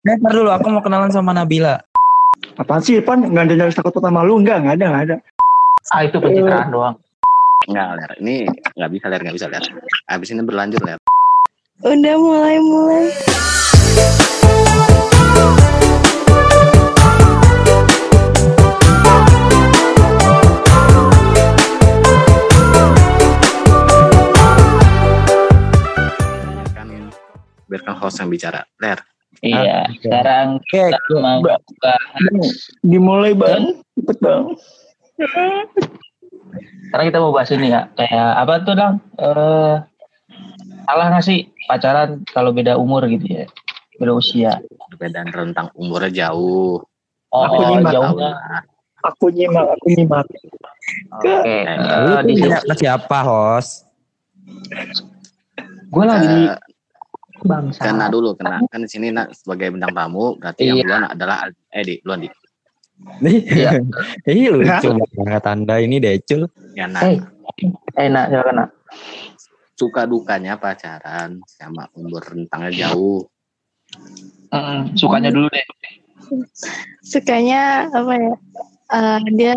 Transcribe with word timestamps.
Eh, 0.00 0.16
ntar 0.16 0.32
dulu 0.32 0.48
aku 0.48 0.72
mau 0.72 0.80
kenalan 0.80 1.12
sama 1.12 1.36
Nabila. 1.36 1.76
Apaan 2.56 2.80
sih, 2.80 3.04
Pan? 3.04 3.20
Nggak 3.20 3.52
ada 3.52 3.68
yang 3.68 3.68
takut 3.68 3.92
sama 4.00 4.24
lu? 4.24 4.40
Enggak, 4.40 4.64
nggak 4.64 4.80
ada, 4.80 4.86
nggak 4.88 5.04
ada. 5.12 5.16
Ah 5.92 6.08
itu 6.08 6.16
pencitraan 6.16 6.72
doang. 6.72 6.96
Enggak, 7.68 8.00
Ler. 8.00 8.10
Ini 8.24 8.48
nggak 8.80 8.90
bisa, 8.96 9.06
Ler. 9.12 9.20
Nggak 9.20 9.36
bisa, 9.36 9.46
Ler. 9.52 9.60
Abis 10.08 10.32
ini 10.32 10.40
berlanjut, 10.40 10.80
Ler. 10.88 10.96
Udah 11.84 12.16
mulai-mulai. 12.16 13.12
Biarkan 27.68 27.94
host 28.00 28.16
yang 28.24 28.32
bicara. 28.32 28.64
Ler. 28.80 29.09
Iya, 29.40 29.88
oke. 29.88 30.04
sekarang 30.04 30.46
Oke, 30.60 30.82
kita 30.92 31.16
mau 31.16 31.40
bahas 31.40 31.64
Dimulai, 32.84 33.32
Bang. 33.32 33.80
Cepet, 33.96 34.16
Bang. 34.20 34.42
sekarang 36.90 37.06
kita 37.08 37.18
mau 37.20 37.32
bahas 37.32 37.50
ini 37.52 37.70
ya 37.70 37.86
kayak 37.94 38.28
apa 38.36 38.54
tuh 38.64 38.74
dong 38.74 38.94
eh 39.16 39.76
salah 40.84 41.06
nggak 41.12 41.22
sih 41.22 41.46
pacaran 41.70 42.24
kalau 42.34 42.50
beda 42.50 42.74
umur 42.74 43.06
gitu 43.06 43.22
ya 43.30 43.44
beda 43.96 44.12
usia 44.12 44.52
Perbedaan 44.90 45.30
rentang 45.30 45.70
umurnya 45.78 46.26
jauh. 46.26 46.82
oh 47.30 47.42
Aku 47.46 47.62
nyimak. 47.70 47.92
jauhnya 47.94 48.30
Aku 49.00 49.24
nyimak, 49.30 49.66
aku 49.70 49.86
nyimak. 49.94 50.26
oke 51.14 51.54
Lu 52.02 52.12
eh, 52.18 52.22
di 52.26 52.34
siapa, 52.74 53.18
host? 53.22 53.86
gue 55.90 56.04
lagi 56.04 56.26
Eh, 56.50 56.58
bangsa 57.44 57.80
kena 57.84 58.06
dulu, 58.12 58.36
kena. 58.36 58.60
Kan 58.68 58.84
di 58.84 58.90
sini 58.90 59.08
nak 59.12 59.32
sebagai 59.34 59.72
bintang 59.72 59.94
tamu, 59.94 60.36
berarti 60.36 60.68
yang 60.68 60.76
Iya. 60.80 60.84
duluan 60.86 61.04
adalah 61.08 61.36
eh 61.72 61.84
di 61.84 61.94
duluan 62.04 62.20
di. 62.24 62.28
Iya. 63.24 63.70
Ih, 64.28 64.48
lucu 64.52 64.88
banget 65.16 65.44
Anda 65.48 65.74
ini 65.80 65.96
Decul. 65.98 66.44
Ya 66.76 66.84
nah, 66.84 67.00
eh 67.04 67.16
enak 67.96 68.24
silakan 68.28 68.54
nak 68.60 68.68
suka 69.74 70.04
dukanya 70.04 70.60
pacaran 70.60 71.40
sama 71.48 71.88
umur 71.96 72.20
rentangnya 72.20 72.88
jauh. 72.92 73.24
Mm, 74.52 74.94
sukanya 74.94 75.32
dulu 75.32 75.48
deh 75.50 75.66
Sukanya 77.02 77.90
apa 77.90 78.12
ya? 78.14 78.34
eh, 78.90 79.18
dia 79.34 79.54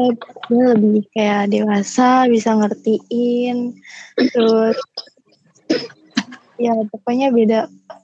dia 0.49 0.65
lebih 0.73 1.03
kayak 1.13 1.51
dewasa, 1.53 2.25
bisa 2.31 2.55
ngertiin. 2.57 3.77
Terus 4.31 4.77
ya 6.57 6.73
pokoknya 6.89 7.33
beda 7.33 7.59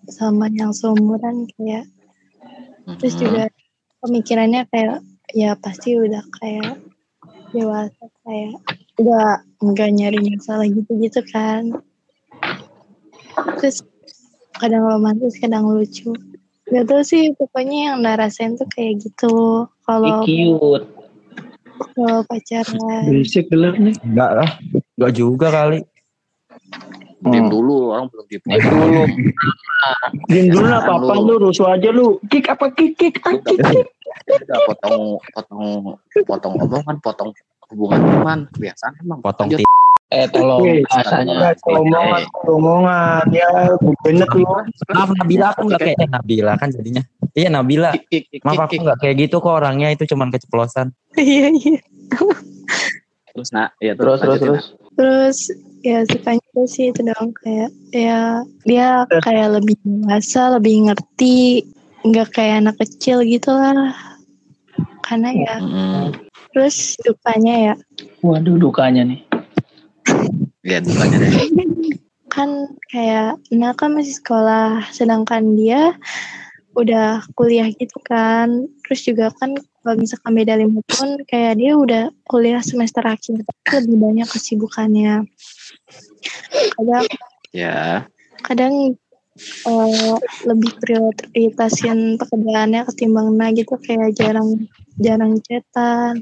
sama 0.10 0.50
yang 0.50 0.74
seumuran 0.74 1.46
kayak 1.54 1.86
terus 2.98 3.14
Mhm. 3.16 3.22
juga 3.22 3.44
pemikirannya 4.02 4.62
kayak 4.74 5.00
ya 5.38 5.54
pasti 5.54 5.94
udah 6.00 6.24
kayak 6.42 6.82
dewasa 7.54 8.06
kayak 8.26 8.58
udah 8.98 9.46
nggak 9.62 9.90
nyari 9.94 10.20
masalah 10.34 10.66
gitu-gitu 10.66 11.22
kan 11.30 11.78
terus 13.62 13.86
kadang 14.58 14.84
romantis 14.84 15.38
kadang 15.38 15.70
lucu 15.70 16.12
gak 16.70 16.86
tau 16.86 17.02
sih 17.02 17.34
pokoknya 17.34 17.94
yang 17.94 17.98
Nara 18.06 18.30
rasain 18.30 18.54
tuh 18.58 18.68
kayak 18.70 19.02
gitu 19.02 19.66
kalau 19.86 20.26
cute 20.26 20.86
kalau 21.96 22.22
pacaran 22.28 23.08
Berisik 23.08 23.48
gelar 23.48 23.76
nih. 23.80 23.96
Enggak 24.04 24.32
lah. 24.36 24.50
Enggak 25.00 25.12
juga 25.16 25.48
kali. 25.48 25.80
Diam 27.22 27.46
Hmm. 27.46 27.52
dulu, 27.52 27.92
orang 27.92 28.08
belum 28.08 28.26
diam 28.26 28.42
Eh, 28.48 28.60
dulu 28.60 29.04
Diam 30.32 30.46
dulu 30.50 30.66
lah, 30.66 30.80
apa 30.80 30.94
lu. 31.16 31.36
Rusuh 31.38 31.68
aja 31.70 31.90
lu. 31.90 32.16
Kick 32.26 32.48
apa 32.48 32.72
kick, 32.72 32.96
kick. 32.96 33.20
Ah, 33.22 33.36
kick, 33.36 33.60
kick. 33.60 33.88
Udah 34.26 34.58
potong, 34.66 34.98
potong, 35.30 35.64
potong 36.24 36.54
omongan, 36.58 36.96
potong 37.00 37.30
hubungan 37.68 38.00
teman, 38.00 38.40
kebiasaan 38.52 38.94
emang. 39.00 39.20
Potong 39.20 39.52
Lanjut. 39.52 39.68
eh 40.10 40.26
tolong 40.26 40.58
Oke, 40.60 40.82
bahasanya 40.90 41.34
Nggak, 41.38 41.54
Omongan, 41.62 42.24
omongan. 42.42 43.26
Ya, 43.30 43.52
bener 44.02 44.26
lu. 44.32 44.42
Maaf 44.90 45.10
Nabila 45.14 45.46
aku 45.54 45.62
enggak 45.68 45.82
kayak 45.86 45.98
eh, 45.98 46.10
Nabila 46.10 46.54
kan 46.56 46.70
jadinya. 46.72 47.04
Iya 47.32 47.48
Nabila. 47.50 47.90
Kick, 47.94 48.06
kick, 48.10 48.24
kick, 48.28 48.42
Maaf 48.42 48.56
kick, 48.56 48.64
aku 48.64 48.72
kick. 48.72 48.82
enggak 48.82 48.98
kayak 48.98 49.16
gitu 49.20 49.36
kok 49.38 49.54
orangnya 49.54 49.88
itu 49.92 50.04
cuman 50.08 50.32
keceplosan. 50.32 50.88
iya 51.14 51.52
iya 51.52 51.78
Terus 53.30 53.50
nah, 53.52 53.70
ya 53.78 53.94
terus 53.94 54.18
terus 54.20 54.40
terus 54.40 54.66
terus 54.96 55.38
ya 55.80 56.04
sukanya 56.08 56.64
sih 56.68 56.92
itu 56.92 57.02
dong 57.04 57.32
kayak 57.40 57.72
ya 57.96 58.44
dia 58.68 59.08
kayak 59.24 59.60
lebih 59.60 59.80
dewasa 59.84 60.60
lebih 60.60 60.92
ngerti 60.92 61.64
nggak 62.04 62.30
kayak 62.36 62.64
anak 62.64 62.76
kecil 62.80 63.24
gitu 63.24 63.52
lah. 63.52 63.96
Karena 65.04 65.34
ya 65.34 65.56
Nah. 65.60 65.60
Mm, 65.60 66.08
terus 66.54 66.96
dukanya 67.02 67.56
ya? 67.72 67.76
Waduh 68.22 68.56
dukanya 68.62 69.04
nih. 69.08 69.22
Lihat 70.64 70.84
dukanya 70.86 71.18
deh. 71.24 71.32
kan 72.34 72.70
kayak 72.94 73.42
Nah 73.50 73.74
kan 73.74 73.98
masih 73.98 74.22
sekolah 74.22 74.86
sedangkan 74.94 75.58
dia 75.58 75.98
udah 76.78 77.26
kuliah 77.34 77.68
gitu 77.74 77.98
kan. 78.06 78.70
Terus 78.86 79.02
juga 79.02 79.34
kan 79.36 79.58
kalau 79.82 79.96
misalkan 79.98 80.38
beda 80.38 80.60
lima 80.62 80.80
tahun 80.94 81.26
kayak 81.26 81.58
dia 81.58 81.74
udah 81.74 82.04
kuliah 82.30 82.62
semester 82.62 83.02
akhir 83.02 83.42
lebih 83.44 83.98
banyak 83.98 84.28
kesibukannya 84.30 85.26
kadang 86.78 87.06
Ya, 87.50 88.06
kadang 88.46 88.94
eh, 89.66 90.16
lebih 90.46 90.72
prioritasin 90.78 92.22
pekerjaannya 92.22 92.86
ketimbang 92.94 93.34
nah 93.34 93.50
gitu 93.50 93.74
kayak 93.82 94.14
jarang 94.14 94.70
jarang 95.02 95.42
cetan 95.42 96.22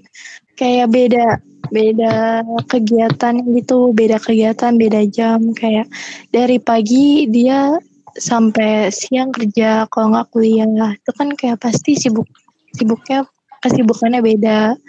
kayak 0.55 0.87
beda 0.87 1.43
beda 1.67 2.47
kegiatan 2.71 3.43
gitu 3.43 3.91
beda 3.91 4.23
kegiatan 4.23 4.71
beda 4.79 5.03
jam. 5.11 5.51
Kayak 5.51 5.91
dari 6.31 6.63
pagi 6.63 7.27
dia 7.27 7.75
sampai 8.15 8.87
siang 8.87 9.35
kerja 9.35 9.83
kalau 9.91 10.15
nggak 10.15 10.31
kuliah. 10.31 10.95
Itu 10.95 11.11
kan 11.11 11.35
kayak 11.35 11.59
pasti 11.59 11.99
sibuk 11.99 12.27
sibuknya 12.71 13.27
kesibukannya 13.59 14.23
beda. 14.23 14.79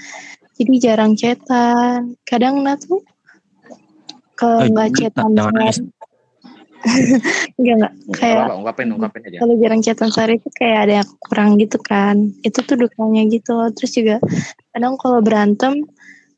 Jadi 0.54 0.74
jarang 0.78 1.18
cetan 1.18 2.14
kadang 2.22 2.62
nah 2.62 2.78
tuh 2.78 3.02
kalau 4.38 4.62
Eh, 4.62 4.70
nggak 4.70 4.88
sehari- 4.94 5.90
Enggak 7.58 7.74
enggak 7.74 7.74
nggak 7.74 7.92
kayak 8.14 8.38
apa-apa, 8.38 8.54
ungkapin, 8.54 8.86
ungkapin 8.94 9.20
aja. 9.26 9.38
kalau 9.42 9.54
jarang 9.58 9.80
chatan 9.82 10.08
sehari 10.14 10.34
itu 10.38 10.48
kayak 10.54 10.78
ada 10.86 10.92
yang 11.02 11.08
kurang 11.18 11.50
gitu 11.58 11.78
kan. 11.82 12.16
Itu 12.40 12.62
tuh 12.62 12.76
dukanya 12.78 13.26
gitu. 13.26 13.56
Terus 13.74 13.92
juga 13.92 14.16
kadang 14.70 14.94
kalau 14.94 15.18
berantem 15.18 15.82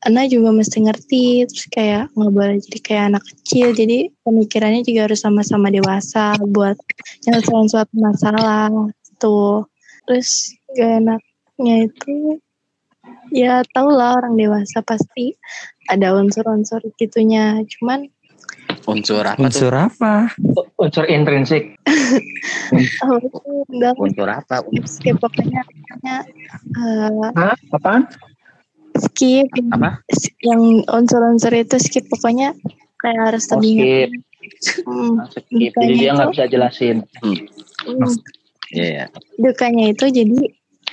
Ana 0.01 0.25
juga 0.25 0.49
mesti 0.49 0.81
ngerti. 0.81 1.45
Terus 1.45 1.67
kayak 1.69 2.09
nggak 2.17 2.33
boleh 2.33 2.57
jadi 2.57 2.79
kayak 2.81 3.05
anak 3.13 3.25
kecil. 3.29 3.77
Jadi 3.77 4.09
pemikirannya 4.25 4.81
juga 4.81 5.01
harus 5.05 5.21
sama-sama 5.21 5.69
dewasa 5.69 6.41
buat 6.41 6.81
nyelesain 7.21 7.69
suatu 7.69 7.93
masalah 7.95 8.73
tuh 9.21 9.69
terus 10.09 10.57
gak 10.73 11.05
enaknya 11.05 11.75
itu 11.85 12.41
ya 13.31 13.63
tau 13.75 13.91
lah 13.91 14.19
orang 14.19 14.35
dewasa 14.35 14.83
pasti 14.83 15.35
ada 15.91 16.15
unsur-unsur 16.15 16.83
gitunya 16.99 17.63
cuman 17.79 18.11
Unsur 18.87 19.23
apa 19.23 19.39
tuh? 19.39 19.47
Unsur 19.47 19.75
apa? 19.75 20.15
unsur 20.81 21.05
intrinsik 21.07 21.75
oh, 23.05 23.21
Unsur 24.01 24.29
apa? 24.31 24.63
skip 24.89 25.21
pokoknya 25.21 25.63
pokoknya, 25.63 26.17
eh, 26.79 27.29
Hah? 27.37 27.57
Apaan? 27.77 28.09
skip 28.99 29.47
Apa? 29.71 30.03
yang 30.43 30.83
unsur-unsur 30.91 31.55
itu 31.55 31.77
skip 31.79 32.07
pokoknya 32.11 32.57
kayak 32.99 33.21
harus 33.33 33.47
Oh, 33.53 33.63
skip. 33.63 34.11
Hmm, 34.85 35.15
skip 35.31 35.73
jadi 35.77 35.95
dia 35.95 36.11
nggak 36.17 36.31
bisa 36.35 36.45
jelasin 36.51 36.97
hmm. 37.23 37.39
Iya, 38.71 38.87
ya. 38.87 39.07
dukanya 39.39 39.91
itu 39.91 40.07
jadi 40.15 40.39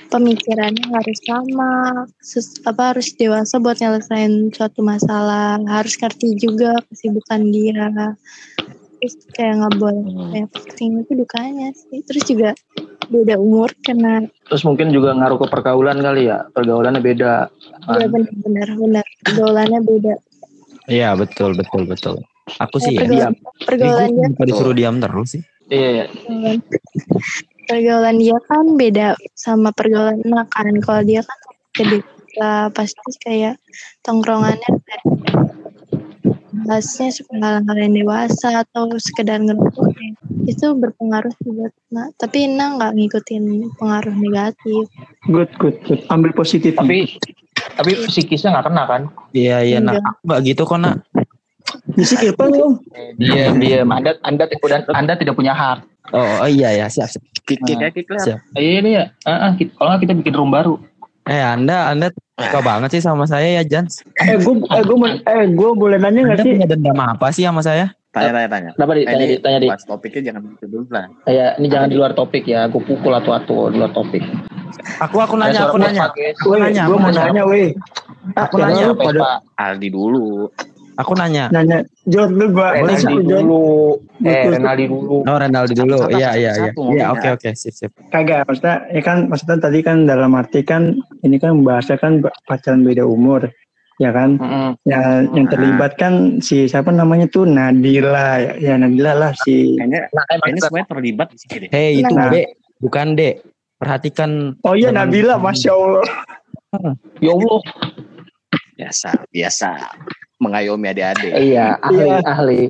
pemikirannya 0.08 0.88
harus 0.88 1.18
sama 1.22 1.70
sus- 2.18 2.60
apa 2.64 2.96
harus 2.96 3.12
dewasa 3.14 3.60
buat 3.60 3.76
nyelesain 3.76 4.48
suatu 4.50 4.80
masalah 4.80 5.60
harus 5.68 5.94
ngerti 5.94 6.34
juga 6.36 6.80
kesibukan 6.88 7.40
dia 7.48 7.92
terus 8.98 9.14
kayak 9.30 9.62
nggak 9.62 9.74
boleh 9.78 10.02
Hmm. 10.02 10.30
kayak 10.34 10.48
penting 10.50 10.90
itu 11.00 11.12
dukanya 11.14 11.68
sih 11.70 12.00
terus 12.02 12.24
juga 12.26 12.50
beda 13.08 13.38
umur 13.38 13.70
karena 13.80 14.26
terus 14.44 14.64
mungkin 14.64 14.90
juga 14.90 15.14
ngaruh 15.14 15.38
ke 15.38 15.46
pergaulan 15.48 16.00
kali 16.00 16.28
ya 16.28 16.44
pergaulannya 16.50 17.00
beda 17.00 17.46
ya 17.94 18.06
benar-benar 18.08 18.68
benar 18.74 19.06
pergaulannya 19.22 19.80
beda 19.84 20.14
Iya, 20.88 21.12
betul, 21.20 21.52
betul, 21.52 21.84
betul. 21.84 22.16
Aku 22.56 22.80
sih 22.80 22.96
Ya, 22.96 23.04
ya. 23.04 23.28
pergaulan, 23.28 23.32
pergaulan 23.68 24.08
dia 24.08 24.24
Kenapa 24.24 24.44
disuruh 24.48 24.72
diam 24.72 24.96
terus 24.96 25.28
sih? 25.36 25.42
iya 25.68 26.08
iya. 26.24 26.56
Pergaulan, 27.68 28.16
dia 28.16 28.38
kan 28.48 28.64
beda 28.74 29.14
sama 29.36 29.70
pergaulan 29.76 30.18
anak 30.24 30.48
kan 30.50 30.72
kalau 30.80 31.02
dia 31.04 31.20
kan 31.20 31.38
gede 31.76 32.00
pasti 32.72 33.10
kayak 33.20 33.60
tongkrongannya 34.06 34.70
kayak 34.86 35.04
bahasnya 36.68 37.08
yang 37.76 37.94
dewasa 37.96 38.64
atau 38.64 38.92
sekedar 39.00 39.40
ngerokok 39.40 39.94
itu 40.48 40.66
berpengaruh 40.76 41.32
sih 41.44 41.52
buat 41.52 41.72
Nah, 41.88 42.12
tapi 42.20 42.44
Ina 42.44 42.76
nggak 42.76 42.92
ngikutin 43.00 43.72
pengaruh 43.80 44.12
negatif. 44.12 44.92
Good, 45.24 45.48
good, 45.56 45.76
good. 45.88 46.04
Ambil 46.12 46.36
positif. 46.36 46.76
Tapi 46.76 47.16
tapi 47.80 47.90
psikisnya 48.04 48.52
nggak 48.52 48.66
kena 48.68 48.82
kan? 48.84 49.02
Iya 49.32 49.64
iya 49.64 49.78
nak 49.80 50.04
nggak 50.20 50.40
gitu 50.52 50.68
kok 50.68 50.76
nak. 50.76 51.00
Bisa 51.96 52.20
apa 52.20 52.44
lu? 52.44 52.76
Dia 53.16 53.56
dia 53.56 53.88
Anda 53.88 54.20
Anda 54.20 54.44
udah 54.52 54.84
Anda 54.92 55.16
tidak 55.16 55.32
punya 55.32 55.56
hak. 55.56 55.80
Oh, 56.10 56.40
oh 56.40 56.48
iya 56.48 56.72
ya 56.74 56.86
siap 56.86 57.08
siap. 57.08 57.22
Kick 57.44 57.60
kick 57.62 57.76
ya 57.76 57.88
kick 57.90 58.08
lah. 58.08 58.22
siap. 58.22 58.38
Iya 58.54 58.72
ini 58.80 58.90
ya. 58.94 59.04
Ah, 59.22 59.48
ah, 59.48 59.52
kita- 59.54 59.74
kalau 59.74 59.88
nggak 59.90 60.02
kita 60.02 60.14
bikin 60.16 60.34
room 60.34 60.50
baru. 60.50 60.74
Eh 61.24 61.36
anda 61.38 61.92
anda 61.92 62.08
suka 62.34 62.60
banget 62.62 62.88
sih 62.96 63.02
sama 63.02 63.24
saya 63.24 63.60
ya 63.60 63.62
Jans. 63.62 64.00
Eh, 64.16 64.36
gue, 64.36 64.54
eh, 64.66 64.82
gue, 64.82 64.96
eh, 65.22 65.44
gue 65.46 65.70
boleh 65.74 66.00
nanya 66.00 66.20
nggak 66.24 66.38
sih? 66.40 66.52
punya 66.56 66.64
dendam 66.66 66.96
apa 66.98 67.28
sih 67.28 67.44
sama 67.44 67.60
saya? 67.60 67.92
Tanya 68.08 68.32
tanya 68.32 68.48
tanya. 68.48 68.70
Kenapa 68.72 68.92
di? 68.96 69.00
Eh, 69.00 69.06
Tanya 69.06 69.24
di. 69.26 69.36
Tanya 69.36 69.58
di. 69.60 69.68
pas 69.68 69.82
topiknya 69.84 70.20
jangan 70.32 70.40
gitu 70.48 70.64
dulu 70.66 70.86
lah. 70.88 71.04
Kayak 71.22 71.50
ini 71.60 71.66
jangan 71.68 71.88
di 71.92 71.96
luar 72.00 72.12
topik 72.16 72.48
ya. 72.48 72.64
Gue 72.66 72.80
pukul 72.80 73.12
atau 73.12 73.36
atau 73.36 73.68
di 73.68 73.76
luar 73.76 73.92
topik. 73.92 74.24
Aku 75.04 75.20
aku 75.20 75.36
nanya 75.36 75.68
aku 75.68 75.76
nanya. 75.76 76.08
Aku 76.08 76.48
Weh, 76.48 76.58
nanya, 76.58 76.88
gue 76.88 76.96
aku 76.96 77.04
mau 77.04 77.12
nanya. 77.12 77.24
nanya, 77.28 77.44
weh. 77.44 77.68
Aku 78.34 78.54
Ya, 78.56 78.64
nanya. 78.64 78.84
pada 78.96 79.28
Aldi 79.54 79.88
dulu. 79.92 80.48
Aku 80.98 81.14
nanya. 81.14 81.46
nanya. 81.48 81.86
Jod, 82.04 82.34
lu 82.34 82.50
gua. 82.50 82.74
Renaldi 82.74 83.06
Jod. 83.22 83.46
dulu. 83.46 83.62
Eh. 84.18 84.50
Renaldi 84.50 84.84
dulu. 84.90 85.22
Oh 85.22 85.38
Renaldi 85.38 85.74
dulu. 85.78 85.98
Iya 86.10 86.34
iya 86.34 86.52
iya. 86.58 86.72
Iya 86.74 87.06
oke 87.14 87.28
oke 87.38 87.48
sip 87.54 87.70
sip. 87.70 87.94
Kagak, 88.10 88.42
maksudnya, 88.44 88.82
ya 88.90 89.00
kan, 89.00 89.30
maksudnya 89.30 89.62
tadi 89.62 89.78
kan 89.80 90.04
dalam 90.04 90.34
arti 90.34 90.60
kan, 90.60 90.98
ini 91.22 91.38
kan 91.38 91.62
bahasa 91.62 91.94
kan 91.94 92.18
pacaran 92.44 92.82
beda 92.82 93.06
umur, 93.06 93.46
ya 93.96 94.10
kan? 94.10 94.42
Mm-mm. 94.42 94.74
Ya, 94.82 95.22
yang 95.22 95.46
Ah. 95.46 95.50
terlibat 95.54 95.92
kan 95.94 96.42
si 96.42 96.66
siapa 96.66 96.90
namanya 96.90 97.30
tuh 97.30 97.46
Nadila, 97.46 98.42
ya, 98.42 98.52
ya 98.58 98.74
Nadila 98.74 99.14
lah 99.14 99.32
si. 99.38 99.78
Kayaknya 99.78 100.10
Nah, 100.10 100.24
kayaknya 100.26 100.60
semuanya 100.66 100.88
terlibat 100.90 101.26
di 101.30 101.36
sini 101.38 101.54
deh. 101.62 101.68
Hei 101.70 101.90
itu 102.02 102.10
Nah. 102.10 102.26
Dek, 102.28 102.46
bukan 102.78 103.06
Dek. 103.14 103.34
Perhatikan 103.78 104.58
Oh 104.66 104.74
iya 104.74 104.90
Nabila, 104.90 105.38
masya 105.38 105.70
Allah. 105.70 106.02
Ya 107.22 107.30
Allah. 107.30 107.62
Biasa 108.74 109.10
biasa 109.30 109.70
mengayomi 110.38 110.86
adik-adik. 110.88 111.30
Iya, 111.32 111.76
ahli 111.78 111.98
Iya. 112.00 112.18
ahli. 112.24 112.60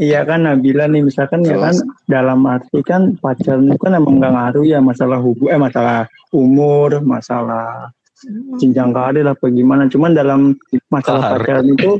Iya 0.00 0.20
kan 0.24 0.40
Nabila 0.42 0.86
nih 0.86 1.02
misalkan 1.02 1.44
ya 1.44 1.60
kan 1.60 1.76
dalam 2.06 2.40
arti 2.46 2.80
kan 2.80 3.18
pacaran 3.18 3.68
itu 3.68 3.76
kan 3.76 3.92
emang 3.92 4.16
nggak 4.16 4.32
ngaruh 4.32 4.64
ya 4.64 4.78
masalah 4.80 5.20
hubung 5.20 5.50
eh 5.50 5.60
masalah 5.60 6.08
umur, 6.30 7.02
masalah 7.02 7.90
jenjang 8.56 8.90
karir 8.90 9.26
apa 9.26 9.44
gimana. 9.46 9.90
Cuman 9.90 10.14
dalam 10.14 10.56
masalah 10.88 11.36
Karir. 11.36 11.40
pacaran 11.42 11.66
itu 11.68 11.90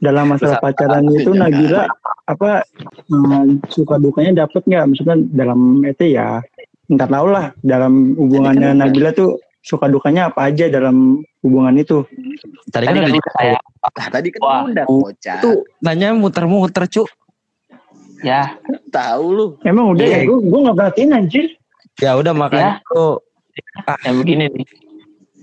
dalam 0.00 0.24
masalah 0.28 0.56
pacaran 0.58 1.04
itu 1.10 1.30
Nabila 1.30 1.84
apa 2.24 2.64
hmm, 3.10 3.68
suka 3.68 3.98
dukanya 3.98 4.46
dapet 4.46 4.62
nggak? 4.64 4.86
Misalkan 4.88 5.28
dalam 5.30 5.60
itu 5.82 6.04
ya 6.10 6.40
ntar 6.88 7.06
tahu 7.06 7.26
lah 7.28 7.52
dalam 7.60 8.16
hubungannya 8.16 8.72
kan- 8.72 8.80
Nabila 8.80 9.10
tuh 9.12 9.36
suka 9.60 9.86
dukanya 9.86 10.32
apa 10.32 10.48
aja 10.48 10.66
dalam 10.72 11.20
hubungan 11.44 11.76
itu. 11.76 12.04
Tadi 12.72 12.84
kan 12.88 12.96
Tadi 12.96 12.98
udah 12.98 13.04
kan 13.04 13.12
di 13.12 13.20
udah 13.20 13.32
saya. 13.36 13.58
Tadi 14.08 14.28
kan 14.32 14.40
Wah. 14.40 14.62
udah 14.66 14.84
bocah. 14.88 15.38
Itu 15.40 15.50
nanya 15.84 16.08
muter-muter 16.16 16.84
cu. 16.88 17.04
Ya, 18.20 18.56
Tahu 18.92 19.24
lu. 19.32 19.46
Emang 19.64 19.96
udah 19.96 20.04
Iya. 20.04 20.18
ya? 20.24 20.28
Gue 20.28 20.38
gue 20.44 20.58
nggak 20.64 20.76
perhatiin 20.76 21.10
anjir. 21.16 21.46
Ya 22.00 22.16
udah 22.16 22.32
makanya 22.32 22.80
tuh 22.88 23.20
yang 24.04 24.16
begini 24.24 24.44
nih. 24.52 24.66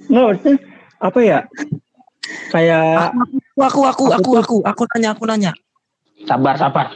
Nggak 0.10 0.24
maksudnya 0.34 0.58
apa 0.98 1.20
ya? 1.22 1.40
Kayak 2.54 3.14
aku 3.58 3.82
aku 3.86 4.04
aku 4.14 4.32
aku 4.38 4.56
aku 4.66 4.82
nanya 4.94 5.10
aku 5.14 5.24
nanya. 5.26 5.52
Sabar, 6.26 6.58
sabar. 6.58 6.92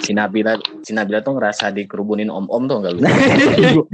Si 0.00 0.16
Nabila, 0.16 0.56
si 0.80 0.96
Nabila 0.96 1.20
tuh 1.20 1.36
ngerasa 1.36 1.70
dikerubunin 1.70 2.32
om-om 2.32 2.64
tuh 2.66 2.80
enggak 2.80 2.92
lu? 2.96 3.00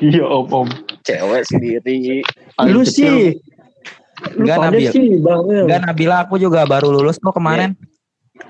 Iya, 0.00 0.24
om, 0.28 0.46
om. 0.52 0.68
Cewek 1.02 1.42
sendiri. 1.46 2.20
lu 2.68 2.82
sih, 2.82 3.36
lu 4.36 4.44
Nggak, 4.44 4.56
pada 4.58 4.68
Nabil. 4.72 4.90
sih 4.90 5.06
bang. 5.20 5.40
Enggak 5.64 5.80
Nabila 5.86 6.16
aku 6.24 6.34
juga 6.36 6.64
baru 6.64 6.88
lulus 6.90 7.16
kok 7.16 7.32
kemarin. 7.32 7.72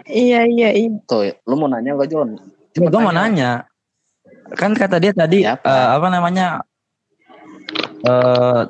Iya 0.06 0.46
iya 0.46 0.70
iya. 0.75 0.90
Tuh, 1.06 1.31
lu 1.46 1.54
mau 1.54 1.70
nanya 1.70 1.94
gak 1.94 2.10
John? 2.10 2.34
Gue 2.75 3.00
mau 3.00 3.14
nanya. 3.14 3.66
Kan 4.54 4.75
kata 4.75 4.98
dia 4.98 5.10
tadi 5.10 5.43
Ya, 5.43 5.58
apa? 5.58 5.66
eh, 5.66 5.88
apa 5.98 6.06
namanya? 6.10 6.46
eh 8.06 8.62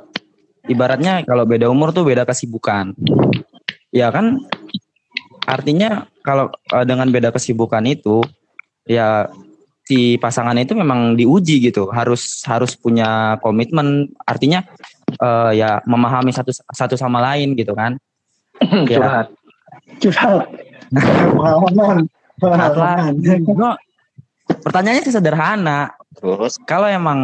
ibaratnya 0.66 1.20
kalau 1.28 1.44
beda 1.44 1.68
umur 1.68 1.92
tuh 1.92 2.04
beda 2.04 2.24
kesibukan. 2.24 2.96
Ya 3.92 4.08
kan 4.12 4.40
artinya 5.44 6.04
kalau 6.24 6.48
eh, 6.72 6.84
dengan 6.84 7.08
beda 7.12 7.28
kesibukan 7.32 7.84
itu 7.84 8.24
ya 8.88 9.28
si 9.86 10.18
pasangan 10.18 10.58
itu 10.58 10.74
memang 10.74 11.14
diuji 11.14 11.62
gitu, 11.62 11.86
harus 11.94 12.42
harus 12.44 12.74
punya 12.74 13.38
komitmen. 13.40 14.10
Artinya 14.26 14.66
eh, 15.14 15.50
ya 15.56 15.78
memahami 15.86 16.34
satu 16.34 16.50
satu 16.52 16.98
sama 16.98 17.22
lain 17.32 17.54
gitu 17.54 17.72
kan. 17.72 17.96
Ya. 18.90 18.98
Curhat. 18.98 19.26
Curhat. 20.02 20.46
Pengalaman. 21.36 21.98
Pengalaman. 22.40 23.12
No, 23.52 23.76
pertanyaannya 24.64 25.02
sih 25.04 25.14
sederhana. 25.14 25.92
Terus, 26.16 26.56
Kalau 26.64 26.88
emang 26.88 27.20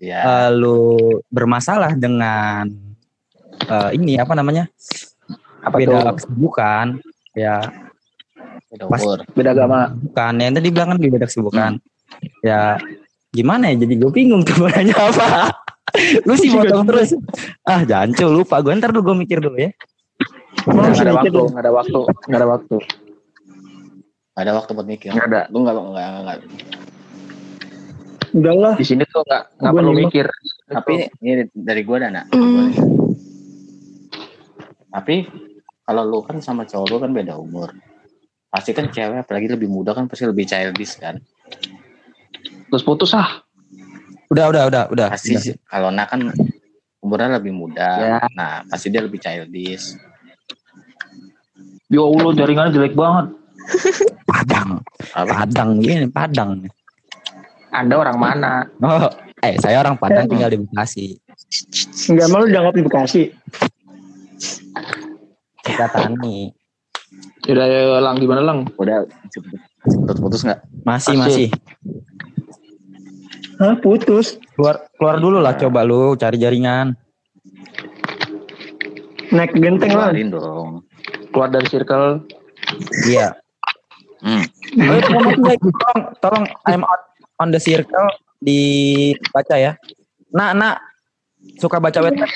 ya, 0.00 0.48
eh, 0.48 0.50
lu 0.56 0.96
bermasalah 1.28 1.92
dengan 1.94 2.64
eh, 3.68 3.90
ini 3.92 4.16
apa 4.16 4.32
namanya 4.32 4.64
Apa 5.60 5.76
beda 5.76 6.00
tuh? 6.00 6.16
kesibukan 6.18 6.86
ya 7.36 7.60
beda 8.72 8.88
pas- 8.88 9.04
umur. 9.04 9.20
Beda 9.36 9.52
agama. 9.52 9.92
bukan 9.92 10.32
yang 10.40 10.52
tadi 10.56 10.68
bilang 10.72 10.88
kan 10.90 10.98
beda 10.98 11.26
kesibukan 11.28 11.72
ya 12.44 12.76
gimana 13.32 13.72
ya 13.72 13.84
jadi 13.84 13.94
gue 13.96 14.12
bingung 14.12 14.42
tuh 14.44 14.56
mau 14.60 14.68
nanya 14.68 14.96
apa 14.96 15.52
lu 16.26 16.34
sih 16.36 16.52
potong 16.52 16.84
terus 16.88 17.16
ah 17.68 17.84
jancu 17.84 18.28
lupa 18.28 18.60
gue 18.60 18.72
ntar 18.76 18.92
dulu 18.92 19.12
gue 19.12 19.16
mikir 19.24 19.40
dulu 19.40 19.56
ya 19.56 19.72
Mau 20.62 20.78
Nggak 20.78 21.02
ada 21.02 21.14
waktu, 21.16 21.42
nggak 21.42 21.64
ada 21.64 21.72
waktu, 21.74 22.00
nggak 22.28 22.38
ada 22.38 22.48
waktu. 22.48 22.76
Gak 24.32 24.44
ada 24.48 24.52
waktu 24.56 24.70
buat 24.72 24.88
mikir. 24.88 25.10
Nggak 25.12 25.28
ada. 25.28 25.42
Lu 25.52 25.60
gak, 25.60 25.74
gak, 25.76 25.92
gak, 25.92 26.22
gak. 26.24 26.38
Udah 28.32 28.54
lah. 28.56 28.74
Di 28.80 28.86
sini 28.88 29.04
tuh 29.04 29.20
nggak 29.28 29.42
nggak 29.60 29.72
perlu 29.76 29.92
nyimak. 29.92 30.02
mikir. 30.08 30.26
Tapi 30.72 30.92
ini 31.20 31.32
dari 31.52 31.82
gue 31.84 31.96
Dana. 32.00 32.22
Hmm. 32.32 32.72
Tapi 34.88 35.16
kalau 35.84 36.02
lu 36.08 36.20
kan 36.24 36.40
sama 36.40 36.64
cowok 36.64 36.86
lu 36.88 36.96
kan 36.96 37.10
beda 37.12 37.36
umur. 37.36 37.76
Pasti 38.48 38.72
kan 38.72 38.88
cewek 38.88 39.28
apalagi 39.28 39.52
lebih 39.52 39.68
muda 39.68 39.92
kan 39.92 40.08
pasti 40.08 40.24
lebih 40.24 40.48
childish 40.48 40.96
kan. 40.96 41.20
Terus 42.72 42.80
putus 42.80 43.12
ah. 43.12 43.44
udah 44.32 44.48
udah 44.48 44.62
udah 44.72 44.82
udah 44.88 45.08
Pasti 45.12 45.36
udah. 45.36 45.60
kalau 45.68 45.92
Nak 45.92 46.08
kan 46.08 46.20
umurnya 47.04 47.36
lebih 47.36 47.52
muda. 47.52 47.90
Ya. 47.98 48.18
Nah, 48.32 48.62
pasti 48.70 48.86
dia 48.88 49.02
lebih 49.02 49.18
childish. 49.18 49.98
Ya 51.90 51.98
Allah, 52.00 52.30
jaringannya 52.32 52.72
jelek 52.72 52.94
banget. 52.96 53.26
padang 54.32 54.70
Apa? 55.14 55.44
padang 55.46 55.70
ini 55.82 56.06
padang 56.10 56.66
Anda 57.72 57.94
orang 57.94 58.18
mana? 58.18 58.66
oh 58.82 59.06
eh 59.42 59.54
saya 59.58 59.80
orang 59.82 59.96
padang 59.98 60.26
tinggal 60.28 60.50
di 60.50 60.58
Bekasi 60.62 61.06
Enggak 62.10 62.28
malu 62.30 62.46
dianggap 62.50 62.74
di 62.74 62.82
Bekasi. 62.84 63.22
kita 65.62 65.86
tani 65.94 66.50
Udah 67.42 67.66
ya, 67.66 67.98
lang 67.98 68.22
gimana 68.22 68.42
lang? 68.42 68.58
Udah 68.78 69.02
putus-putus 69.82 70.46
nggak? 70.46 70.60
masih 70.86 71.14
Masih. 71.18 71.18
masih 71.18 71.48
Hah, 73.62 73.78
putus. 73.78 74.42
keluar 74.58 74.90
keluar 74.98 75.22
dulu 75.22 75.38
lah 75.38 75.54
coba 75.54 75.86
lu 75.86 76.18
cari 76.18 76.34
jaringan 76.34 76.98
Naik 79.30 79.54
genteng 79.56 79.94
lah. 79.94 80.10
Keluarin 80.10 80.28
dong. 80.34 80.70
Keluar 81.30 81.48
dari 81.48 81.70
circle. 81.70 82.26
iya 83.06 83.38
Hmm. 84.22 84.46
Oh, 84.78 84.94
iya, 84.94 85.02
tolong, 85.02 85.34
tolong, 85.34 86.00
tolong 86.22 86.44
I'm 86.70 86.86
out 86.86 87.02
on 87.42 87.50
the 87.50 87.58
circle 87.58 88.06
dibaca 88.38 89.58
ya. 89.58 89.72
Nak, 90.30 90.50
nak, 90.54 90.74
suka 91.58 91.82
baca 91.82 91.98
website? 92.06 92.30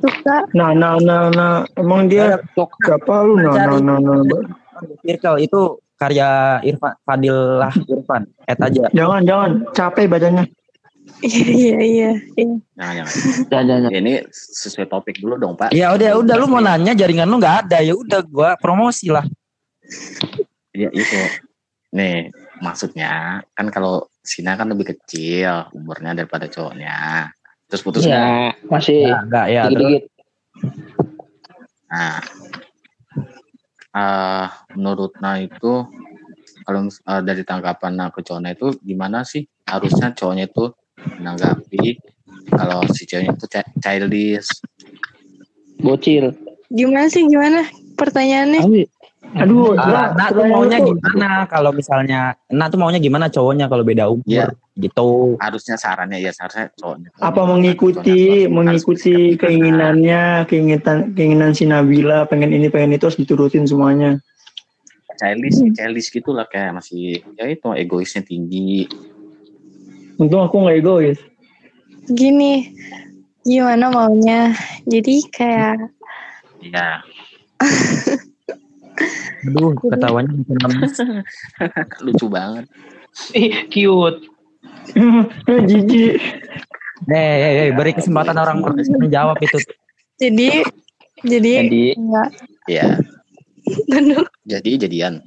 Suka. 0.00 0.48
Nah, 0.56 0.72
nah, 0.72 0.96
nah, 1.00 1.28
nah. 1.28 1.68
Emang 1.76 2.08
dia 2.08 2.40
siapa 2.56 3.14
lu? 3.28 3.40
Nah, 3.40 3.76
nah, 3.76 3.76
nah, 3.76 3.96
nah. 4.00 4.20
The 4.24 4.96
circle 5.04 5.36
itu 5.36 5.80
karya 5.96 6.60
Irfan 6.62 6.94
Fadil 7.02 7.36
lah 7.60 7.72
Irfan. 7.92 8.22
Et 8.46 8.58
aja. 8.60 8.84
Jangan, 8.92 9.20
jangan. 9.24 9.50
Capek 9.72 10.06
bacanya. 10.08 10.44
Iya 11.24 11.48
iya 11.48 11.76
iya. 11.80 12.10
iya. 12.36 13.04
Jangan, 13.48 13.64
jangan. 13.64 13.90
Ini 13.90 14.12
sesuai 14.30 14.86
topik 14.92 15.16
dulu 15.18 15.40
dong, 15.40 15.56
Pak. 15.56 15.72
Ya 15.72 15.96
udah, 15.96 16.20
udah 16.20 16.34
lu 16.36 16.46
mau 16.46 16.60
nanya 16.60 16.92
jaringan 16.92 17.28
lu 17.30 17.40
nggak 17.40 17.66
ada 17.66 17.78
ya 17.80 17.96
udah 17.96 18.20
gua 18.28 18.54
promosi 18.60 19.08
lah. 19.08 19.24
Iya, 20.76 20.92
itu. 20.92 21.16
Nih, 21.96 22.28
maksudnya 22.60 23.40
kan 23.56 23.72
kalau 23.72 24.04
Sina 24.20 24.58
kan 24.58 24.68
lebih 24.68 24.92
kecil 24.92 25.72
umurnya 25.72 26.12
daripada 26.12 26.50
cowoknya. 26.50 27.30
Terus 27.70 27.82
putus 27.82 28.02
nggak? 28.04 28.20
Ya, 28.20 28.52
masih 28.68 29.00
Ya, 29.08 29.16
enggak 29.24 29.46
ya. 29.48 29.62
Terus, 29.64 29.72
dikit-dikit. 29.72 30.04
Nah, 31.86 32.18
eh 33.96 34.46
menurut 34.76 35.16
Nah 35.24 35.40
itu 35.40 35.88
kalau 36.68 36.84
eh, 36.84 37.22
dari 37.24 37.42
tanggapan 37.48 37.96
Nah 37.96 38.08
ke 38.12 38.20
cowoknya 38.20 38.52
itu 38.52 38.76
gimana 38.84 39.24
sih 39.24 39.48
harusnya 39.64 40.12
cowoknya 40.12 40.52
itu 40.52 40.68
menanggapi 41.16 41.96
kalau 42.52 42.84
si 42.92 43.08
ceweknya 43.08 43.32
itu 43.34 43.46
chi- 43.48 43.72
childish 43.80 44.50
Bocil. 45.80 46.32
Gimana 46.72 47.06
sih 47.12 47.28
gimana 47.28 47.68
pertanyaannya? 48.00 48.88
Aduh, 49.34 49.74
Ah, 49.74 49.90
Nah, 49.90 50.06
nah 50.14 50.28
tuh 50.30 50.46
maunya 50.46 50.78
gimana? 50.80 51.44
Kalau 51.50 51.74
misalnya 51.74 52.38
Nah 52.48 52.70
tuh 52.70 52.78
maunya 52.78 53.02
gimana 53.02 53.26
cowoknya 53.26 53.66
kalau 53.66 53.82
beda 53.82 54.06
umur? 54.06 54.22
Iya. 54.26 54.48
gitu. 54.76 55.40
harusnya 55.40 55.80
sarannya 55.80 56.20
ya 56.20 56.28
seharusnya 56.36 56.68
cowoknya. 56.76 57.08
Apa 57.16 57.48
mengikuti 57.48 58.44
Cowoknya 58.44 58.52
mengikuti 58.52 59.08
bersikap 59.08 59.16
gimana. 59.16 59.40
keinginannya 59.40 60.22
keinginan 60.52 60.98
keinginan 61.16 61.50
si 61.56 61.64
Nabila 61.64 62.28
pengen 62.28 62.52
ini 62.52 62.68
pengen 62.68 62.92
itu 62.92 63.08
harus 63.08 63.16
diturutin 63.16 63.64
semuanya. 63.64 64.20
Childish 65.16 65.64
childish 65.72 66.12
gitu 66.12 66.36
lah 66.36 66.44
kayak 66.44 66.76
masih 66.76 67.24
ya 67.40 67.48
itu 67.48 67.64
egoisnya 67.72 68.20
tinggi. 68.20 68.84
Untung 70.20 70.44
aku 70.44 70.60
nggak 70.60 70.76
egois. 70.84 71.18
Gini, 72.12 72.68
gimana 73.40 73.88
maunya? 73.88 74.52
Jadi 74.84 75.24
kayak 75.32 75.88
ya 76.60 77.00
Aduh, 79.44 79.76
ketawanya 79.76 80.32
lucu 82.04 82.26
banget. 82.30 82.64
Ih, 83.36 83.68
cute. 83.68 84.20
jijik 85.68 86.16
Eh, 87.06 87.12
eh, 87.12 87.52
eh, 87.68 87.70
beri 87.76 87.92
kesempatan 87.92 88.40
orang 88.40 88.64
menjawab 88.96 89.36
itu. 89.44 89.60
jadi 90.16 90.64
jadi 91.20 91.52
Jadi 91.68 91.84
enggak 91.92 92.30
ya 92.64 92.88
bener. 93.84 94.24
Jadi 94.48 94.70
jadian. 94.80 95.20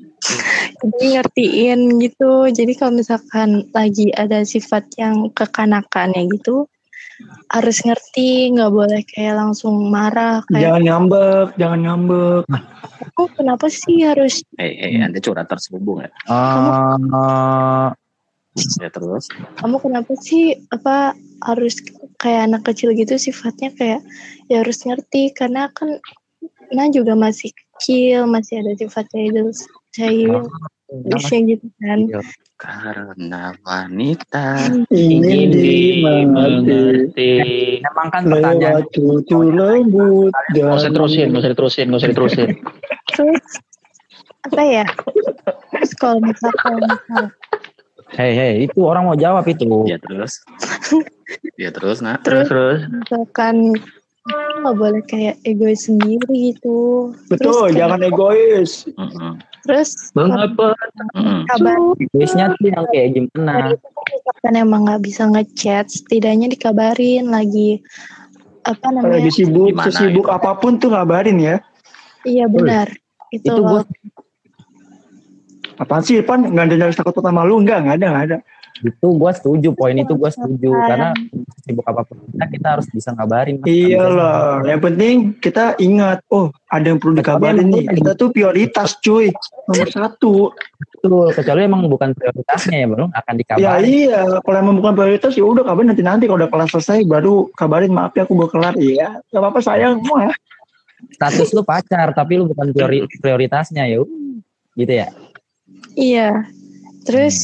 Jadi 0.81 1.05
ngertiin 1.13 1.79
gitu. 2.01 2.49
Jadi 2.49 2.73
kalau 2.73 2.97
misalkan 2.97 3.69
lagi 3.69 4.09
ada 4.17 4.41
sifat 4.41 4.89
yang 4.97 5.29
kekanakannya 5.29 6.25
gitu 6.33 6.65
harus 7.51 7.77
ngerti 7.83 8.53
nggak 8.55 8.71
boleh 8.71 9.01
kayak 9.09 9.35
langsung 9.37 9.91
marah 9.91 10.39
kayak 10.47 10.63
jangan 10.63 10.81
ngambek 10.85 11.47
jangan 11.59 11.79
ngambek. 11.83 12.43
Aku 13.13 13.23
kenapa 13.35 13.65
sih 13.67 14.05
harus 14.05 14.43
eh 14.55 14.73
eh 14.73 15.01
anda 15.03 15.19
curhat 15.19 15.47
terselubung 15.51 16.05
ya. 16.05 16.09
Eh, 16.29 17.87
ya 18.79 18.89
terus? 18.91 19.27
Kamu 19.59 19.77
kenapa 19.79 20.13
sih 20.19 20.55
apa 20.71 21.15
harus 21.43 21.79
kayak 22.19 22.51
anak 22.51 22.61
kecil 22.67 22.91
gitu 22.95 23.15
sifatnya 23.15 23.71
kayak 23.75 24.01
ya 24.51 24.63
harus 24.63 24.83
ngerti 24.83 25.31
karena 25.31 25.71
kan 25.71 25.99
Nah 26.69 26.85
juga 26.93 27.17
masih 27.17 27.49
kecil 27.49 28.29
masih 28.29 28.61
ada 28.61 28.77
sifat 28.77 29.09
childish 29.09 29.65
childishnya 30.89 31.39
gitu 31.55 31.67
kan. 31.79 31.99
Karena 32.59 33.55
wanita 33.63 34.67
ingin 34.91 35.47
dimengerti. 35.53 37.31
emang 37.79 38.11
kan 38.11 38.27
pertanyaan 38.27 38.83
lewat 38.83 38.91
tutur 38.91 39.47
lembut 39.47 40.33
nggak 40.51 40.75
usah 40.75 40.91
terusin, 40.91 41.31
nggak 41.31 41.41
usah 41.45 41.51
diterusin, 41.55 41.85
nggak 41.87 41.99
usah 42.03 42.09
diterusin. 42.11 42.49
terus 43.15 43.45
apa 44.49 44.61
ya? 44.65 44.85
Terus 45.71 45.91
kalau 45.95 46.19
misalkan 46.19 46.75
Hei, 48.09 48.33
hei, 48.33 48.65
itu 48.65 48.81
orang 48.81 49.05
mau 49.05 49.13
jawab 49.13 49.45
itu. 49.45 49.85
ya 49.85 50.01
terus? 50.01 50.41
Ya 51.61 51.69
terus 51.69 52.01
nah 52.01 52.17
Terus 52.25 52.49
terus. 52.49 52.81
misalkan 52.89 53.77
nggak 54.29 54.75
boleh 54.75 55.01
kayak 55.03 55.35
egois 55.43 55.85
sendiri 55.85 56.53
gitu. 56.53 57.11
Betul 57.27 57.37
Terus 57.39 57.55
kayak- 57.63 57.77
jangan 57.77 57.99
egois. 58.01 58.71
Mm-mm. 58.93 59.33
terus 59.59 59.89
Mengapa? 60.15 60.71
Kabar 61.45 61.75
Biasanya 62.09 62.55
tuh 62.55 62.67
yang 62.67 62.85
kayak 62.89 63.07
gimana? 63.13 63.75
kan 64.39 64.53
emang 64.55 64.87
nggak 64.87 65.03
bisa 65.03 65.27
ngechat 65.27 65.85
setidaknya 65.85 66.47
dikabarin 66.47 67.27
lagi 67.27 67.83
apa 68.63 68.87
namanya? 68.87 69.19
lagi 69.19 69.31
sibuk 69.33 69.75
Gimana 69.75 69.85
sesibuk 69.85 70.25
itu? 70.25 70.31
apa 70.31 70.51
pun 70.55 70.79
tuh 70.79 70.89
ngabarin 70.89 71.37
ya. 71.37 71.55
Iya 72.23 72.47
benar. 72.47 72.87
Itu, 73.29 73.51
Itu 73.51 73.61
gue 73.61 73.81
apaan 75.75 76.03
sih 76.03 76.19
Pan 76.19 76.43
nggak 76.43 76.65
ada 76.65 76.75
yang 76.77 76.91
takut 76.93 77.19
sama 77.19 77.43
lu? 77.43 77.59
Nggak 77.59 77.77
nggak 77.83 77.95
ada 77.99 78.07
nggak 78.09 78.25
ada 78.25 78.37
itu 78.79 79.07
gue 79.11 79.31
setuju 79.35 79.69
poin 79.75 79.91
itu 79.91 80.15
gue 80.15 80.31
setuju 80.31 80.71
karena 80.71 81.11
sibuk 81.67 81.83
apa 81.83 82.07
pun 82.07 82.15
kita 82.31 82.45
kita 82.47 82.67
harus 82.79 82.87
bisa 82.89 83.11
ngabarin. 83.11 83.59
Iya 83.67 84.05
lah, 84.07 84.63
yang 84.63 84.79
penting 84.79 85.15
kita 85.37 85.75
ingat, 85.77 86.23
oh 86.31 86.47
ada 86.71 86.87
yang 86.87 86.97
perlu 86.97 87.19
dikabarin 87.19 87.67
nih. 87.67 87.85
Kita 87.91 88.15
tuh 88.15 88.31
prioritas 88.31 88.95
cuy, 89.03 89.35
nomor 89.67 89.89
satu. 89.91 90.55
Betul, 90.99 91.31
kecuali 91.31 91.63
emang 91.63 91.87
bukan 91.87 92.11
prioritasnya 92.11 92.83
ya 92.83 92.87
baru 92.87 93.05
akan 93.11 93.33
Ya 93.35 93.39
dikabarin. 93.39 93.83
iya, 93.87 94.21
kalau 94.43 94.57
emang 94.59 94.75
bukan 94.79 94.93
prioritas 94.95 95.31
ya 95.35 95.43
udah 95.43 95.63
kabarin 95.63 95.87
nanti 95.91 96.03
nanti 96.03 96.23
kalau 96.27 96.39
udah 96.43 96.51
kelas 96.51 96.69
selesai 96.75 97.07
baru 97.07 97.47
kabarin 97.55 97.91
maaf 97.91 98.11
ya 98.15 98.23
aku 98.27 98.35
baru 98.35 98.49
kelar 98.51 98.75
iya. 98.79 99.19
Gak 99.31 99.39
apa-apa 99.39 99.59
sayang 99.59 99.99
semua. 100.03 100.31
Status 101.15 101.55
lu 101.55 101.63
pacar 101.63 102.11
tapi 102.11 102.35
lu 102.35 102.51
bukan 102.51 102.75
priori- 102.75 103.07
prioritasnya 103.19 103.87
ya. 103.87 104.03
Gitu 104.75 104.93
ya. 104.95 105.07
iya 105.95 106.43
terus 107.03 107.35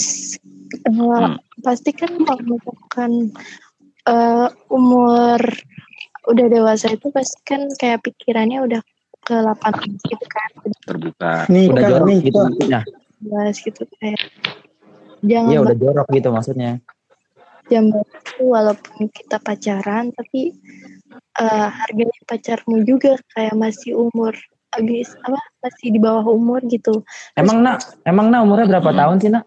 eh, 0.73 0.91
Hmm. 0.91 1.37
pasti 1.61 1.91
kan 1.91 2.11
kalau 2.19 2.43
misalkan 2.45 3.11
eh, 4.05 4.47
umur 4.69 5.39
udah 6.25 6.45
dewasa 6.47 6.89
itu 6.89 7.07
pasti 7.09 7.37
kan 7.43 7.69
kayak 7.71 8.01
pikirannya 8.01 8.61
udah 8.61 8.81
ke 9.21 9.33
18 9.33 9.97
gitu 10.05 10.25
kan 10.25 10.49
terbuka 10.85 11.33
Nih 11.47 11.65
Udah 11.69 11.81
kan 11.81 11.89
jorok 11.91 12.07
nih 12.07 12.19
gitu 12.23 12.37
maksudnya. 12.39 12.81
18 13.25 13.57
gitu 13.61 13.81
kayak 13.97 14.21
jangan 15.21 15.49
Iya 15.49 15.59
udah 15.61 15.75
jorok 15.75 16.07
gitu 16.11 16.29
maksudnya. 16.29 16.71
jangan 17.65 18.05
itu 18.05 18.43
walaupun 18.45 19.09
kita 19.09 19.37
pacaran 19.39 20.13
tapi 20.13 20.53
eh, 21.35 21.67
hargai 21.67 22.13
pacarmu 22.23 22.85
juga 22.85 23.17
kayak 23.33 23.57
masih 23.57 23.97
umur 23.97 24.37
habis 24.69 25.09
apa 25.23 25.39
masih 25.63 25.87
di 25.89 25.97
bawah 25.97 26.25
umur 26.27 26.61
gitu 26.67 27.01
Emang 27.33 27.63
nak, 27.63 27.81
emang 28.03 28.29
nak 28.29 28.43
umurnya 28.43 28.69
berapa 28.69 28.91
Hmm. 28.91 28.99
tahun 28.99 29.17
sih 29.17 29.31
nak? 29.31 29.45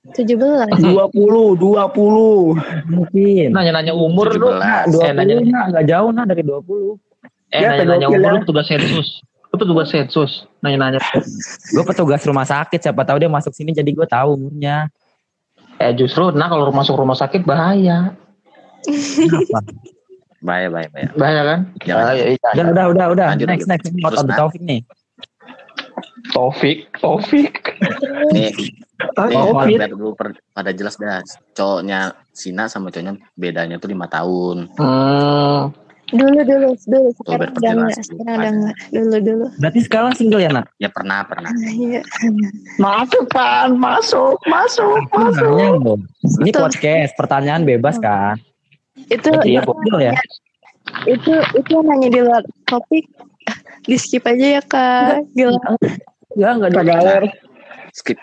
17 0.00 0.32
20, 0.80 1.60
20. 1.60 2.56
Mungkin. 2.88 3.46
Nanya-nanya 3.52 3.92
umur 3.92 4.32
lu. 4.32 4.48
17. 4.48 4.96
Dua 4.96 5.02
Eh, 5.04 5.12
nanya, 5.12 5.34
puluh 5.36 5.52
nak, 5.52 5.64
nggak 5.76 5.84
jauh 5.92 6.10
nak 6.10 6.24
dari 6.32 6.42
20 6.42 6.96
eh, 7.52 7.60
Ya, 7.60 7.68
nanya-nanya 7.76 8.06
pedofil 8.08 8.16
umur 8.16 8.32
ya. 8.32 8.32
lu 8.32 8.48
tugas 8.48 8.66
sensus. 8.72 9.08
Lu 9.52 9.56
petugas 9.60 9.88
sensus. 9.92 10.30
Nanya-nanya. 10.64 11.00
Gue 11.76 11.84
petugas 11.84 12.22
rumah 12.24 12.48
sakit, 12.48 12.80
siapa 12.80 13.04
tahu 13.04 13.20
dia 13.20 13.28
masuk 13.28 13.52
sini 13.52 13.76
jadi 13.76 13.90
gue 13.92 14.06
tahu 14.08 14.40
umurnya. 14.40 14.88
Eh 15.76 15.92
justru, 15.96 16.32
nah 16.32 16.48
kalau 16.48 16.72
masuk 16.72 16.96
rumah 16.96 17.16
sakit 17.16 17.44
bahaya. 17.44 18.16
Kenapa? 18.84 19.60
bahaya 20.40 20.72
bahaya 20.72 20.88
bahaya 20.88 21.08
Bahaya 21.20 21.42
kan? 21.44 21.60
Jangan. 21.84 22.00
Bahaya, 22.00 22.22
iya. 22.32 22.38
udah, 22.40 22.64
udah, 22.72 22.84
udah, 22.88 23.06
udah. 23.12 23.26
Lanjut, 23.36 23.48
next, 23.52 23.68
lanjut. 23.68 23.84
next. 23.84 23.92
Ini 23.92 24.00
out 24.08 24.16
of 24.16 24.24
the 24.24 24.36
topic 24.36 24.62
nih. 24.64 24.80
Taufik, 26.30 26.78
Taufik. 26.96 27.54
nih 28.30 28.52
Ah, 29.16 29.32
dulu 29.88 30.12
per- 30.12 30.36
pada 30.52 30.76
jelas 30.76 30.92
dah 30.94 31.24
cowoknya 31.56 32.12
Sina 32.30 32.68
sama 32.68 32.92
cowoknya 32.92 33.16
bedanya 33.32 33.80
tuh 33.80 33.88
lima 33.88 34.04
tahun. 34.04 34.68
Hmm, 34.76 35.72
dulu 36.12 36.40
dulu 36.44 36.68
dulu. 36.76 37.08
Sekarang 37.16 37.48
udah 37.56 37.72
enggak 37.72 38.04
sekarang 38.04 38.20
dulu. 38.20 38.36
udah 38.36 38.50
enggak 38.52 38.76
dulu 38.92 39.16
dulu. 39.24 39.44
Berarti 39.56 39.80
sekarang 39.80 40.12
single 40.12 40.42
ya 40.44 40.50
nak? 40.52 40.68
ya 40.76 40.92
pernah 40.92 41.24
pernah. 41.24 41.48
Iya 41.72 42.04
Masuk 42.76 43.24
Pan, 43.32 43.72
masuk, 43.72 44.36
masuk, 44.44 45.00
masuk. 45.08 46.04
Ini 46.44 46.50
podcast, 46.52 47.16
pertanyaan 47.16 47.64
bebas 47.64 47.96
kan? 47.96 48.36
itu 49.08 49.32
Iya, 49.48 49.64
itu, 49.64 49.72
Single 49.72 50.02
ya? 50.04 50.12
itu 51.08 51.32
itu 51.56 51.72
nanya 51.80 52.08
di 52.12 52.20
luar 52.20 52.44
topik. 52.68 53.08
Di 53.88 53.96
skip 53.96 54.28
aja 54.28 54.60
ya 54.60 54.62
kak. 54.62 55.24
Gila 55.32 55.56
Enggak, 56.36 56.52
enggak. 56.56 56.70
Kak 56.72 56.84
Galer. 56.86 57.24
skip 57.90 58.18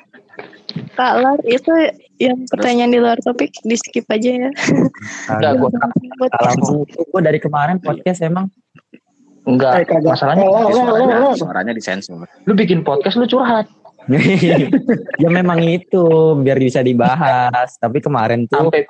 kak 0.96 1.14
Lar 1.22 1.40
itu 1.46 1.72
yang 2.18 2.40
pertanyaan 2.50 2.92
di 2.94 3.00
luar 3.02 3.18
topik 3.22 3.54
di 3.62 3.76
skip 3.78 4.08
aja 4.10 4.48
ya 4.48 4.50
enggak, 5.30 5.52
gua, 5.60 5.70
Buat- 6.18 6.34
Kalau 6.34 6.84
gue 6.88 7.22
dari 7.22 7.40
kemarin 7.42 7.78
podcast 7.78 8.26
emang 8.26 8.50
enggak. 9.48 9.88
Eh. 9.88 10.02
Masalahnya, 10.04 10.44
Oh, 10.44 10.52
oh, 10.52 10.66
oh, 10.68 10.72
suaranya 10.76 11.16
oh, 11.24 11.32
oh. 11.32 11.36
suaranya 11.38 11.74
disensor 11.76 12.20
lu 12.20 12.54
bikin 12.58 12.84
podcast 12.84 13.16
lu 13.16 13.28
curhat. 13.30 13.68
ya 15.24 15.28
memang 15.28 15.60
itu 15.68 16.36
biar 16.40 16.60
bisa 16.60 16.80
dibahas. 16.80 17.76
Tapi 17.76 18.00
kemarin 18.00 18.48
tuh 18.48 18.72
Sampai 18.72 18.88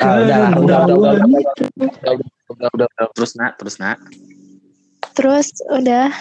ah, 0.00 0.20
udah, 0.20 0.38
udah, 0.60 0.60
udah, 0.60 0.78
udah, 0.84 0.96
udah, 0.96 1.12
udah, 1.24 2.14
udah, 2.52 2.68
udah, 2.68 2.88
udah. 2.88 3.06
terus 3.16 3.32
nak 3.36 3.56
terus 3.56 3.76
nak 3.80 3.96
terus 5.16 5.48
udah 5.72 6.12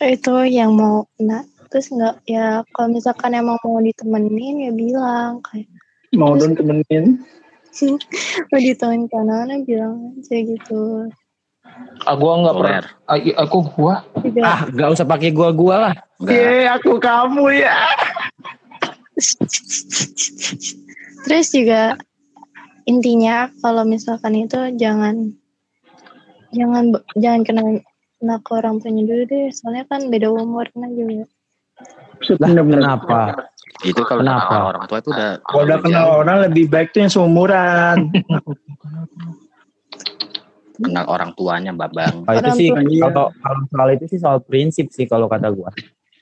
itu 0.00 0.34
yang 0.48 0.72
mau 0.72 1.04
kena 1.20 1.44
terus 1.68 1.92
enggak 1.92 2.16
ya 2.24 2.64
kalau 2.72 2.88
misalkan 2.92 3.36
emang 3.36 3.60
mau 3.60 3.80
ditemenin 3.80 4.68
ya 4.68 4.72
bilang 4.72 5.44
kayak 5.44 5.68
Mau 6.16 6.32
dong 6.40 6.56
temenin. 6.56 7.20
mau 8.48 8.58
ditemenin 8.58 9.06
kanan 9.12 9.60
bilang 9.68 10.16
aja 10.16 10.36
gitu 10.40 11.12
Ah, 12.08 12.16
gua 12.16 12.42
nggak 12.42 12.56
pernah. 12.58 12.80
Ah, 13.06 13.18
Aku 13.44 13.58
gua. 13.76 14.02
Juga 14.24 14.40
Ah, 14.42 14.60
gak 14.66 14.98
usah 14.98 15.06
pakai 15.06 15.30
gua-gua 15.30 15.76
lah. 15.78 15.94
Enggak. 16.18 16.34
Ye, 16.34 16.66
aku 16.66 16.98
kamu 16.98 17.44
ya. 17.54 17.76
Terus 21.28 21.46
juga 21.52 21.98
intinya 22.88 23.52
kalau 23.60 23.84
misalkan 23.84 24.38
itu 24.38 24.56
jangan 24.80 25.36
jangan 26.56 26.96
jangan 27.18 27.40
kena 27.44 27.62
kena 28.18 28.36
ke 28.40 28.50
orang 28.54 28.80
tuanya 28.80 29.02
dulu 29.04 29.22
deh. 29.28 29.48
Soalnya 29.52 29.84
kan 29.86 30.08
beda 30.08 30.32
umur 30.32 30.66
kan 30.72 30.88
juga. 32.24 32.44
Bener-bener. 32.46 32.82
Kenapa? 32.82 33.20
Itu 33.86 34.02
kalau 34.02 34.20
Kenapa? 34.26 34.42
kenal 34.50 34.64
orang 34.74 34.84
tua 34.90 34.98
itu 34.98 35.10
udah 35.14 35.30
Kalau 35.46 35.62
udah 35.62 35.78
kenal 35.78 36.06
orang 36.24 36.36
lebih 36.50 36.64
baik 36.66 36.88
tuh 36.90 37.00
yang 37.06 37.12
seumuran. 37.12 37.96
kenal 40.78 41.06
orang 41.10 41.30
tuanya 41.34 41.74
babang. 41.74 42.22
Kalau 42.22 42.38
itu 42.38 42.46
Orang 42.70 42.86
sih 42.86 43.00
kalau 43.02 43.26
kalau 43.34 43.60
soal 43.66 43.88
itu 43.94 44.04
sih 44.06 44.18
soal 44.22 44.38
prinsip 44.38 44.86
sih 44.94 45.06
kalau 45.06 45.26
kata 45.26 45.50
gua. 45.50 45.70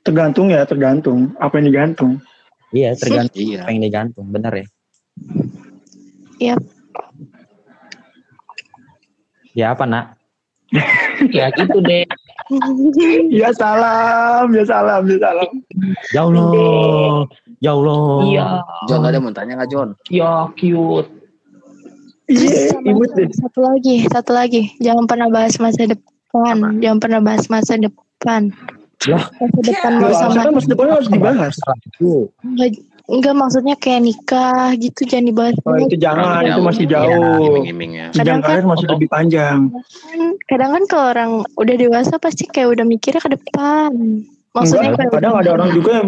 tergantung 0.00 0.54
ya, 0.54 0.62
tergantung. 0.62 1.34
Apa 1.42 1.58
yang 1.58 1.66
digantung? 1.66 2.22
Iya, 2.70 2.94
tergantung 2.94 3.42
Iya. 3.42 3.66
apa 3.66 3.70
yang 3.74 3.82
digantung, 3.82 4.26
bener 4.30 4.52
ya. 4.54 4.66
Yap. 6.38 6.60
Ya 9.50 9.66
apa 9.74 9.84
nak? 9.88 10.14
Ya 11.32 11.48
gitu 11.50 11.80
deh. 11.80 12.04
Ya 13.32 13.50
salam, 13.54 14.46
ya 14.54 14.64
salam, 14.66 15.02
ya 15.10 15.18
salam. 15.18 15.50
Ya 16.14 16.22
Allah, 16.22 17.26
ya 17.58 17.70
Allah. 17.74 18.02
Iya. 18.22 18.46
John 18.86 19.02
ada 19.02 19.18
mau 19.18 19.34
tanya 19.34 19.58
nggak 19.58 19.70
John? 19.70 19.88
Ya 20.10 20.46
cute. 20.54 21.10
Iya, 22.26 22.74
imut 22.82 23.10
deh. 23.14 23.30
Satu 23.34 23.62
lagi, 23.62 24.02
satu 24.10 24.34
lagi. 24.34 24.74
Jangan 24.82 25.06
pernah 25.06 25.30
bahas 25.30 25.58
masa 25.62 25.86
depan. 25.86 26.82
Jangan 26.82 26.98
pernah 26.98 27.20
bahas 27.22 27.46
masa 27.46 27.78
depan. 27.78 28.50
Lah. 29.06 29.30
Masa 29.38 29.60
depan 29.62 29.92
mau 30.02 30.10
sama 30.10 30.30
usah, 30.34 30.42
kan 30.42 30.52
masa 30.54 30.68
depan 30.70 30.86
harus 30.90 31.08
dibahas. 31.10 31.54
Enggak, 32.42 32.70
enggak 33.06 33.34
maksudnya 33.34 33.74
kayak 33.74 34.02
nikah 34.02 34.74
gitu 34.74 35.06
jangan 35.06 35.26
dibahas. 35.30 35.54
Oh, 35.62 35.78
itu 35.78 35.96
jangan, 35.96 36.42
itu 36.42 36.60
masih 36.60 36.84
Iya. 36.84 36.92
jauh. 36.98 37.46
Iming-imingnya. 37.54 38.06
Sidang 38.10 38.42
karir 38.42 38.66
masih 38.66 38.86
lebih 38.90 39.08
panjang. 39.08 39.70
Kan- 39.70 40.36
Kadang 40.46 40.70
kan 40.74 40.82
kalau 40.86 41.06
orang 41.10 41.30
udah 41.54 41.74
dewasa 41.74 42.14
pasti 42.18 42.46
kayak 42.46 42.74
udah 42.74 42.84
mikirnya 42.84 43.22
ke 43.22 43.30
depan. 43.32 43.92
Maksudnya 44.50 44.88
Enggak, 44.88 44.98
kayak 44.98 45.12
kadang 45.20 45.34
ada 45.36 45.50
orang 45.52 45.70
juga 45.70 45.90
yang 46.00 46.06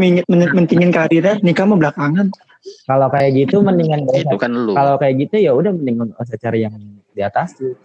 mentingin 0.55 0.91
karirnya, 0.91 1.35
nikah 1.45 1.65
mah 1.69 1.79
belakangan. 1.79 2.27
Kalau 2.85 3.07
kayak 3.09 3.31
gitu 3.37 3.57
mendingan 3.61 4.03
gak 4.05 4.25
Itu 4.25 4.37
kan 4.37 4.51
lu. 4.51 4.73
Kalau 4.73 4.95
kayak 4.97 5.15
gitu 5.21 5.37
ya 5.39 5.53
udah 5.55 5.71
mendingan 5.71 6.11
usah 6.17 6.37
cari 6.37 6.65
yang 6.65 6.75
di 7.13 7.23
atas 7.23 7.55
tuh. 7.55 7.77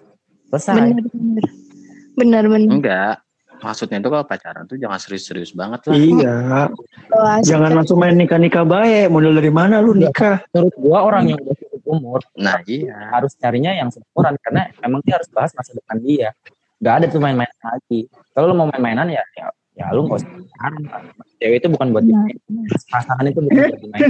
Selesai. 0.50 0.74
bener 0.78 1.04
bener 1.04 1.44
bener 2.14 2.44
bener. 2.48 2.70
Enggak. 2.70 3.16
Maksudnya 3.64 4.04
itu 4.04 4.10
kalau 4.12 4.26
pacaran 4.28 4.68
tuh 4.68 4.76
jangan 4.76 5.00
serius-serius 5.00 5.56
banget 5.56 5.88
lah. 5.88 5.96
Iya, 5.96 6.36
asik 7.40 7.48
jangan 7.48 7.72
langsung 7.80 7.96
main 7.96 8.20
nikah-nikah 8.20 8.68
baik. 8.68 9.08
Model 9.08 9.40
dari 9.40 9.52
mana 9.56 9.80
lu 9.80 9.96
nikah? 9.96 10.44
Menurut 10.52 10.76
gua 10.84 11.00
orang 11.08 11.32
yang 11.32 11.40
udah 11.40 11.56
cukup 11.56 11.82
umur 11.88 12.20
Nah 12.36 12.60
iya. 12.68 13.16
harus 13.16 13.32
carinya 13.40 13.72
yang 13.72 13.88
seumuran 13.88 14.36
karena 14.44 14.68
emang 14.84 15.00
dia 15.08 15.16
harus 15.16 15.32
bahas 15.32 15.56
masa 15.56 15.72
depan 15.72 15.98
dia. 16.04 16.36
Gak 16.84 16.94
ada 17.00 17.06
tuh 17.08 17.24
main-main 17.24 17.48
lagi. 17.64 18.12
Kalau 18.36 18.52
lu 18.52 18.56
mau 18.60 18.68
main-mainan 18.68 19.08
ya 19.08 19.24
ya, 19.40 19.48
ya 19.80 19.86
lu 19.96 20.12
gak 20.12 20.20
usah 20.20 20.28
pacaran. 20.28 20.84
Cewek 21.40 21.58
itu 21.64 21.68
bukan 21.72 21.88
buat 21.96 22.04
dimain. 22.04 22.36
Pasangan 22.92 23.24
itu 23.32 23.40
bukan 23.40 23.56
buat 23.72 23.80
dimain. 23.80 24.02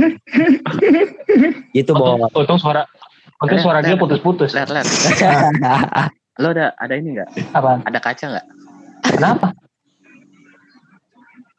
gitu 1.77 1.91
Untung, 1.93 2.25
boh. 2.25 2.41
untung 2.41 2.57
suara 2.57 2.89
untung 3.37 3.61
suara 3.61 3.85
dia 3.85 3.93
putus-putus. 3.93 4.57
Ler, 4.57 4.65
ler. 4.65 4.85
Lo 6.41 6.49
ada 6.49 6.73
ada 6.81 6.93
ini 6.97 7.13
nggak? 7.13 7.29
Apaan? 7.53 7.85
Ada 7.85 7.99
kaca 8.01 8.25
nggak? 8.33 8.45
Kenapa? 9.03 9.51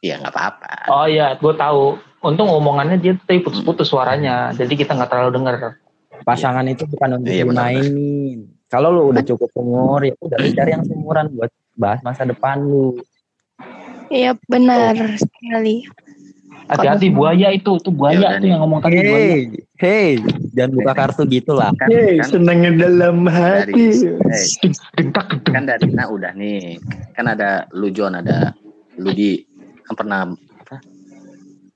Iya 0.01 0.21
nggak 0.21 0.33
apa-apa. 0.33 0.69
Oh 0.91 1.05
iya, 1.09 1.33
gue 1.37 1.53
tahu. 1.53 1.97
Untung 2.25 2.49
omongannya 2.49 2.97
dia 2.97 3.13
tadi 3.21 3.37
putus-putus 3.37 3.85
suaranya, 3.85 4.49
jadi 4.53 4.73
kita 4.73 4.97
nggak 4.97 5.09
terlalu 5.13 5.31
dengar. 5.37 5.77
Pasangan 6.25 6.65
itu 6.65 6.89
bukan 6.89 7.21
untuk 7.21 7.29
Iya, 7.29 7.45
benar, 7.45 7.69
dimainin. 7.69 8.39
Kalau 8.65 8.89
lu 8.89 9.13
udah 9.13 9.21
cukup 9.21 9.53
umur 9.53 10.01
ya 10.01 10.13
udah 10.17 10.37
lu 10.41 10.49
cari 10.49 10.73
yang 10.73 10.81
seumuran 10.81 11.29
buat 11.37 11.53
bahas 11.77 12.01
masa 12.01 12.25
depan 12.25 12.65
lu. 12.65 12.97
Iya 14.09 14.33
benar 14.49 14.97
sekali. 15.21 15.85
Hati-hati 16.65 17.13
buaya 17.13 17.53
itu, 17.53 17.77
itu 17.77 17.89
Ya 17.89 17.97
buaya 17.97 18.27
tuh 18.41 18.41
nih. 18.41 18.49
yang 18.57 18.61
ngomong 18.65 18.79
tadi 18.81 18.97
buaya. 19.05 19.37
Hey, 19.77 20.17
hey, 20.55 20.63
jangan 20.63 20.71
buka 20.71 20.91
kartu 20.95 21.21
gitu 21.27 21.51
lah. 21.51 21.69
Kan, 21.75 21.87
Yeay, 21.91 22.15
kan 22.23 22.27
senengnya 22.31 22.71
dalam 22.87 23.27
dari, 23.27 23.75
hati. 23.75 23.85
hey, 24.07 24.71
Dentak 24.95 25.27
kan 25.43 25.67
dari 25.67 25.87
nah 25.91 26.07
udah 26.07 26.31
nih. 26.31 26.79
Kan 27.11 27.27
ada 27.27 27.67
lu 27.75 27.91
John, 27.91 28.15
ada 28.15 28.55
lu 28.95 29.11
di 29.11 29.43
kan 29.83 29.93
pernah 29.93 30.19
apa? 30.31 30.79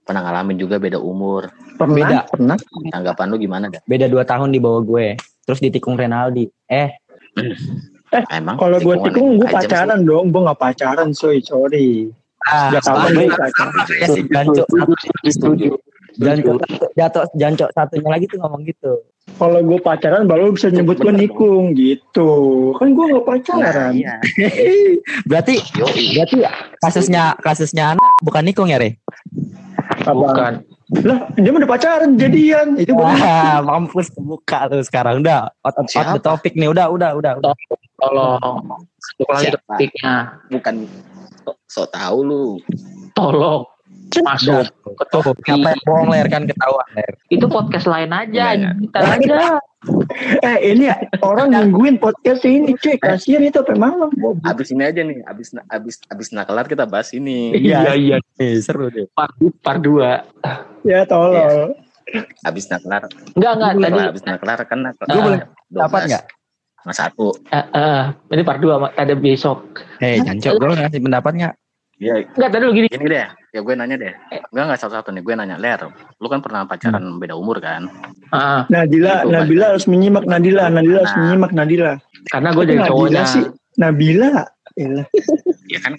Pernah 0.07 0.21
ngalamin 0.25 0.57
juga 0.57 0.79
beda 0.79 0.97
umur. 0.97 1.51
Pernah, 1.75 1.95
Beda. 1.95 2.19
pernah. 2.27 2.57
Tanggapan 2.89 3.27
lu 3.29 3.37
gimana 3.37 3.65
dah? 3.67 3.79
Beda 3.83 4.07
dua 4.07 4.23
tahun 4.23 4.49
di 4.49 4.59
bawah 4.59 4.81
gue. 4.81 5.19
Terus 5.45 5.59
ditikung 5.59 5.99
Renaldi. 5.99 6.47
Eh, 6.67 6.91
Emang 8.33 8.57
Kalau 8.57 8.81
gue 8.81 8.95
tikung, 9.05 9.37
gue 9.37 9.45
aja 9.45 9.61
sih. 9.61 9.69
pacaran 9.69 10.01
dong. 10.01 10.33
Gue 10.33 10.41
gak 10.41 10.57
pacaran, 10.57 11.13
soy. 11.13 11.45
Sorry. 11.45 12.09
ah, 12.49 12.73
Sejak 12.73 12.83
kapan 12.89 13.09
gue 13.13 13.27
pacaran? 13.29 13.73
satu, 13.85 14.93
Setuju. 15.29 15.69
Jancok 16.19 16.59
jatuh, 16.99 17.23
jancok 17.39 17.69
satunya 17.71 18.09
lagi 18.11 18.25
tuh 18.27 18.37
ngomong 18.43 18.67
gitu. 18.67 18.93
Kalau 19.37 19.61
gue 19.61 19.79
pacaran, 19.79 20.25
baru 20.25 20.51
bisa 20.51 20.73
nyebut 20.73 20.99
gue 20.99 21.13
nikung. 21.13 21.71
Gitu. 21.77 22.29
Kan 22.75 22.97
gue 22.97 23.05
gak 23.13 23.25
pacaran. 23.29 23.93
iya. 23.95 24.17
berarti, 25.29 25.61
Yoi. 25.77 26.17
berarti 26.17 26.37
kasusnya 26.81 27.37
kasusnya 27.39 27.95
anak 27.95 28.11
bukan 28.25 28.43
nikung 28.43 28.67
ya, 28.67 28.81
Re? 28.81 28.97
Bukan. 30.03 30.65
Lah, 31.05 31.29
dia 31.37 31.53
mah 31.53 31.61
udah 31.61 31.69
pacaran, 31.69 32.17
jadian. 32.17 32.73
Itu. 32.81 32.97
Wah, 32.97 33.61
mampus 33.61 34.09
kebuka 34.09 34.73
tuh 34.73 34.81
sekarang 34.81 35.21
udah 35.21 35.53
out, 35.61 35.75
out, 35.77 35.85
out 35.85 36.17
the 36.17 36.21
topic 36.25 36.57
nih 36.57 36.65
udah 36.65 36.89
udah 36.89 37.13
udah 37.13 37.37
udah. 37.37 37.53
Tolong. 38.01 38.81
Siapa? 39.37 39.77
topiknya. 39.77 40.41
Bukan 40.49 40.89
sok 41.45 41.57
so 41.69 41.83
tahu 41.93 42.17
lu. 42.25 42.45
Tolong. 43.13 43.69
Masuk 44.25 44.65
ke 44.97 45.03
Tuh, 45.13 45.21
topik. 45.21 45.45
siapa 45.45 45.73
yang 45.73 45.81
bohong 45.85 46.09
ler 46.09 46.27
kan 46.27 46.43
ketahuan 46.49 46.87
ler. 46.97 47.13
Itu 47.29 47.45
podcast 47.45 47.85
lain 47.85 48.09
aja. 48.09 48.33
Iya, 48.33 48.49
iya. 48.57 48.71
Kita 48.75 48.99
aja. 48.99 49.39
Eh, 50.43 50.75
ini 50.75 50.91
orang 51.23 51.55
nungguin 51.55 52.03
podcast 52.03 52.43
ini, 52.43 52.75
cuy. 52.75 52.99
Kasian 52.99 53.47
itu 53.47 53.63
sampai 53.63 53.79
malam. 53.79 54.11
Abis 54.43 54.75
ini 54.75 54.83
aja 54.83 54.99
nih, 55.05 55.23
abis 55.23 55.55
abis 55.71 55.95
abis 56.11 56.27
nakelar 56.35 56.67
kita 56.67 56.83
bahas 56.83 57.15
ini. 57.15 57.55
Iya, 57.55 57.95
iya. 57.95 58.17
Eh, 58.41 58.59
seru 58.59 58.91
deh. 58.91 59.07
Part, 59.15 59.31
part 59.63 59.79
2. 59.79 60.25
Ya, 60.83 61.07
tolol. 61.07 61.77
Abis 62.43 62.67
nakelar, 62.67 63.05
Enggak, 63.37 63.53
enggak. 63.55 63.71
Tadi. 63.77 63.99
Abis 64.11 64.23
nakelar 64.25 64.59
kan 64.67 64.79
nakelar. 64.83 65.07
Gue 65.13 65.21
boleh 65.21 65.39
dapat 65.71 66.01
nggak? 66.09 66.23
Mas 66.87 66.97
satu. 66.97 67.35
Eh, 67.51 67.65
eh, 67.75 68.03
ini 68.33 68.41
part 68.43 68.59
2. 68.59 68.95
Ada 68.97 69.13
besok. 69.15 69.83
Hei, 70.01 70.19
jancok, 70.23 70.53
gue 70.59 70.67
ngasih 70.75 70.99
pendapat 71.03 71.33
nggak? 71.39 71.55
Iya, 71.99 72.23
Enggak, 72.31 72.49
tadi 72.49 72.63
lu 72.63 72.71
gini. 72.71 72.87
gini 72.87 73.05
deh. 73.05 73.27
Ya 73.51 73.59
gue 73.59 73.73
nanya 73.75 73.95
deh. 73.95 74.13
Enggak 74.49 74.63
enggak 74.65 74.79
satu-satu 74.79 75.11
nih, 75.11 75.19
gue 75.19 75.33
nanya 75.35 75.59
Ler. 75.59 75.83
Lu 76.15 76.31
kan 76.31 76.39
pernah 76.39 76.63
pacaran 76.63 77.19
beda 77.19 77.35
umur 77.35 77.59
kan? 77.59 77.91
Ah, 78.31 78.63
Nadila, 78.67 79.27
Itu, 79.27 79.35
Nabila 79.35 79.65
harus 79.69 79.83
menyimak 79.83 80.23
Nadila, 80.23 80.71
Nadila 80.71 81.03
harus 81.03 81.11
Nah. 81.11 81.19
menyimak 81.21 81.51
Nadila. 81.51 81.91
karena 82.25 82.49
gue 82.51 82.63
jadi 82.65 82.81
cowoknya. 82.85 83.23
sih? 83.25 83.43
Nabila. 83.75 84.47
Elah. 84.73 85.07
Ya 85.67 85.79
kan 85.81 85.93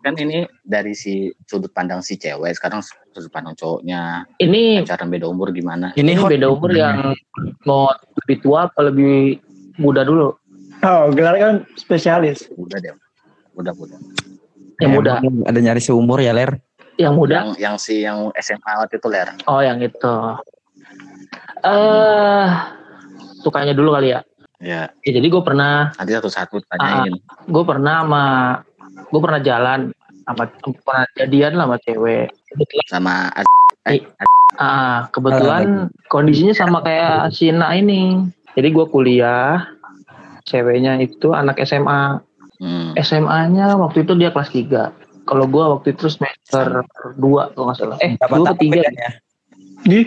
kan 0.00 0.14
ini 0.16 0.46
dari 0.60 0.94
si 0.94 1.30
sudut 1.44 1.70
pandang 1.70 2.02
si 2.02 2.18
cewek, 2.18 2.50
sekarang 2.52 2.82
sudut 2.82 3.30
pandang 3.30 3.54
cowoknya. 3.54 4.26
Ini 4.36 4.82
Pacaran 4.82 5.10
beda 5.10 5.26
umur 5.26 5.54
gimana? 5.54 5.94
Ini 5.94 6.02
ini 6.02 6.12
hot. 6.16 6.26
beda 6.28 6.46
umur 6.48 6.70
yang 6.70 7.14
mau 7.62 7.86
lebih 8.18 8.36
tua 8.40 8.66
apa 8.66 8.82
lebih 8.82 9.38
muda 9.76 10.02
dulu? 10.02 10.34
Oh, 10.80 11.10
gelar 11.10 11.34
kan 11.36 11.54
spesialis. 11.74 12.50
Udah 12.52 12.78
deh. 12.78 12.94
Udah, 13.54 13.70
udah. 13.70 13.98
Yang 14.78 14.92
muda. 14.94 15.12
Emang 15.18 15.46
Ada 15.46 15.58
nyari 15.58 15.80
seumur 15.82 16.18
ya 16.22 16.30
ler. 16.30 16.58
Yang 16.98 17.14
muda. 17.14 17.34
Yang 17.34 17.48
yang 17.58 17.76
si 17.78 17.94
yang 18.02 18.18
SMA 18.38 18.72
waktu 18.82 18.98
itu 18.98 19.08
Ler. 19.10 19.28
Oh, 19.46 19.62
yang 19.62 19.78
itu. 19.78 20.14
Eh, 21.62 22.46
sukanya 23.42 23.74
dulu 23.74 23.94
kali 23.94 24.14
ya. 24.14 24.20
Ya, 24.58 24.90
Ya, 25.06 25.10
jadi 25.14 25.26
gue 25.30 25.42
pernah, 25.46 25.94
nanti 25.94 26.18
satu-satu 26.18 26.58
tanyain. 26.66 27.14
gue 27.46 27.62
pernah 27.62 28.02
sama, 28.02 28.26
gue 29.06 29.20
pernah 29.22 29.38
jalan 29.38 29.94
sama, 30.26 30.50
pernah 30.82 31.06
jadian 31.14 31.54
lah 31.54 31.70
sama 31.70 31.76
cewek. 31.86 32.26
Kebetulan, 32.50 32.86
Sama 32.90 33.14
ah, 34.58 35.06
kebetulan 35.14 35.94
kondisinya 36.10 36.54
sama 36.58 36.82
kayak 36.82 37.30
si 37.30 37.54
Na 37.54 37.70
ini. 37.78 38.26
Jadi 38.58 38.68
gue 38.74 38.86
kuliah, 38.90 39.62
ceweknya 40.42 40.98
itu 40.98 41.30
anak 41.30 41.62
SMA. 41.62 42.18
Hmm, 42.58 42.94
SMA-nya 42.96 43.74
waktu 43.74 44.02
itu 44.02 44.12
dia 44.14 44.30
kelas 44.30 44.50
3. 44.50 44.92
Kalau 45.22 45.44
gue 45.44 45.60
waktu 45.60 45.92
itu 45.92 46.08
semester 46.08 46.82
2 47.14 47.20
kalau 47.52 47.64
nggak 47.66 47.76
salah. 47.76 47.96
Eh, 47.98 48.16
Berapa 48.16 48.34
2 48.34 48.38
tahun 48.38 48.46
atau 48.46 48.56
3? 48.58 48.72
bedanya? 48.72 49.08
Di. 49.80 50.00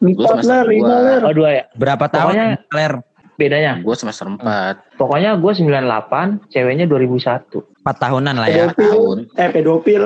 Empat 0.00 0.40
semester 0.40 0.48
lah, 0.48 0.62
lima 0.64 0.88
dua. 0.88 0.98
ler. 1.02 1.20
Oh, 1.22 1.34
2 1.34 1.50
ya? 1.50 1.64
Berapa 1.74 2.04
tahun 2.06 2.32
Pokoknya- 2.32 2.50
ler? 2.70 2.92
bedanya. 3.36 3.72
Gue 3.78 3.94
semester 3.94 4.26
4 4.28 4.76
Pokoknya 4.96 5.30
gue 5.34 5.52
98, 5.54 6.44
ceweknya 6.46 6.84
2001. 6.84 7.64
4 7.80 7.96
tahunan 7.98 8.34
lah 8.34 8.46
ya. 8.46 8.68
Pedofil. 8.68 8.84
tahun. 8.86 9.18
Eh 9.34 9.48
pedofil. 9.50 10.02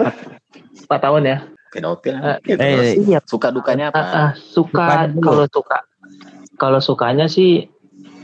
4 0.87 0.99
tahun 1.01 1.23
ya. 1.25 1.37
Pedofil. 1.69 2.15
Eh, 2.15 2.37
Gitu. 2.45 2.55
eh, 2.55 2.71
Terus 2.71 2.91
Iya. 3.05 3.19
suka 3.25 3.49
dukanya 3.51 3.91
apa? 3.91 3.99
ah, 3.99 4.31
suka 4.35 4.79
Sukanya 4.79 5.07
dulu. 5.11 5.23
kalau 5.25 5.45
suka 5.49 5.79
kalau 6.55 6.79
sukanya 6.79 7.27
sih 7.27 7.67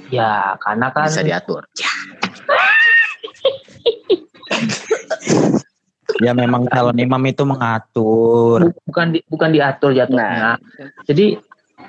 ya 0.07 0.55
karena 0.57 0.91
kan 0.91 1.07
Bisa 1.07 1.27
diatur. 1.27 1.67
Ya 1.75 1.91
memang 6.37 6.69
calon 6.69 6.99
imam 6.99 7.23
itu 7.25 7.43
mengatur. 7.47 8.61
bu- 8.69 8.77
bukan 8.91 9.07
di, 9.17 9.19
bukan 9.31 9.51
diatur 9.55 9.91
jatuhnya. 9.97 10.59
Jadi 11.09 11.39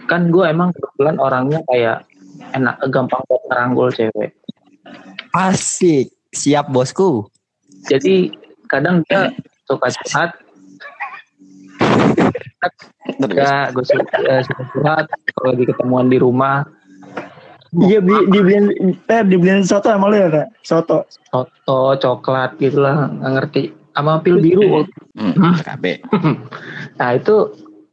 kan 0.07 0.31
gue 0.31 0.45
emang 0.47 0.71
kebetulan 0.71 1.17
orangnya 1.19 1.59
kayak 1.67 2.07
enak 2.55 2.75
gampang 2.91 3.21
buat 3.27 3.41
ngeranggul 3.49 3.89
cewek. 3.91 4.31
Asik. 5.35 6.11
Siap 6.31 6.71
bosku. 6.71 7.27
Jadi 7.91 8.31
kadang 8.71 9.03
dia 9.03 9.35
suka 9.67 9.91
curhat, 9.91 10.31
ya 13.35 13.67
gue 13.75 13.83
suka, 13.83 14.17
eh, 14.23 14.41
suka 14.47 14.63
curhat 14.71 15.05
kalau 15.35 15.51
di 15.59 15.63
ketemuan 15.67 16.07
di 16.07 16.15
rumah 16.21 16.63
Iya 17.71 18.03
beli 18.03 18.27
dibeliin 18.27 18.65
eh 19.07 19.21
dibeliin 19.23 19.63
soto 19.63 19.87
sama 19.87 20.11
lu 20.11 20.19
ya 20.19 20.27
Kak? 20.27 20.47
Soto. 20.59 21.07
soto, 21.07 21.95
coklat 22.03 22.59
gitu 22.59 22.83
lah, 22.83 23.07
nggak 23.07 23.31
ngerti. 23.39 23.63
Sama 23.95 24.19
pil 24.19 24.43
biru. 24.43 24.83
hmm, 25.15 25.55
PKB. 25.63 25.85
Nah 26.99 27.09
itu 27.15 27.35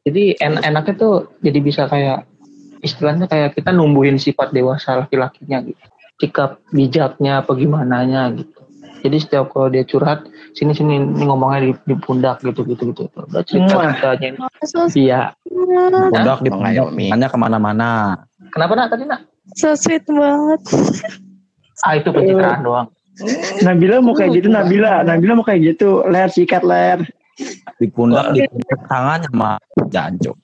jadi 0.03 0.35
en 0.43 0.59
enaknya 0.67 0.95
tuh 0.99 1.15
jadi 1.47 1.59
bisa 1.63 1.87
kayak 1.87 2.27
istilahnya 2.83 3.31
kayak 3.31 3.55
kita 3.55 3.71
numbuhin 3.71 4.19
sifat 4.19 4.51
dewasa 4.51 4.99
laki-lakinya 4.99 5.63
gitu. 5.63 5.85
Sikap 6.19 6.59
bijaknya 6.75 7.47
apa 7.47 7.55
gimananya 7.55 8.35
gitu. 8.35 8.59
Jadi 8.99 9.17
setiap 9.23 9.55
kalau 9.55 9.71
dia 9.71 9.87
curhat 9.87 10.27
sini 10.59 10.75
sini 10.75 10.99
ini 10.99 11.23
ngomongnya 11.23 11.71
di, 11.71 11.73
di 11.87 11.95
pundak 12.03 12.43
gitu 12.43 12.67
gitu 12.67 12.91
gitu. 12.91 13.07
Udah 13.15 13.47
cerita 13.47 13.95
ceritanya. 13.95 14.51
Iya. 14.91 15.23
Pundak 16.11 16.43
di 16.43 16.51
pundak 16.51 17.31
ke 17.31 17.39
mana-mana. 17.39 18.19
Kenapa 18.51 18.75
nak 18.75 18.91
tadi 18.91 19.07
nak? 19.07 19.23
So 19.55 19.73
sweet 19.75 20.05
banget. 20.05 20.61
Ah 21.81 21.95
itu 21.95 22.11
pencitraan 22.11 22.61
doang. 22.61 22.89
Nabila 23.61 23.99
mau 23.99 24.13
kayak 24.13 24.35
gitu 24.35 24.49
Nabila. 24.49 25.03
Nabila 25.03 25.33
mau 25.35 25.43
kayak 25.43 25.75
gitu. 25.75 26.03
Ler 26.05 26.29
sikat 26.29 26.63
ler. 26.63 27.03
Di 27.77 27.87
pundak, 27.87 28.35
di 28.35 28.43
pundak 28.45 28.81
tangan 28.85 29.19
sama 29.25 29.51
jancuk. 29.89 30.35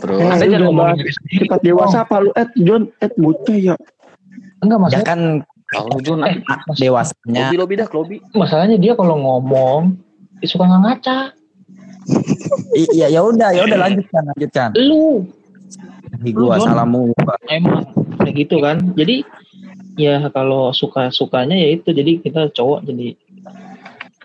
Terus 0.00 0.18
Eh, 0.18 0.48
jangan 0.48 0.72
sendiri. 0.94 1.10
Sifat 1.30 1.60
dewasa 1.60 1.96
apa 2.02 2.16
lu? 2.18 2.30
Eh 2.32 2.48
John, 2.58 2.90
eh 2.98 3.10
bocah 3.12 3.56
ya. 3.56 3.74
Enggak 4.58 4.78
Ya 4.78 4.82
masalah. 4.82 5.06
kan 5.06 5.20
kalau 5.66 5.98
Jun, 6.00 6.22
Eh, 6.22 6.38
dewasanya 6.74 7.42
lobi 7.46 7.56
lobi 7.56 7.74
dah 7.76 7.88
lobi. 7.90 8.16
masalahnya 8.32 8.78
dia 8.78 8.94
kalau 8.94 9.14
ngomong 9.16 9.94
dia 10.38 10.48
suka 10.48 10.64
nggak 10.64 10.82
ngaca. 10.82 11.18
Iya 12.72 13.10
ya 13.10 13.20
udah 13.20 13.50
ya 13.50 13.66
udah 13.66 13.78
lanjutkan 13.80 14.22
lanjutkan. 14.26 14.68
Lu 14.76 15.26
Di 15.26 15.45
gua 16.32 16.56
Lu, 16.56 16.62
Jon. 16.62 16.66
salamu 16.66 17.00
gua. 17.16 17.36
emang 17.50 17.84
kayak 18.20 18.34
gitu 18.46 18.56
kan. 18.62 18.76
Jadi 18.96 19.26
ya 19.96 20.20
kalau 20.32 20.72
suka 20.72 21.08
sukanya 21.12 21.56
ya 21.56 21.76
itu. 21.76 21.92
Jadi 21.92 22.22
kita 22.24 22.52
cowok 22.52 22.84
jadi 22.88 23.08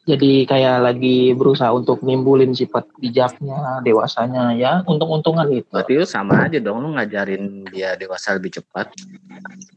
jadi 0.02 0.50
kayak 0.50 0.78
lagi 0.82 1.32
berusaha 1.38 1.70
untuk 1.72 2.02
nimbulin 2.02 2.58
sifat 2.58 2.90
bijaknya 2.98 3.80
dewasanya 3.86 4.58
ya. 4.58 4.82
Untung-untungan 4.90 5.46
gitu. 5.54 5.70
Berarti 5.70 5.92
lu 6.02 6.08
sama 6.10 6.50
aja 6.50 6.58
dong. 6.58 6.82
Lu 6.82 6.96
ngajarin 6.98 7.70
dia 7.70 7.94
dewasa 7.96 8.36
lebih 8.36 8.60
cepat. 8.60 8.90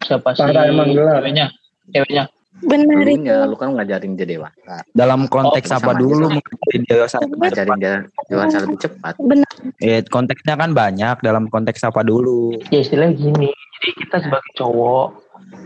siapa 0.04 0.32
sih 0.36 0.44
emang 0.44 0.90
ceweknya? 0.92 1.52
Ceweknya 1.92 2.24
Benar 2.64 3.04
itu. 3.04 3.20
Dulunya 3.20 3.36
lu 3.44 3.54
kan 3.54 3.68
ngajarin 3.72 4.12
dia 4.14 4.26
dewasa. 4.26 4.74
Dalam 4.90 5.26
konteks 5.26 5.68
Oh, 5.68 5.78
apa 5.78 5.92
dulu 5.94 6.26
aja. 6.26 6.36
mungkin 6.36 6.80
dewasa. 6.84 7.16
Ngajarin 7.20 7.76
dia 7.76 7.94
dewasa 8.26 8.56
lebih 8.60 8.78
cepat. 8.80 9.14
Benar. 9.18 9.50
Eh, 9.78 10.00
konteksnya 10.04 10.54
kan 10.54 10.72
banyak 10.72 11.16
dalam 11.20 11.46
konteks 11.46 11.80
apa 11.82 12.00
dulu. 12.00 12.56
ya 12.68 12.80
istilahnya 12.80 13.14
gini 13.14 13.48
jadi 13.50 13.88
kita 13.96 14.16
sebagai 14.22 14.52
cowok 14.54 15.06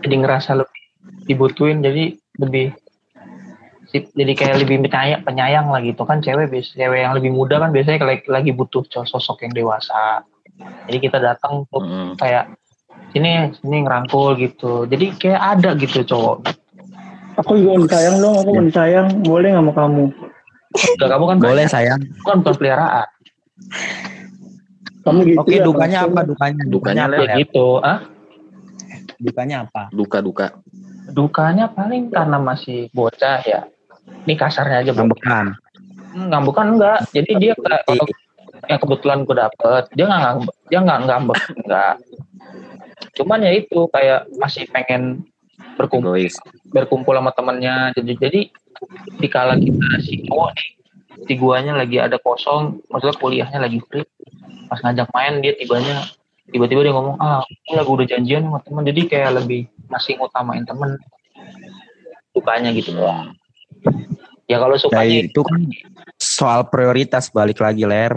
jadi 0.00 0.14
ngerasa 0.18 0.50
lebih 0.56 0.82
dibutuhin 1.24 1.78
jadi 1.80 2.04
lebih 2.36 2.74
sip- 3.86 4.12
jadi 4.12 4.32
kayak 4.34 4.56
lebih 4.62 4.76
penyayang, 4.82 5.22
penyayang 5.22 5.66
lah 5.68 5.80
gitu 5.80 6.02
kan 6.02 6.18
cewek 6.18 6.48
biasa 6.48 6.74
cewek 6.74 6.98
yang 6.98 7.14
lebih 7.14 7.30
muda 7.30 7.58
kan 7.58 7.70
biasanya 7.70 8.04
lagi, 8.04 8.24
lagi 8.26 8.50
butuh 8.50 8.82
cowok 8.84 9.06
sosok 9.06 9.44
yang 9.44 9.52
dewasa 9.52 10.24
jadi 10.86 10.98
kita 11.00 11.18
datang 11.18 11.64
Mm-mm. 11.68 12.16
kayak 12.16 12.50
sini 13.10 13.52
sini 13.54 13.76
ngerangkul 13.84 14.36
gitu 14.36 14.84
jadi 14.84 15.06
kayak 15.14 15.40
ada 15.58 15.70
gitu 15.74 16.02
cowok 16.04 16.36
Aku 17.38 17.54
juga 17.54 17.70
mau 17.72 17.82
disayang 17.82 18.16
dong. 18.18 18.34
Aku 18.36 18.50
mau 18.52 18.64
disayang. 18.64 19.06
Boleh 19.22 19.48
nggak 19.50 19.64
mau 19.64 19.72
kamu? 19.72 20.04
Udah 20.98 21.08
kamu 21.08 21.24
kan 21.24 21.36
Boleh 21.40 21.64
sayang. 21.66 22.00
kan 22.20 22.36
bukan 22.38 22.54
peliharaan 22.54 23.08
Kamu 25.00 25.20
gitu 25.24 25.40
Oke 25.40 25.56
ya, 25.56 25.64
dukanya 25.64 25.98
apa 26.04 26.20
dukanya? 26.22 26.62
Dukanya 26.68 27.02
apa? 27.06 27.14
ya 27.14 27.24
Ler? 27.24 27.36
gitu 27.40 27.66
ah 27.80 27.98
Dukanya 29.18 29.56
apa? 29.64 29.82
Duka-duka. 29.90 30.46
dukanya 31.08 31.72
paling 31.72 32.12
karena 32.12 32.36
masih 32.36 32.92
bocah 32.92 33.40
ya 33.40 33.64
ini 34.22 34.36
kasarnya 34.36 34.84
aja 34.84 34.90
Ngambekan. 34.92 35.56
Hmm, 36.12 36.28
ngambekan 36.28 36.76
enggak 36.76 36.98
jadi 37.10 37.30
dia 37.40 37.52
kayak 37.56 37.80
kalau 37.82 38.04
yang 38.68 38.76
kebetulan 38.78 39.18
gue 39.24 39.32
dapet 39.34 39.82
dia 39.96 40.04
nggak 40.04 40.32
dia 40.68 40.78
nggak 40.78 40.98
ngambek 41.08 41.40
enggak 41.56 41.94
cuman 43.16 43.40
ya 43.40 43.52
itu 43.56 43.80
kayak 43.88 44.28
masih 44.36 44.68
pengen 44.68 45.24
berkumpul 45.78 46.14
Egois. 46.14 46.34
berkumpul 46.70 47.14
sama 47.14 47.30
temennya. 47.34 47.90
Jadi 47.96 48.12
jadi 48.18 48.40
di 49.18 49.28
kala 49.30 49.58
kita 49.58 50.02
si 50.02 50.22
cowok 50.26 50.50
nih 50.54 50.68
si 51.26 51.34
guanya 51.34 51.74
lagi 51.74 51.98
ada 51.98 52.14
kosong 52.22 52.78
maksudnya 52.94 53.16
kuliahnya 53.18 53.58
lagi 53.66 53.82
free 53.90 54.06
pas 54.70 54.78
ngajak 54.86 55.10
main 55.10 55.42
dia 55.42 55.58
tibanya 55.58 56.06
tiba-tiba 56.48 56.86
dia 56.86 56.94
ngomong 56.94 57.18
ah 57.18 57.42
aku 57.42 57.72
lagi 57.74 57.90
udah 57.90 58.06
janjian 58.06 58.42
sama 58.46 58.58
temen. 58.64 58.82
Jadi 58.86 59.00
kayak 59.08 59.30
lebih 59.42 59.68
masih 59.88 60.16
ngutamain 60.16 60.64
temen. 60.64 60.96
Sukanya 62.32 62.70
gitu 62.72 62.94
doang. 62.96 63.34
Ya 64.48 64.56
kalau 64.56 64.76
Nah, 64.76 64.82
sukanya 64.82 65.28
itu 65.28 65.40
kan 65.44 65.60
soal 66.16 66.64
prioritas. 66.72 67.28
Balik 67.28 67.60
lagi 67.60 67.84
ler. 67.84 68.16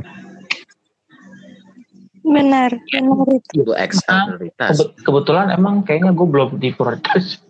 Benar. 2.31 2.71
Benar 2.81 3.27
itu. 3.29 3.61
Kebe- 3.61 4.91
kebetulan 4.97 5.51
emang 5.51 5.83
kayaknya 5.83 6.11
gue 6.11 6.23
belum 6.25 6.55
di 6.55 6.71
prioritas 6.71 7.43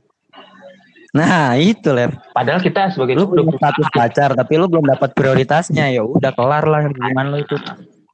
Nah 1.12 1.54
itu 1.54 1.92
ler. 1.92 2.16
padahal 2.32 2.58
kita 2.58 2.88
sebagai 2.90 3.20
Lu 3.20 3.28
punya 3.28 3.52
status 3.52 3.88
pacar 3.92 4.32
tapi 4.32 4.56
lu 4.56 4.66
belum 4.66 4.88
dapat 4.88 5.12
prioritasnya 5.12 5.92
ya 5.92 6.02
udah 6.02 6.32
kelar 6.32 6.64
lah 6.64 6.88
hubungan 6.88 7.28
lu 7.30 7.38
itu. 7.38 7.60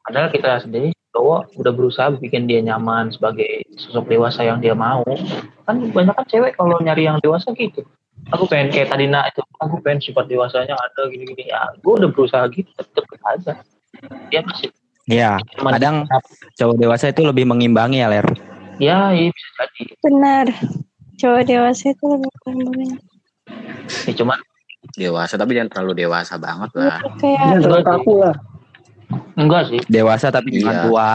padahal 0.01 0.34
kita 0.34 0.65
sendiri 0.65 0.89
cowok 1.13 1.53
udah 1.56 1.73
berusaha 1.73 2.10
bikin 2.15 2.49
dia 2.49 2.58
nyaman 2.60 3.13
sebagai 3.13 3.62
sosok 3.77 4.10
dewasa 4.10 4.41
yang 4.41 4.58
dia 4.58 4.73
mau 4.73 5.06
kan 5.63 5.77
banyak 5.84 6.10
kan 6.10 6.25
cewek 6.25 6.58
kalau 6.58 6.80
nyari 6.80 7.06
yang 7.06 7.21
dewasa 7.21 7.53
gitu 7.53 7.86
aku 8.34 8.49
pengen 8.49 8.73
kayak 8.73 8.89
tadi 8.89 9.06
nak 9.06 9.30
itu 9.30 9.45
aku 9.58 9.77
pengen 9.77 10.01
sifat 10.01 10.25
dewasanya 10.25 10.73
ada 10.73 11.01
gini-gini 11.06 11.45
ya 11.45 11.69
gue 11.75 11.93
udah 11.93 12.10
berusaha 12.10 12.49
gitu 12.49 12.65
tetep 12.73 13.06
aja 13.27 13.62
dia 14.27 14.41
masih 14.41 14.73
Iya. 15.08 15.39
Kadang 15.56 16.04
cowok 16.54 16.76
dewasa 16.78 17.06
itu 17.08 17.22
lebih 17.24 17.46
mengimbangi 17.46 18.00
ya 18.00 18.10
ler. 18.10 18.28
ya 18.78 19.10
iya 19.10 19.32
bisa 19.32 19.63
jadi 19.74 19.93
Benar. 20.04 20.46
Cowok 21.17 21.41
dewasa 21.43 21.84
itu 21.89 22.06
lebih 22.06 22.30
kembali. 22.41 22.86
ya, 24.06 24.13
cuman 24.13 24.38
Dewasa 24.89 25.36
tapi 25.36 25.52
jangan 25.52 25.70
terlalu 25.70 25.93
dewasa 26.00 26.38
banget 26.38 26.70
lah. 26.74 27.00
Kayak 27.17 27.39
Jangan 27.41 27.60
terlalu 27.60 27.84
kaku 27.84 28.13
lah. 28.20 28.36
enggak 29.34 29.63
sih 29.67 29.82
Dewasa 29.86 30.28
tapi 30.30 30.48
jangan 30.54 30.74
Iya. 30.74 30.84
tua. 30.86 31.10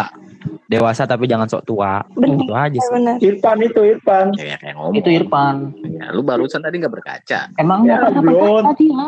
Dewasa 0.66 1.02
tapi 1.04 1.24
jangan 1.26 1.46
sok 1.46 1.62
tua. 1.64 2.02
benar. 2.12 2.36
Itu 2.38 2.52
aja 2.52 2.78
sih. 2.78 2.90
Benar. 2.90 3.16
Irfan 3.20 3.58
itu 3.60 3.80
Irfan. 3.86 4.26
Kayak 4.34 4.58
kayak 4.58 4.74
ngomong. 4.74 4.94
itu 4.96 5.08
Irfan 5.12 5.56
Ya, 5.86 6.04
lu 6.10 6.22
barusan 6.22 6.60
tadi 6.60 6.74
nggak 6.78 6.90
berkaca. 6.90 7.40
emang 7.54 7.84
Ya, 7.84 8.00
belum. 8.10 8.64
tadi 8.66 8.86
ya 8.88 9.06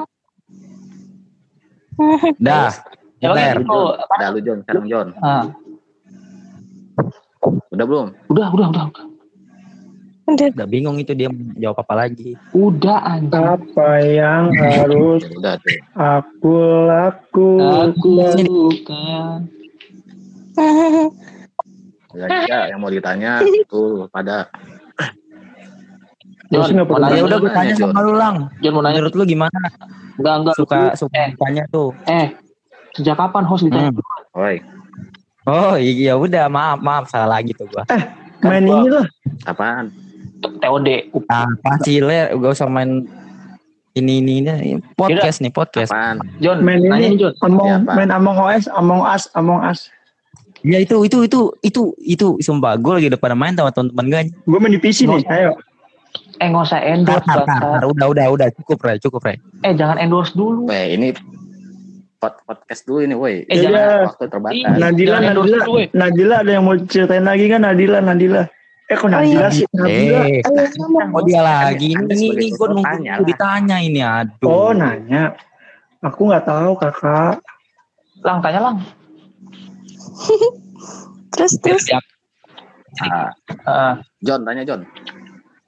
Dah. 2.39 2.71
Ya 3.25 3.29
oke 3.31 3.41
Ler. 3.41 3.57
itu 3.59 3.81
apa? 3.97 4.15
Udah 4.15 4.29
lu 4.29 4.39
John, 4.41 4.59
sekarang 4.61 4.85
John. 4.87 5.09
Ah, 5.19 5.45
Udah 7.71 7.85
belum? 7.85 8.07
udah 8.29 8.47
udah 8.51 8.67
udah 8.69 8.85
udah. 8.87 9.05
Udah 10.25 10.67
bingung 10.67 10.97
itu 10.97 11.13
dia 11.13 11.29
jawab 11.55 11.81
apa 11.81 11.95
lagi. 11.99 12.33
udah 12.53 12.97
anjing 13.03 13.45
Apa 13.45 13.89
yang 14.03 14.45
harus 14.61 15.21
Ya, 15.21 15.29
udah 15.35 15.55
tuh. 15.59 15.77
aku 15.95 16.57
aku 16.89 17.47
lakukan? 17.59 18.37
lakukan 18.41 19.39
Udah 22.15 22.29
ya, 22.47 22.59
yang 22.71 22.79
mau 22.79 22.89
ditanya 22.89 23.43
tuh 23.67 24.07
pada 24.09 24.49
Jon, 26.47 26.71
mau 26.79 26.97
nanya 26.97 27.19
Ya 27.19 27.25
udah 27.27 27.39
gue 27.41 27.51
nanya, 27.51 27.59
tanya 27.59 27.75
sama 27.75 28.01
lu 28.01 28.15
lang. 28.15 28.37
Jon 28.63 28.73
mau 28.73 28.81
nanya 28.81 29.03
Menurut 29.03 29.15
lu 29.15 29.25
gimana? 29.27 29.59
enggak 30.15 30.35
enggak 30.39 30.55
Suka 30.55 30.79
lu- 30.79 30.95
suka 30.97 31.17
eh 31.19 31.29
dukanya 31.35 31.63
tuh. 31.67 31.89
eh 32.07 32.27
sejak 32.95 33.17
kapan 33.17 33.45
host 33.45 33.67
ditanya 33.67 33.91
Hmm. 33.91 34.03
Oi, 34.35 34.57
Oh 35.45 35.77
iya 35.77 36.17
udah 36.17 36.49
maaf 36.49 36.81
maaf 36.81 37.05
salah 37.07 37.39
lagi 37.39 37.53
tuh 37.53 37.69
gua. 37.69 37.85
main 38.41 38.65
ini 38.65 38.89
lah. 38.89 39.05
Apaan? 39.45 39.93
TOD. 40.41 41.13
Apa 41.29 41.81
sih 41.81 42.01
le? 42.01 42.33
Gak 42.33 42.53
usah 42.55 42.69
main 42.69 43.05
ini 43.95 44.19
ini 44.19 44.41
ini 44.41 44.53
podcast 44.97 45.39
nih 45.39 45.53
podcast. 45.53 45.93
Apaan? 45.93 46.19
John, 46.41 46.65
Main 46.65 46.81
ini 46.83 47.17
John. 47.17 47.33
Among 47.41 47.69
Ya, 47.69 47.77
main 47.79 48.11
Among 48.11 48.37
OS, 48.37 48.65
Among 48.73 49.03
Us, 49.05 49.25
Among 49.33 49.61
Us. 49.63 49.89
Ya 50.65 50.81
itu 50.81 51.05
itu 51.05 51.29
itu 51.29 51.41
itu 51.61 51.83
itu 52.01 52.27
sumpah 52.41 52.81
gue 52.81 52.93
lagi 52.97 53.07
udah 53.13 53.21
pada 53.21 53.37
main 53.37 53.53
sama 53.53 53.69
teman-teman 53.69 54.07
gue. 54.09 54.21
Gue 54.49 54.59
main 54.59 54.73
di 54.73 54.81
PC 54.81 55.05
nih. 55.05 55.23
Ayo. 55.29 55.53
Eh 56.41 56.49
nggak 56.49 56.65
usah 56.67 56.81
endorse, 56.83 57.23
tar, 57.29 57.45
tar, 57.47 57.61
tar. 57.63 57.83
udah 57.85 58.07
udah 58.11 58.27
udah 58.33 58.49
cukup 58.59 58.79
re 58.83 58.97
cukup 58.99 59.23
re. 59.23 59.37
Eh 59.63 59.77
jangan 59.77 60.01
endorse 60.01 60.33
dulu. 60.33 60.67
Weh, 60.67 60.97
ini 60.97 61.13
pod- 62.25 62.41
podcast 62.43 62.83
dulu 62.83 63.05
ini, 63.05 63.13
woi. 63.13 63.45
Eh, 63.45 63.53
Iya. 63.53 63.69
jangan. 63.69 64.09
Waktu 64.09 64.25
terbatas. 64.27 64.75
Nadila, 64.75 65.17
Nadila. 65.21 65.59
Nadila 65.93 66.35
ada 66.41 66.51
yang 66.51 66.65
mau 66.65 66.77
ceritain 66.81 67.21
lagi 67.23 67.45
kan 67.47 67.61
Nadila, 67.61 67.99
Nadila. 68.01 68.43
Eh 68.85 68.97
kok 68.97 69.09
Nadila 69.09 69.47
sih? 69.51 69.69
Nadila. 69.71 70.21
Eh, 70.25 70.41
ngomong. 70.75 71.09
oh 71.13 71.23
dia 71.23 71.41
lagi 71.41 71.93
ini 71.93 72.25
ini, 72.31 72.47
gue 72.51 72.67
nunggu 72.67 73.23
ditanya 73.23 73.77
ini 73.79 74.01
aduh. 74.01 74.45
Oh 74.45 74.71
nanya. 74.73 75.37
Aku 76.01 76.25
nggak 76.27 76.45
tahu 76.45 76.73
kakak. 76.75 77.45
Lang, 78.21 78.41
tanya 78.41 78.61
lang. 78.63 78.77
Terus 81.33 81.53
terus 81.59 81.85
Ya, 81.85 81.99
Ah, 83.03 83.29
Ah, 83.67 83.95
John, 84.21 84.47
tanya 84.47 84.63
John. 84.63 84.87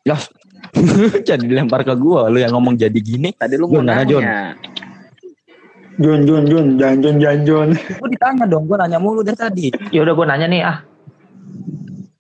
ya. 0.03 0.15
jadi 1.27 1.43
dilempar 1.43 1.83
ke 1.83 1.93
gue 1.93 2.21
lu 2.29 2.39
yang 2.39 2.55
ngomong 2.55 2.79
jadi 2.79 2.95
gini. 2.95 3.35
Tadi 3.35 3.59
lu 3.59 3.67
mau 3.67 3.83
nanya, 3.83 4.05
John. 4.05 4.23
Jun, 5.97 6.29
Jun, 6.29 6.45
Jun, 6.45 6.67
Janjon, 6.77 7.17
Janjon. 7.17 7.69
Gue 8.01 8.09
ditanya 8.13 8.45
dong, 8.45 8.69
gue 8.69 8.77
nanya 8.77 9.01
mulu 9.01 9.25
dari 9.25 9.39
tadi. 9.39 9.67
ya 9.89 10.05
udah 10.05 10.13
gue 10.13 10.27
nanya 10.29 10.47
nih 10.49 10.63
ah. 10.63 10.79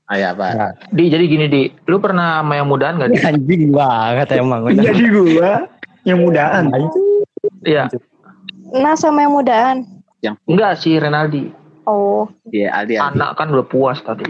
Ayo 0.06 0.32
apa? 0.32 0.46
Ya. 0.54 0.68
Di, 0.94 1.04
jadi 1.10 1.24
gini 1.26 1.46
di, 1.50 1.62
lu 1.90 1.98
pernah 1.98 2.40
sama 2.40 2.56
yang 2.56 2.70
mudaan 2.70 3.02
gak 3.02 3.10
di? 3.10 3.18
Anjing 3.28 3.74
banget 3.74 4.28
emang. 4.38 4.70
Jadi 4.70 5.04
gua 5.10 5.66
yang 6.06 6.22
mudaan. 6.22 6.70
Iya. 7.66 7.90
nah 8.70 8.94
sama 8.94 9.26
yang 9.26 9.34
mudaan. 9.34 9.82
Enggak 10.46 10.78
si 10.78 10.94
Renaldi. 10.96 11.50
Oh, 11.86 12.26
Iya, 12.50 12.82
Aldi, 12.82 12.98
Aldi. 12.98 13.14
Anak 13.18 13.30
kan 13.38 13.46
udah 13.50 13.66
puas 13.66 13.98
tadi. 14.02 14.26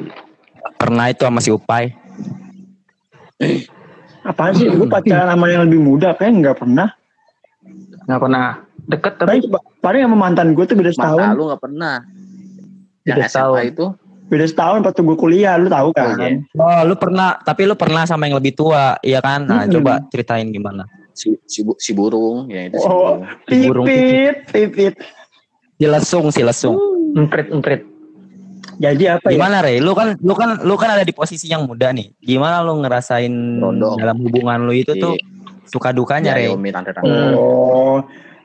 Pernah 0.77 1.09
itu 1.09 1.25
sama 1.25 1.41
si 1.41 1.49
Upai. 1.53 1.93
Apaan 4.25 4.53
sih? 4.57 4.69
Gue 4.69 4.89
pacaran 4.89 5.29
sama 5.33 5.49
yang 5.49 5.69
lebih 5.69 5.81
muda 5.81 6.13
kayak 6.17 6.37
nggak 6.41 6.57
pernah. 6.61 6.89
Nggak 8.05 8.21
pernah 8.21 8.66
deket 8.87 9.13
tapi 9.17 9.29
Paling, 9.43 9.43
paling 9.81 10.01
sama 10.03 10.17
mantan 10.17 10.49
gue 10.53 10.65
tuh 10.65 10.75
beda 10.75 10.91
setahun. 10.91 11.35
lu 11.35 11.43
gak 11.49 11.63
pernah. 11.63 11.97
Yang 13.03 13.17
Beda 13.17 13.23
SMA 13.23 13.29
setahun. 13.29 13.63
itu 13.67 13.87
Beda 14.27 14.45
setahun 14.45 14.79
waktu 14.83 15.01
gue 15.01 15.17
kuliah, 15.17 15.55
lu 15.55 15.71
tahu 15.71 15.89
kan? 15.93 16.19
iya. 16.19 16.43
Oh, 16.53 16.81
lu 16.83 16.95
pernah, 16.95 17.39
tapi 17.39 17.63
lu 17.63 17.75
pernah 17.75 18.03
sama 18.03 18.27
yang 18.27 18.43
lebih 18.43 18.55
tua, 18.55 18.99
iya 19.01 19.23
kan? 19.23 19.47
Nah, 19.47 19.63
Mm-mm. 19.63 19.79
coba 19.79 20.03
ceritain 20.09 20.51
gimana. 20.51 20.83
si, 21.13 21.33
si, 21.47 21.63
bu- 21.63 21.79
si 21.79 21.95
burung, 21.95 22.45
ya 22.47 22.67
itu 22.67 22.77
si 22.77 22.85
Oh. 22.85 23.23
burung. 23.49 23.65
burung 23.65 23.87
Pipit, 23.87 24.37
pipit. 24.51 24.95
Si 25.73 25.87
lesung, 25.87 26.27
si 26.29 26.43
lesung. 26.43 26.75
emprit 27.15 27.49
emprit. 27.49 27.87
Jadi 28.77 29.09
apa 29.09 29.31
ya? 29.31 29.41
Gimana 29.41 29.65
Re? 29.65 29.81
Lu 29.81 29.95
kan 29.95 30.13
lu 30.19 30.35
kan 30.35 30.61
lu 30.61 30.77
kan 30.77 30.91
ada 30.91 31.01
di 31.01 31.15
posisi 31.15 31.47
yang 31.47 31.65
muda 31.65 31.89
nih. 31.89 32.13
Gimana 32.19 32.61
lu 32.61 32.77
ngerasain 32.77 33.33
Rondong. 33.57 33.97
dalam 33.97 34.21
hubungan 34.21 34.61
lu 34.61 34.75
itu 34.75 34.93
tuh 34.93 35.17
suka 35.65 35.97
dukanya 35.97 36.37
Re? 36.37 36.53
Ngayomi 36.53 36.69
tante-tante. 36.69 37.09
Hmm. 37.09 37.33
Oh, 37.33 37.97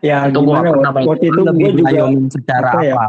ya 0.02 0.28
Itu 0.28 0.44
gua 0.44 0.62
gimana? 0.62 0.70
pernah 0.76 0.92
Waktu, 0.92 1.08
waktu 1.08 1.26
itu 1.30 1.42
gue 1.46 1.72
juga, 1.78 2.06
secara 2.34 2.70
apa 2.74 2.82
ya? 2.84 2.96
apa? 2.98 3.08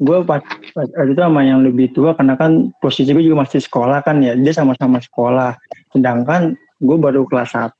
gue 0.00 0.18
pas, 0.24 0.40
pas 0.72 0.88
waktu 0.96 1.12
itu 1.12 1.20
sama 1.20 1.40
yang 1.44 1.60
lebih 1.60 1.92
tua 1.92 2.16
karena 2.16 2.32
kan 2.32 2.72
posisi 2.80 3.12
gue 3.12 3.20
juga 3.20 3.44
masih 3.44 3.60
sekolah 3.60 4.00
kan 4.00 4.24
ya. 4.24 4.32
Dia 4.32 4.56
sama-sama 4.56 4.96
sekolah. 4.96 5.60
Sedangkan 5.92 6.56
gue 6.80 6.96
baru 6.96 7.28
kelas 7.28 7.52
1 7.52 7.76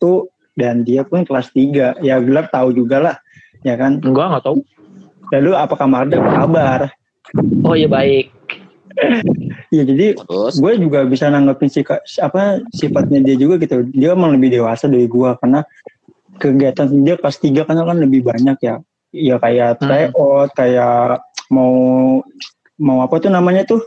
dan 0.61 0.85
dia 0.85 1.01
pun 1.09 1.25
kelas 1.25 1.49
3. 1.57 2.05
Ya 2.05 2.21
gelap 2.21 2.53
tahu 2.53 2.77
juga 2.77 3.01
lah, 3.01 3.17
ya 3.65 3.73
kan? 3.81 4.05
Enggak 4.05 4.37
nggak 4.37 4.45
tahu. 4.45 4.61
Lalu 5.33 5.51
apa 5.57 5.75
kabar? 5.81 6.05
Apa 6.13 6.33
kabar? 6.45 6.81
Oh 7.65 7.73
iya 7.73 7.89
baik. 7.89 8.29
Ya 9.71 9.87
jadi 9.87 10.19
gue 10.59 10.73
juga 10.83 11.07
bisa 11.07 11.31
nanggepin 11.31 11.71
si 11.71 11.87
apa 12.19 12.59
sifatnya 12.75 13.23
dia 13.23 13.39
juga 13.39 13.55
gitu 13.63 13.87
dia 13.95 14.19
emang 14.19 14.35
lebih 14.35 14.51
dewasa 14.59 14.91
dari 14.91 15.07
gue 15.07 15.31
karena 15.39 15.63
kegiatan 16.41 16.89
dia 17.05 17.15
kelas 17.15 17.37
3 17.39 17.63
kan 17.63 17.77
kan 17.77 17.97
lebih 17.97 18.25
banyak 18.25 18.57
ya 18.59 18.81
ya 19.13 19.37
kayak 19.37 19.77
Hmm. 19.77 19.81
tryout 19.85 20.51
kayak 20.55 21.21
mau 21.49 21.75
mau 22.77 22.99
apa 23.03 23.19
tuh 23.19 23.29
namanya 23.29 23.63
tuh 23.63 23.85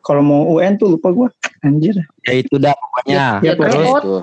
kalau 0.00 0.22
mau 0.22 0.46
UN 0.54 0.76
tuh 0.76 0.94
lupa 0.94 1.10
gue 1.10 1.28
anjir 1.60 1.98
Ya 2.22 2.32
itu 2.36 2.54
dah 2.56 2.70
pokoknya. 2.72 3.42
Ya, 3.42 3.52
terus 3.52 3.74
tryout. 3.74 4.02
itu 4.02 4.14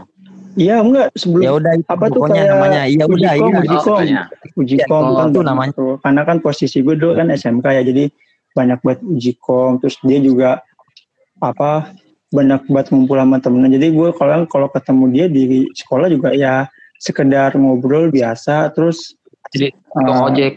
iya 0.56 0.76
enggak 0.80 1.10
sebelum 1.14 1.42
ya 1.42 1.52
udah 1.52 1.74
itu 1.74 1.90
Apa 1.90 2.06
tuh 2.08 2.22
pokoknya 2.22 2.34
kayak 2.38 2.54
namanya. 2.54 2.82
Iya 2.86 3.04
uji 3.04 3.14
udah 3.18 3.32
kom, 3.34 3.44
iya. 3.44 3.60
uji 3.60 3.76
kom. 3.76 3.92
makanya. 3.92 4.22
uji 4.56 4.76
Ya, 4.78 4.86
kom 4.88 5.04
kan 5.12 5.28
itu 5.28 5.42
namanya. 5.42 5.72
tuh. 5.74 5.94
karena 6.00 6.22
kan 6.24 6.38
posisi 6.40 6.78
gue 6.80 6.96
dulu 6.96 7.12
kan 7.14 7.28
SMK 7.30 7.66
ya 7.68 7.84
jadi 7.84 8.04
banyak 8.54 8.80
buat 8.80 9.00
uji 9.02 9.32
kom 9.38 9.72
terus 9.78 9.98
dia 10.02 10.20
juga 10.20 10.62
apa 11.40 11.92
banyak 12.30 12.66
buat 12.66 12.86
ngumpul 12.88 13.14
sama 13.16 13.38
temennya 13.38 13.76
jadi 13.76 13.88
gue 13.90 14.10
kalau 14.14 14.46
kalau 14.46 14.68
ketemu 14.70 15.04
dia 15.10 15.26
di 15.28 15.44
sekolah 15.74 16.08
juga 16.08 16.30
ya 16.32 16.70
sekedar 17.04 17.52
ngobrol 17.54 18.08
biasa 18.08 18.72
terus 18.72 19.12
Jadi 19.52 19.76
tukang 19.92 20.08
eh, 20.16 20.28
ojek. 20.32 20.54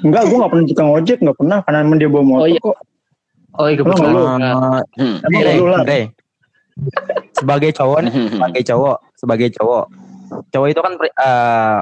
enggak 0.00 0.22
gue 0.24 0.36
nggak 0.36 0.50
pernah 0.50 0.66
tukang 0.66 0.90
ojek 0.92 1.18
nggak 1.18 1.36
pernah 1.36 1.58
karena 1.60 1.78
emang 1.82 1.98
dia 1.98 2.06
bawa 2.06 2.22
motor 2.24 2.40
Oh, 2.40 2.48
iya. 2.48 2.60
kok 2.62 2.76
Oh 3.56 3.66
iya 3.66 3.74
kebetulan. 3.74 4.12
lu. 4.12 4.22
Eh, 4.22 4.82
Hmm. 4.94 5.16
Emang 5.26 5.40
Re, 5.42 5.52
lu 5.56 5.66
lah. 5.66 5.80
Re, 5.82 6.00
sebagai 7.32 7.70
cowok 7.72 7.98
nih, 8.02 8.12
sebagai 8.30 8.62
cowok, 8.62 8.96
sebagai 9.16 9.48
cowok, 9.50 9.84
cowok 10.50 10.66
itu 10.68 10.80
kan 10.80 10.92
eh, 11.00 11.80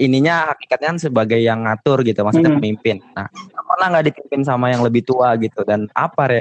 ininya 0.00 0.48
hakikatnya 0.48 0.88
kan 0.88 0.98
sebagai 0.98 1.36
yang 1.36 1.62
ngatur 1.62 2.00
gitu, 2.00 2.24
maksudnya 2.24 2.48
Hmm. 2.48 2.58
pemimpin. 2.58 2.96
Nah, 3.12 3.28
pernah 3.62 3.86
nggak 3.92 4.04
dipimpin 4.08 4.40
sama 4.42 4.68
yang 4.68 4.80
lebih 4.80 5.04
tua 5.04 5.36
gitu 5.36 5.60
dan 5.62 5.84
apa 5.92 6.22
re, 6.28 6.40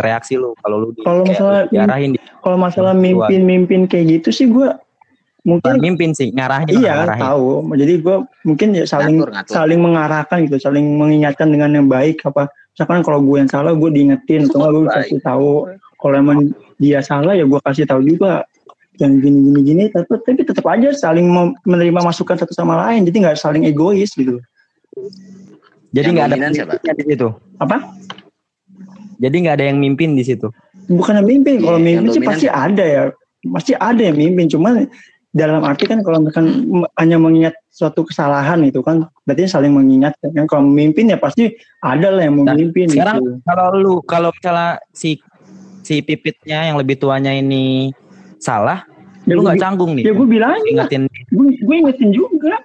reaksi 0.00 0.34
lu 0.34 0.56
kalau 0.58 0.80
lu 0.80 0.88
di, 0.90 1.04
Kalau 1.04 1.22
masalah- 1.22 1.68
diarahin 1.68 2.16
kalau 2.40 2.56
masalah 2.56 2.92
mimpin-mimpin 2.92 3.84
kayak 3.84 4.18
gitu 4.18 4.28
sih 4.32 4.46
gue 4.46 4.66
mungkin 5.46 5.80
mimpin 5.80 6.10
sih, 6.12 6.28
ngarahin 6.32 6.68
iya 6.70 7.04
ngarahin. 7.04 7.22
tahu. 7.22 7.46
Jadi 7.76 7.94
gue 8.00 8.16
mungkin 8.44 8.68
ya 8.76 8.84
saling 8.84 9.16
Ngatur, 9.20 9.30
ngatur. 9.32 9.52
saling 9.56 9.80
mengarahkan 9.80 10.38
gitu 10.44 10.56
saling 10.60 10.86
mengingatkan 11.00 11.48
dengan 11.48 11.70
yang 11.74 11.86
baik. 11.88 12.20
Apa 12.24 12.48
misalkan 12.76 13.00
kalau 13.00 13.20
gue 13.24 13.36
yang 13.40 13.50
salah 13.50 13.72
gue 13.72 13.90
diingetin. 13.90 14.46
Atau 14.46 14.84
gue 14.84 14.88
kasih 14.88 15.20
tahu. 15.24 15.52
Kalau 16.00 16.14
emang 16.16 16.52
dia 16.76 17.00
salah 17.00 17.32
ya 17.36 17.44
gue 17.48 17.60
kasih 17.64 17.84
tahu 17.88 18.04
juga. 18.04 18.44
Yang 19.00 19.12
gini 19.24 19.38
gini 19.48 19.60
gini 19.64 19.84
tapi 19.88 20.12
tapi 20.12 20.40
tetap 20.44 20.66
aja 20.68 20.92
saling 20.92 21.24
menerima 21.64 22.00
masukan 22.04 22.36
satu 22.36 22.52
sama 22.52 22.76
lain. 22.88 23.08
Jadi 23.08 23.16
nggak 23.24 23.36
saling 23.40 23.64
egois 23.64 24.12
gitu. 24.12 24.36
Jadi 25.90 26.06
Yang 26.06 26.14
nggak 26.14 26.26
ada 26.28 26.94
di 26.94 27.04
situ. 27.08 27.28
apa? 27.58 27.76
Jadi 29.20 29.36
nggak 29.44 29.54
ada 29.60 29.64
yang 29.68 29.78
mimpin 29.80 30.16
di 30.16 30.24
situ. 30.24 30.48
bukan 30.90 31.22
mimpin. 31.22 31.62
Kalau 31.62 31.78
Iya, 31.78 31.86
yang 31.96 32.02
mimpin 32.02 32.14
sih 32.18 32.22
pasti 32.26 32.46
ada 32.50 32.82
ya. 32.82 33.02
Pasti 33.46 33.72
ada 33.78 34.00
yang 34.02 34.18
mimpin. 34.18 34.50
Cuman 34.50 34.90
dalam 35.30 35.62
arti 35.62 35.86
kan 35.86 36.02
kalau 36.02 36.18
misalkan 36.18 36.66
hanya 36.98 37.14
mengingat 37.14 37.54
suatu 37.70 38.02
kesalahan 38.02 38.66
itu 38.66 38.82
kan 38.82 39.06
berarti 39.22 39.46
saling 39.46 39.70
mengingatkan 39.70 40.34
kan 40.34 40.46
kalau 40.50 40.66
memimpin 40.66 41.06
ya 41.06 41.18
pasti 41.18 41.54
ada 41.80 42.10
lah 42.10 42.26
yang 42.26 42.34
Nah, 42.42 42.50
memimpin 42.58 42.90
sekarang 42.90 43.22
gitu. 43.22 43.30
kalau 43.46 43.66
lu 43.78 43.94
kalau 44.02 44.34
misalnya 44.34 44.82
si 44.90 45.22
si 45.86 46.02
pipitnya 46.02 46.66
yang 46.66 46.76
lebih 46.76 46.98
tuanya 46.98 47.30
ini 47.30 47.94
salah, 48.38 48.82
Ya, 49.28 49.36
lu 49.36 49.44
nggak 49.44 49.60
canggung 49.60 49.94
nih. 49.94 50.10
ya 50.10 50.12
gue 50.16 50.26
bilang 50.26 50.56
ingetin 50.64 51.06
gue, 51.30 51.48
gue 51.60 51.76
ingetin 51.78 52.10
juga 52.10 52.58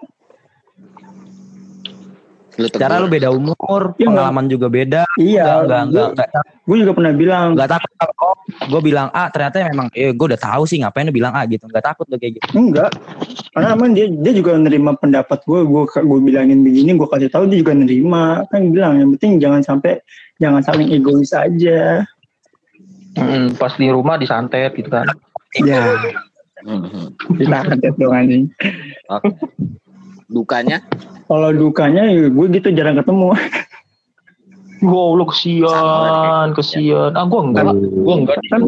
Lu 2.55 2.67
cara 2.71 2.97
lu 2.97 3.07
beda 3.07 3.29
umur, 3.29 3.91
Iya, 3.93 4.07
pengalaman 4.07 4.45
juga 4.47 4.67
beda. 4.67 5.03
iya 5.15 5.59
Enggak, 5.59 5.91
enggak, 5.91 6.07
enggak, 6.11 6.27
enggak, 6.31 6.43
gue 6.63 6.77
juga 6.79 6.91
pernah 6.95 7.11
bilang 7.11 7.47
enggak 7.51 7.71
takut 7.71 7.91
kalau 7.93 8.31
gue 8.65 8.81
bilang 8.81 9.07
A 9.11 9.23
ternyata 9.27 9.55
memang 9.65 9.87
eh 9.91 10.09
gue 10.09 10.25
udah 10.25 10.39
tahu 10.39 10.63
sih 10.63 10.79
ngapain 10.79 11.03
lu 11.03 11.11
bilang 11.11 11.31
A 11.31 11.43
gitu. 11.45 11.67
Enggak 11.67 11.83
takut 11.85 12.07
lu 12.07 12.15
kayak 12.15 12.39
gitu. 12.39 12.47
enggak 12.53 12.91
karena 13.51 13.67
emang 13.71 13.91
dia 13.91 14.07
dia 14.07 14.33
juga 14.33 14.55
nerima 14.55 14.91
pendapat 14.93 15.43
gue 15.43 15.59
gue 15.63 15.83
gue 15.85 16.19
bilangin 16.21 16.59
begini 16.61 16.91
gue 16.93 17.07
kasih 17.07 17.27
tahu 17.27 17.43
dia 17.45 17.59
juga 17.59 17.73
nerima 17.73 18.43
kan 18.47 18.67
bilang 18.67 18.99
yang 18.99 19.09
penting 19.15 19.39
jangan 19.39 19.61
sampai 19.61 19.99
jangan 20.37 20.61
saling 20.61 20.89
egois 20.89 21.31
aja 21.31 22.03
Mm, 23.15 23.55
pas 23.55 23.71
di 23.71 23.87
rumah 23.87 24.19
disantet 24.19 24.75
gitu 24.75 24.91
kan. 24.91 25.07
ya 25.55 25.95
Hmm, 26.67 26.83
hmm. 26.83 27.07
kita 27.37 27.63
kaget 27.63 27.95
dong 27.95 28.11
anjing 28.11 28.45
Oke. 29.07 29.31
Dukanya 30.27 30.81
kalau 31.25 31.49
dukanya 31.49 32.05
ya 32.05 32.27
gue 32.27 32.45
gitu 32.51 32.69
jarang 32.71 32.95
ketemu 32.95 33.33
Wow, 34.77 35.15
lu 35.15 35.25
kesian, 35.25 36.51
kesian. 36.53 37.15
Ah, 37.15 37.25
gua 37.25 37.41
enggak, 37.43 37.63
gua 37.97 38.15
enggak. 38.17 38.37
kan 38.45 38.61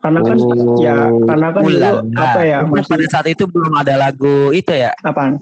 karena 0.00 0.18
kan 0.18 0.36
Oh, 0.40 0.80
ya 0.80 0.96
karena 1.28 1.46
kan 1.52 1.62
dulu 1.62 1.76
ulala. 1.76 2.00
apa 2.16 2.40
ya 2.42 2.58
Mungkin 2.64 2.82
pada 2.82 2.96
masih 2.96 3.08
saat 3.08 3.26
itu 3.28 3.44
belum 3.44 3.72
ada 3.76 3.94
lagu 3.94 4.50
itu 4.50 4.72
ya. 4.72 4.90
apaan 4.98 5.36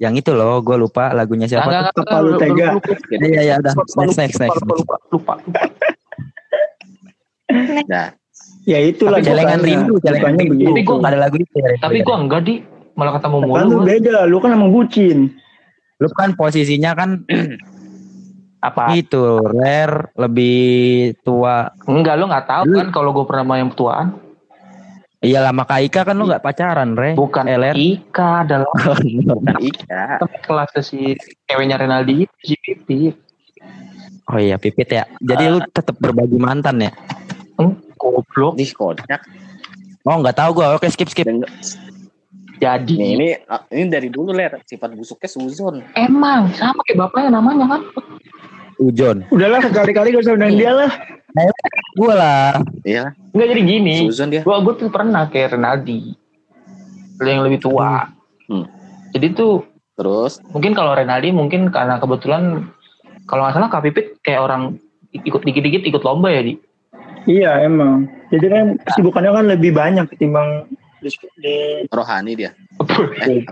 Yang 0.00 0.24
itu 0.24 0.30
loh, 0.32 0.58
gue 0.58 0.74
lupa 0.74 1.12
lagunya 1.12 1.44
siapa. 1.44 1.68
Enggak, 1.68 1.92
tuh. 1.92 2.02
enggak, 2.02 2.40
tega. 2.40 2.66
Iya 3.20 3.40
iya 3.44 3.54
udah. 3.60 3.72
lupa, 3.76 4.00
Next 4.00 4.16
next 4.16 4.38
next. 4.40 4.56
lupa, 4.56 4.72
lupa, 4.72 4.94
lupa, 5.12 5.34
lupa. 5.44 5.60
Dah. 7.84 8.08
Ya 8.64 8.78
itulah 8.80 9.20
celengan 9.20 9.60
bukannya- 9.60 9.84
rindu, 9.84 9.94
celengan 10.00 10.34
rindu. 10.34 10.64
Tapi 10.66 10.80
gua- 10.82 10.98
Nggak 10.98 11.10
ada 11.10 11.20
lagu 11.20 11.36
itu. 11.36 11.52
ya, 11.54 11.68
Tapi 11.78 11.94
beda. 11.94 12.06
gua 12.06 12.16
enggak 12.16 12.40
di 12.42 12.54
malah 13.00 13.16
ketemu 13.16 13.36
Kan 13.38 13.46
mulu. 13.46 13.56
lu 13.64 13.72
gua. 13.72 13.86
beda, 13.88 14.16
lu 14.28 14.36
kan 14.38 14.50
emang 14.52 14.70
bucin. 14.70 15.18
lu 15.96 16.08
kan 16.12 16.32
posisinya 16.32 16.92
kan 16.92 17.24
Apa? 18.60 18.92
itu 18.92 19.40
rare 19.40 20.12
lebih 20.14 20.60
tua. 21.20 21.72
Enggak, 21.86 22.20
lu 22.20 22.28
nggak 22.28 22.44
tahu 22.44 22.62
Lu- 22.66 22.76
kan 22.76 22.88
kalau 22.90 23.10
gua 23.10 23.24
pernah 23.24 23.44
sama 23.44 23.56
yang 23.56 23.72
tuaan. 23.72 24.08
Iya 25.20 25.40
lama 25.42 25.64
Kak 25.64 25.80
Ika 25.82 26.00
kan 26.02 26.16
lu 26.16 26.24
nggak 26.24 26.40
pacaran, 26.40 26.92
Re. 26.92 27.12
Bukan 27.12 27.44
LR. 27.44 27.76
Ika 27.76 28.44
adalah 28.44 28.72
Iya. 29.60 30.16
teman 30.16 30.40
kelas 30.40 30.72
si 30.80 31.12
ceweknya 31.44 31.76
Renaldi 31.76 32.24
itu 32.24 32.36
si 32.42 32.54
Pipi. 32.56 33.12
Oh 34.24 34.38
iya, 34.38 34.56
pipit 34.56 34.86
ya. 34.88 35.04
Jadi 35.18 35.44
lu 35.46 35.58
tetap 35.66 35.98
berbagi 35.98 36.38
mantan 36.38 36.80
ya? 36.80 36.92
Hmm, 37.58 37.76
goblok. 37.98 38.54
Di 38.54 38.64
kocak. 38.70 39.20
Oh 40.00 40.16
nggak 40.16 40.32
tahu 40.32 40.50
gua. 40.54 40.72
Oke 40.72 40.86
skip 40.86 41.08
skip. 41.08 41.26
Jadi 42.60 42.94
nih, 43.00 43.10
ini 43.16 43.28
ah, 43.48 43.64
ini 43.72 43.88
dari 43.88 44.12
dulu 44.12 44.36
ler 44.36 44.60
sifat 44.68 44.92
busuknya 44.92 45.28
Suzon. 45.32 45.80
emang 45.96 46.52
sama 46.52 46.84
kayak 46.84 47.08
bapaknya 47.08 47.40
namanya 47.40 47.64
kan. 47.76 47.82
Ujon. 48.76 49.24
Udahlah 49.32 49.64
sekali-kali 49.64 50.12
gak 50.12 50.24
usah 50.24 50.36
undang 50.36 50.56
dia 50.56 50.72
lah. 50.72 50.92
Gua 51.96 52.14
lah. 52.16 52.52
Iya, 52.84 53.12
Enggak 53.32 53.48
jadi 53.56 53.62
gini. 53.64 53.94
Suzon 54.04 54.28
dia. 54.28 54.44
Gua 54.44 54.60
gua 54.60 54.76
tuh 54.76 54.92
pernah 54.92 55.24
kayak 55.32 55.56
Renaldi. 55.56 56.12
Yang 57.20 57.40
lebih 57.48 57.58
tua. 57.64 58.08
Hmm. 58.48 58.68
Jadi 59.12 59.26
tuh 59.36 59.64
Terus 60.00 60.40
mungkin 60.56 60.72
kalau 60.72 60.96
Renaldi 60.96 61.28
mungkin 61.28 61.68
karena 61.68 62.00
kebetulan 62.00 62.72
kalau 63.28 63.44
nggak 63.44 63.52
salah 63.52 63.68
Kak 63.68 63.84
Pipit 63.84 64.16
kayak 64.24 64.48
orang 64.48 64.80
ikut 65.12 65.44
dikit-dikit 65.44 65.84
ikut 65.84 66.00
lomba 66.00 66.32
ya 66.32 66.40
di. 66.40 66.56
Iya 67.28 67.68
emang. 67.68 68.08
Jadi 68.32 68.46
kan 68.48 68.66
kesibukannya 68.80 69.28
kan 69.36 69.44
lebih 69.52 69.76
banyak 69.76 70.08
ketimbang 70.08 70.64
di, 71.00 71.08
di 71.36 71.54
rohani 71.88 72.32
dia. 72.36 72.50
Eh. 73.24 73.42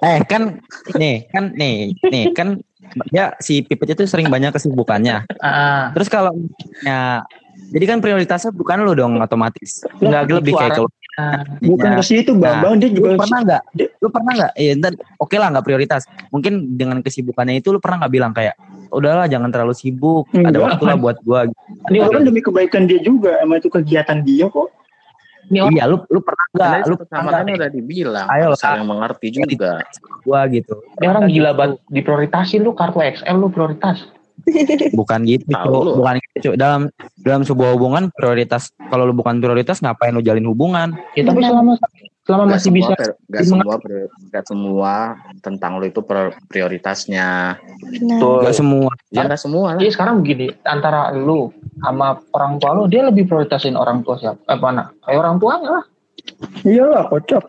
Eh 0.00 0.18
kan 0.24 0.56
nih 0.96 1.28
kan 1.30 1.52
nih 1.52 1.74
nih 2.02 2.24
kan 2.32 2.56
ya 3.12 3.34
si 3.38 3.60
Pipit 3.60 3.92
itu 3.92 4.04
sering 4.04 4.26
banyak 4.26 4.52
kesibukannya. 4.52 5.24
Ah, 5.38 5.92
Terus 5.92 6.08
kalau 6.08 6.32
ya 6.82 7.22
jadi 7.72 7.84
kan 7.88 7.98
prioritasnya 8.00 8.52
bukan 8.52 8.82
lu 8.82 8.92
dong 8.92 9.18
otomatis. 9.18 9.84
Nggak 9.98 10.22
Enggak 10.22 10.38
lebih 10.40 10.52
kayak 10.54 10.72
kalau 10.76 10.90
Bukan 11.64 11.96
ke 11.96 12.04
situ 12.04 12.36
Bambang, 12.36 12.76
dia 12.76 12.92
lu 12.92 13.08
juga 13.08 13.16
pernah 13.16 13.40
nggak? 13.40 13.62
dia- 13.72 13.88
Lu 14.04 14.08
pernah 14.12 14.32
nggak? 14.36 14.52
Iya, 14.52 14.72
ntar 14.76 14.92
oke 15.16 15.36
lah 15.40 15.48
nggak 15.48 15.64
prioritas. 15.64 16.02
Mungkin 16.28 16.76
dengan 16.76 17.00
kesibukannya 17.00 17.56
itu 17.56 17.72
lu 17.72 17.80
pernah 17.80 18.04
nggak 18.04 18.12
bilang 18.12 18.36
kayak 18.36 18.52
udahlah 18.92 19.24
jangan 19.24 19.48
terlalu 19.48 19.72
sibuk, 19.72 20.28
ada 20.30 20.44
Enggak. 20.44 20.76
waktu 20.76 20.84
lah 20.84 20.96
buat 21.00 21.16
gua. 21.24 21.48
ini 21.88 22.04
kan 22.04 22.20
demi 22.20 22.44
kebaikan 22.44 22.84
dia 22.84 23.00
juga, 23.00 23.40
emang 23.40 23.64
itu 23.64 23.72
kegiatan 23.72 24.20
dia 24.20 24.44
kok. 24.46 24.68
Ini 25.46 25.58
orang 25.62 25.74
Iya, 25.74 25.84
lu 25.86 25.96
lu 26.08 26.20
pernah 26.20 26.46
nggak? 26.50 26.70
Karena 26.70 26.86
Lu 26.88 26.96
sama 27.06 27.28
lain 27.30 27.44
nih 27.46 27.54
udah 27.56 27.70
dibilang, 27.70 28.26
Ayo 28.28 28.46
lah. 28.50 28.58
saling 28.58 28.86
mengerti 28.86 29.26
juga. 29.30 29.82
gua 30.26 30.40
gitu? 30.50 30.74
ini 30.98 31.06
orang 31.06 31.24
gila 31.30 31.50
banget 31.54 31.78
diprioritasin 31.88 32.66
lu 32.66 32.74
kartu 32.74 32.98
XL 32.98 33.36
lu 33.38 33.48
prioritas. 33.50 34.02
Bukan 35.00 35.26
gitu, 35.26 35.48
lu. 35.48 35.98
bukan 35.98 36.20
gitu. 36.22 36.52
Cuk. 36.52 36.54
Dalam 36.60 36.86
dalam 37.18 37.42
sebuah 37.42 37.74
hubungan 37.74 38.12
prioritas 38.14 38.70
kalau 38.92 39.08
lu 39.08 39.14
bukan 39.16 39.42
prioritas 39.42 39.82
ngapain 39.82 40.14
lu 40.14 40.22
jalin 40.22 40.46
hubungan? 40.46 40.94
Ya 41.18 41.26
tapi 41.26 41.42
selama 41.42 41.74
selama 42.22 42.42
Gak 42.46 42.52
masih 42.52 42.62
semua, 42.70 42.76
bisa 42.78 42.94
gak 43.26 43.42
Gimana? 43.42 43.46
semua, 43.46 43.74
gak 44.30 44.44
semua 44.46 44.92
tentang 45.40 45.72
lo 45.78 45.84
itu 45.86 46.00
prioritasnya. 46.46 47.58
Benar. 47.90 48.18
tuh. 48.18 48.36
Gak 48.42 48.54
semua. 48.54 48.90
Ya 49.10 49.22
gak 49.26 49.40
semua 49.40 49.66
lah. 49.74 49.78
Jadi 49.82 49.90
sekarang 49.94 50.14
begini, 50.22 50.46
antara 50.62 51.10
lu 51.10 51.50
sama 51.86 52.18
orang 52.34 52.58
tua 52.58 52.74
lu, 52.74 52.90
dia 52.90 53.06
lebih 53.06 53.30
prioritasin 53.30 53.78
orang 53.78 54.02
tua 54.02 54.18
siapa? 54.18 54.42
Eh 54.42 54.58
mana? 54.58 54.90
Kayak 55.06 55.18
orang 55.22 55.36
tuanya 55.38 55.68
lah. 55.78 55.84
Iyalah 56.66 57.04
kocak. 57.06 57.44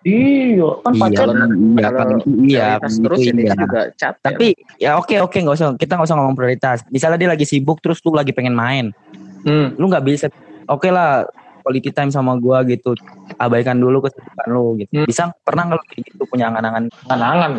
Iya, 0.00 0.80
kan 0.80 0.92
Iya, 0.96 1.00
pacar. 1.04 1.26
Kalau- 1.28 1.36
iya, 1.36 1.88
kalau 1.92 1.98
kan, 2.00 2.08
iya, 2.40 2.68
kan 2.80 2.92
terus 3.04 3.18
gitu, 3.20 3.30
ini 3.36 3.42
iya. 3.44 3.52
juga 3.52 3.80
capek. 3.92 4.24
Tapi 4.24 4.46
ya 4.80 4.90
oke 4.96 5.14
oke 5.20 5.36
nggak 5.36 5.56
usah 5.60 5.68
kita 5.76 5.92
nggak 5.94 6.08
usah 6.08 6.16
ngomong 6.16 6.34
prioritas. 6.34 6.78
Misalnya 6.88 7.20
dia 7.20 7.30
lagi 7.30 7.44
sibuk 7.44 7.78
terus 7.78 8.00
lu 8.00 8.16
lagi 8.16 8.32
pengen 8.32 8.56
main, 8.56 8.96
Hmm. 9.44 9.76
lu 9.76 9.92
nggak 9.92 10.00
bisa. 10.02 10.32
Oke 10.66 10.88
lah 10.88 11.28
quality 11.60 11.92
time 11.92 12.08
sama 12.08 12.32
gua 12.40 12.64
gitu. 12.64 12.96
Abaikan 13.36 13.76
dulu 13.76 14.00
kesibukan 14.00 14.48
lu 14.48 14.80
gitu. 14.80 14.90
Hmm. 14.96 15.04
Bisa 15.04 15.28
pernah 15.44 15.68
nggak 15.68 15.84
gitu 16.00 16.24
punya 16.24 16.48
angan-angan 16.48 16.88
Angan-angan. 17.04 17.52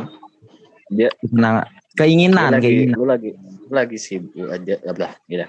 angan- 1.38 1.70
keinginan 1.96 2.56
lagi, 2.56 2.68
keinginan. 2.68 2.96
lu 2.98 3.06
lagi, 3.06 3.30
lu 3.38 3.74
lagi 3.74 3.98
sibuk 4.00 4.48
aja, 4.48 4.76
ya 4.80 4.90
udah, 4.92 5.12
gitu. 5.28 5.46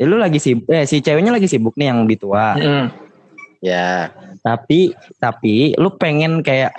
Ya, 0.00 0.04
lu 0.08 0.16
lagi 0.16 0.38
sibuk, 0.40 0.66
eh 0.72 0.84
si 0.88 1.04
ceweknya 1.04 1.32
lagi 1.34 1.48
sibuk 1.48 1.76
nih 1.76 1.92
yang 1.92 2.04
lebih 2.04 2.24
tua. 2.24 2.56
Hmm. 2.56 2.86
Ya, 3.64 4.12
Tapi 4.44 4.92
tapi 5.16 5.72
lu 5.80 5.88
pengen 5.96 6.44
kayak 6.44 6.76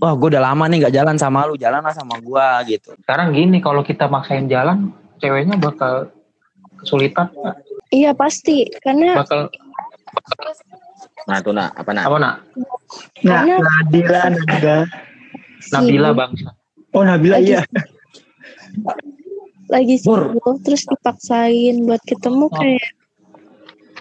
wah 0.00 0.16
gue 0.16 0.32
udah 0.32 0.40
lama 0.40 0.64
nih 0.64 0.88
nggak 0.88 0.96
jalan 0.96 1.16
sama 1.20 1.44
lu, 1.44 1.60
jalan 1.60 1.84
lah 1.84 1.92
sama 1.92 2.16
gua 2.24 2.64
gitu. 2.64 2.96
Sekarang 3.04 3.36
gini, 3.36 3.60
kalau 3.60 3.84
kita 3.84 4.08
maksain 4.08 4.48
jalan, 4.48 4.96
ceweknya 5.20 5.60
bakal 5.60 6.08
kesulitan. 6.80 7.28
Iya 7.92 8.16
pasti, 8.16 8.64
karena 8.80 9.20
Bakal 9.20 9.52
nah 11.28 11.38
tuh 11.44 11.52
nah, 11.54 11.68
apa 11.76 11.90
nah? 11.92 12.04
apa 12.08 12.16
nak? 12.16 12.34
Nah, 13.22 13.44
Nabila. 13.44 14.32
Nabila 15.68 16.08
sibuk, 16.08 16.16
bangsa. 16.16 16.48
Oh 16.96 17.04
Nabila 17.04 17.36
Lagi- 17.36 17.52
iya. 17.52 17.62
Lagi 19.70 19.96
sibuk 20.00 20.58
terus 20.66 20.84
dipaksain 20.84 21.86
buat 21.88 22.02
ketemu 22.04 22.46
Oh. 22.48 22.52
kayak 22.52 22.86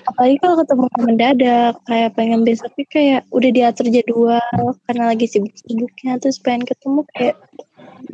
apalagi 0.02 0.36
kalau 0.42 0.56
ketemu 0.60 0.86
mendadak 0.98 1.74
kayak 1.86 2.10
pengen 2.18 2.42
besoknya 2.42 2.86
kayak 2.90 3.22
udah 3.30 3.52
diatur 3.54 3.86
jadwal 3.88 4.68
karena 4.90 5.04
lagi 5.14 5.26
sibuk-sibuknya 5.30 6.18
terus 6.18 6.42
pengen 6.42 6.66
ketemu 6.66 7.06
kayak 7.16 7.38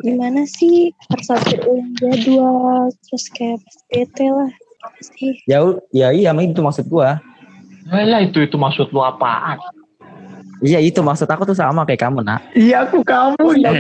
gimana 0.04 0.44
sih 0.46 0.92
harus 1.10 1.28
atur 1.32 1.80
jadwal 1.98 2.92
terus 3.08 3.26
kayak 3.32 3.64
bete 3.90 4.28
lah 4.28 4.52
sih 5.00 5.34
Ya 5.48 5.64
ya 5.96 6.14
iya 6.14 6.32
itu 6.38 6.62
maksud 6.62 6.86
gua. 6.92 7.20
Eh 7.88 8.04
lah 8.04 8.20
itu 8.20 8.44
itu 8.44 8.60
maksud 8.60 8.92
lu 8.92 9.00
apaan? 9.00 9.56
Iya 10.60 10.82
itu 10.84 11.00
maksud 11.00 11.30
aku 11.30 11.48
tuh 11.48 11.56
sama 11.56 11.88
kayak 11.88 12.04
kamu 12.04 12.20
nak. 12.26 12.44
Iya 12.52 12.84
aku 12.84 13.00
kamu 13.06 13.64
ya. 13.64 13.72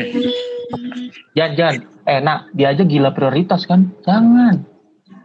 Jangan, 1.33 1.53
jangan. 1.53 1.75
Eh 2.03 2.19
nak, 2.19 2.37
dia 2.51 2.67
aja 2.71 2.83
gila 2.83 3.09
prioritas 3.11 3.63
kan? 3.63 3.91
Jangan. 4.01 4.63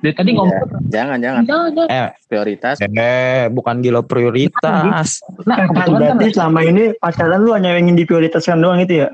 Dia 0.03 0.11
tadi 0.13 0.35
ngomong, 0.35 0.91
Jangan, 0.91 1.23
jangan. 1.23 1.43
jangan, 1.47 1.71
jangan. 1.79 1.89
Eh, 1.89 2.11
Prioritas. 2.27 2.77
eh 2.83 3.47
bukan 3.49 3.79
gila 3.79 4.03
prioritas. 4.03 5.23
Nah, 5.47 5.63
Kan 5.63 5.67
kebetulan 5.71 6.01
kan. 6.03 6.11
berarti 6.13 6.35
selama 6.35 6.61
ini 6.61 6.83
pacaran 6.99 7.39
lu 7.39 7.55
hanya 7.55 7.79
ingin 7.79 7.95
diprioritaskan 7.95 8.59
doang 8.59 8.83
itu 8.83 9.07
ya? 9.07 9.09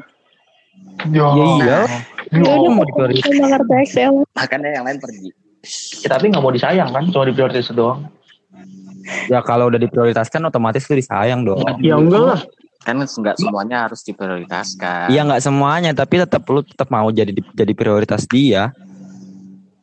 Ya, 1.06 1.28
Ya 1.28 1.44
iya. 1.60 1.78
ya 2.32 2.52
sama 3.22 3.46
kartu 3.52 3.72
Excel 3.76 4.12
Makanya 4.32 4.68
yang 4.72 4.84
lain 4.88 4.98
pergi. 4.98 5.28
Ya, 6.00 6.08
tapi 6.08 6.24
nggak 6.28 6.40
mau 6.40 6.50
disayang 6.50 6.88
kan? 6.88 7.04
Cuma 7.12 7.24
diprioritas 7.24 7.68
doang. 7.70 8.08
Ya 9.28 9.40
kalau 9.40 9.68
udah 9.68 9.76
diprioritaskan 9.76 10.40
otomatis 10.42 10.88
lu 10.88 10.96
disayang 10.96 11.44
dong. 11.44 11.60
Ya 11.80 12.00
enggak 12.00 12.22
lah. 12.24 12.40
Kan 12.82 13.02
nggak 13.02 13.36
semuanya 13.38 13.86
harus 13.86 14.00
diprioritaskan. 14.06 15.10
Iya 15.10 15.26
nggak 15.26 15.42
semuanya 15.42 15.90
tapi 15.92 16.22
tetap 16.22 16.46
lu 16.46 16.62
tetap 16.62 16.88
mau 16.88 17.10
jadi 17.10 17.34
jadi 17.34 17.72
prioritas 17.74 18.24
dia. 18.30 18.70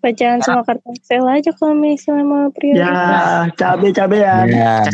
pacaran 0.05 0.37
sama 0.45 0.61
kartu 0.61 0.93
Excel 0.93 1.25
aja 1.25 1.49
kalau 1.57 1.73
misalnya 1.73 2.25
mau 2.29 2.45
Ya 2.45 2.53
prioritas 2.53 3.57
cabe-cabean. 3.57 4.45
Ya. 4.53 4.85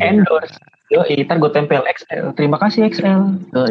Endorse. 0.00 0.56
Yo, 0.88 1.04
ntar 1.04 1.36
gue 1.36 1.52
tempel 1.52 1.84
XL. 1.84 2.32
Terima 2.32 2.56
kasih 2.56 2.88
XL. 2.88 3.40
Yo, 3.52 3.62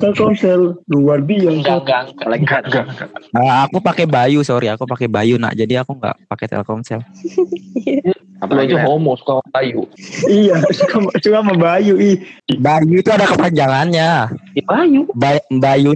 Telkomsel 0.00 0.78
luar 0.90 1.22
biasa. 1.22 1.62
enggak, 1.62 1.78
enggak, 1.82 2.02
enggak. 2.10 2.38
Enggak, 2.38 2.60
enggak, 2.66 2.84
enggak. 2.90 3.08
Ah, 3.38 3.64
aku 3.66 3.78
pakai 3.78 4.04
Bayu 4.04 4.42
sorry 4.42 4.68
aku 4.68 4.84
pakai 4.84 5.06
Bayu 5.06 5.38
nak 5.38 5.54
jadi 5.54 5.86
aku 5.86 5.96
nggak 5.96 6.26
pakai 6.26 6.46
Telkomsel. 6.50 7.00
Lu 8.04 8.14
apalagi 8.42 8.74
aja 8.74 8.90
homo 8.90 9.14
suka 9.14 9.38
sama 9.38 9.48
kayu. 9.54 9.82
iya, 10.26 10.56
suka, 10.74 10.96
suka 11.22 11.38
sama 11.40 11.54
Bayu. 11.54 11.94
Ih, 11.96 12.18
Bayu 12.58 12.98
itu 12.98 13.10
ada 13.14 13.26
kepanjangannya. 13.30 14.10
Ya, 14.58 14.62
Bayu. 14.66 15.06
Bay 15.14 15.38
Bayu. 15.62 15.94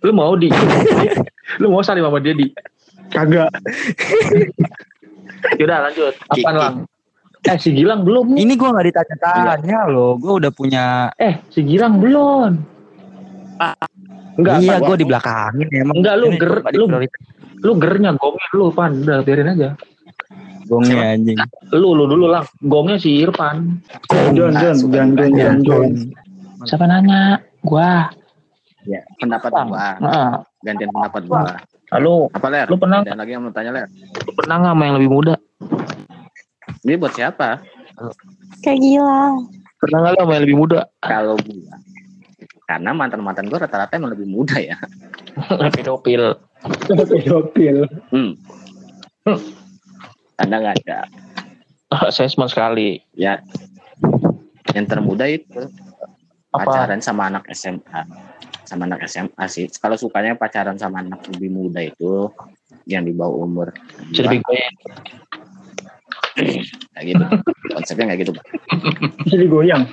Lu 0.00 0.10
mau 0.10 0.34
di? 0.34 0.50
lu 1.62 1.70
mau 1.70 1.84
saling 1.84 2.02
sama 2.02 2.18
dia 2.18 2.34
di? 2.34 2.50
kagak. 3.10 3.50
Yaudah 5.58 5.78
lanjut. 5.90 6.14
Apaan 6.30 6.54
Kiki. 6.54 6.62
lang? 6.62 6.74
Eh 7.40 7.56
si 7.56 7.72
Gilang 7.72 8.04
belum 8.04 8.36
nih. 8.36 8.44
Ini 8.44 8.52
gua 8.54 8.76
nggak 8.76 8.86
ditanya-tanya 8.92 9.80
loh. 9.88 10.20
Gua 10.20 10.36
udah 10.36 10.52
punya. 10.52 11.08
Eh 11.16 11.40
si 11.48 11.64
Gilang 11.64 11.96
belum. 11.96 12.52
Enggak, 14.36 14.56
iya 14.60 14.76
gua 14.78 14.96
di 14.96 15.04
belakangin 15.04 15.68
emang. 15.70 15.94
Enggak, 16.00 16.14
lu 16.16 16.26
ger- 16.36 16.64
lu- 16.72 16.88
lu 17.60 17.72
gernya 17.76 18.10
gongnya 18.16 18.48
lu 18.52 18.72
Pan. 18.72 18.92
Udah 19.00 19.20
biarin 19.20 19.52
aja. 19.52 19.70
Gongnya 20.64 21.16
anjing. 21.16 21.36
Lu 21.72 21.92
lu 21.92 22.04
dulu 22.04 22.28
lang. 22.28 22.44
Gongnya 22.60 22.96
si 22.96 23.20
Irfan. 23.20 23.80
John, 24.36 24.54
John, 24.54 24.76
John, 24.88 25.08
John, 25.16 25.30
John, 25.34 25.56
John. 25.64 25.90
Siapa 26.64 26.84
nanya? 26.84 27.40
Gua. 27.64 28.08
ya, 28.84 29.00
pendapat 29.16 29.52
gua. 29.52 29.96
Nah, 30.00 30.40
Gantian 30.60 30.88
pendapat 30.88 31.22
gua. 31.24 31.52
Lalu 31.90 32.14
Apa 32.32 32.46
ler? 32.48 32.66
lu 32.70 32.76
pernah 32.78 33.02
Ada 33.02 33.18
lagi 33.18 33.32
yang 33.34 33.42
mau 33.44 33.52
tanya 33.52 33.70
ler? 33.74 33.86
lu 34.24 34.32
pernah 34.32 34.54
nggak 34.56 34.72
sama 34.72 34.82
yang 34.86 34.96
lebih 34.96 35.10
muda? 35.10 35.34
Ini 36.80 36.96
buat 36.96 37.12
siapa? 37.12 37.60
Kayak 38.64 38.78
gila. 38.80 39.36
Pernah 39.80 39.98
nggak 40.04 40.14
sama 40.20 40.32
yang 40.36 40.44
lebih 40.48 40.58
muda? 40.60 40.80
Kalau 41.04 41.36
gua. 41.36 41.74
Karena 42.64 42.90
mantan-mantan 42.96 43.48
gua 43.52 43.64
rata-rata 43.64 43.96
emang 43.96 44.12
lebih 44.16 44.28
muda 44.28 44.56
ya. 44.56 44.76
Pedofil. 45.76 46.36
pedofil 46.60 47.88
Hmm. 48.12 48.36
Anda 50.40 50.56
nggak 50.60 50.76
ada. 50.84 50.98
Saya 52.08 52.32
sama 52.32 52.48
sekali. 52.48 53.04
Ya. 53.12 53.44
Yang 54.72 54.86
termuda 54.88 55.28
itu 55.28 55.68
Apa? 56.56 56.64
pacaran 56.64 57.04
sama 57.04 57.28
anak 57.28 57.44
SMA. 57.52 58.00
Sama 58.64 58.88
anak 58.88 59.04
SMA 59.04 59.44
sih. 59.52 59.68
Kalau 59.76 60.00
sukanya 60.00 60.32
pacaran 60.38 60.80
sama 60.80 61.04
anak 61.04 61.26
lebih 61.28 61.50
muda 61.52 61.84
itu 61.84 62.32
yang 62.88 63.04
di 63.04 63.12
bawah 63.12 63.44
umur. 63.44 63.68
Dibegoin. 64.14 64.72
Kayak 66.36 67.04
gitu. 67.04 67.24
Konsepnya 67.74 68.06
kayak 68.12 68.20
gitu. 68.26 68.32
Pak. 68.36 68.44
bisa 69.26 69.36
digoyang 69.36 69.84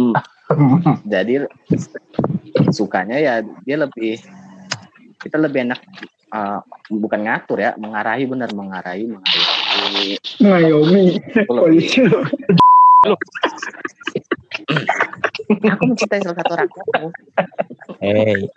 Hmm. 0.00 0.16
Jadi 1.04 1.44
sukanya 2.72 3.20
ya 3.20 3.34
dia 3.62 3.76
lebih 3.76 4.16
kita 5.20 5.36
lebih 5.36 5.68
enak 5.68 5.80
uh, 6.32 6.64
bukan 6.88 7.28
ngatur 7.28 7.60
ya, 7.60 7.76
mengarahi 7.76 8.24
benar 8.24 8.48
mengarahi, 8.56 9.04
mengayomi. 9.04 10.16
ngayomi 10.40 11.04
polisi 11.44 12.08
Aku 15.60 15.82
mencintai 15.84 16.20
salah 16.24 16.36
satu 16.40 16.52
rakyatku. 16.56 17.04
Hey. 18.00 18.48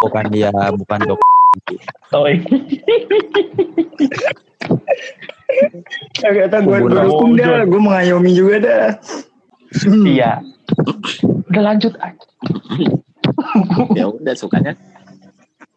bukan 0.00 0.26
dia, 0.30 0.50
bukan 0.74 0.98
dok. 1.06 1.20
Oi. 2.14 2.38
Ya 6.30 6.46
kata 6.46 6.56
gue 6.60 6.76
gue 6.80 6.90
dah 7.36 7.60
gue 7.62 7.80
mengayomi 7.80 8.30
juga 8.32 8.54
dah 8.58 8.86
Hmm. 9.70 10.02
Iya. 10.02 10.42
Udah 11.46 11.62
lanjut 11.62 11.94
aja. 11.96 12.26
ya 13.94 14.10
udah 14.10 14.34
sukanya 14.34 14.74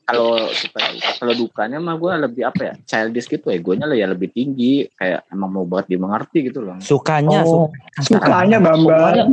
kalau 0.04 0.36
suka 0.50 0.82
kalau 1.16 1.34
dukanya 1.34 1.78
mah 1.78 1.96
gue 1.96 2.10
lebih 2.20 2.44
apa 2.44 2.62
ya 2.64 2.74
childish 2.84 3.26
gitu 3.26 3.48
egonya 3.48 3.86
lah 3.86 3.94
ya 3.94 4.10
lebih 4.10 4.28
tinggi 4.28 4.90
kayak 4.92 5.30
emang 5.30 5.50
mau 5.52 5.64
buat 5.64 5.86
dimengerti 5.86 6.50
gitu 6.50 6.60
loh 6.60 6.76
Sukanya, 6.82 7.46
Oh, 7.46 7.70
sukanya 7.96 8.02
sukanya 8.02 8.58
bambang 8.60 9.14
udah. 9.14 9.26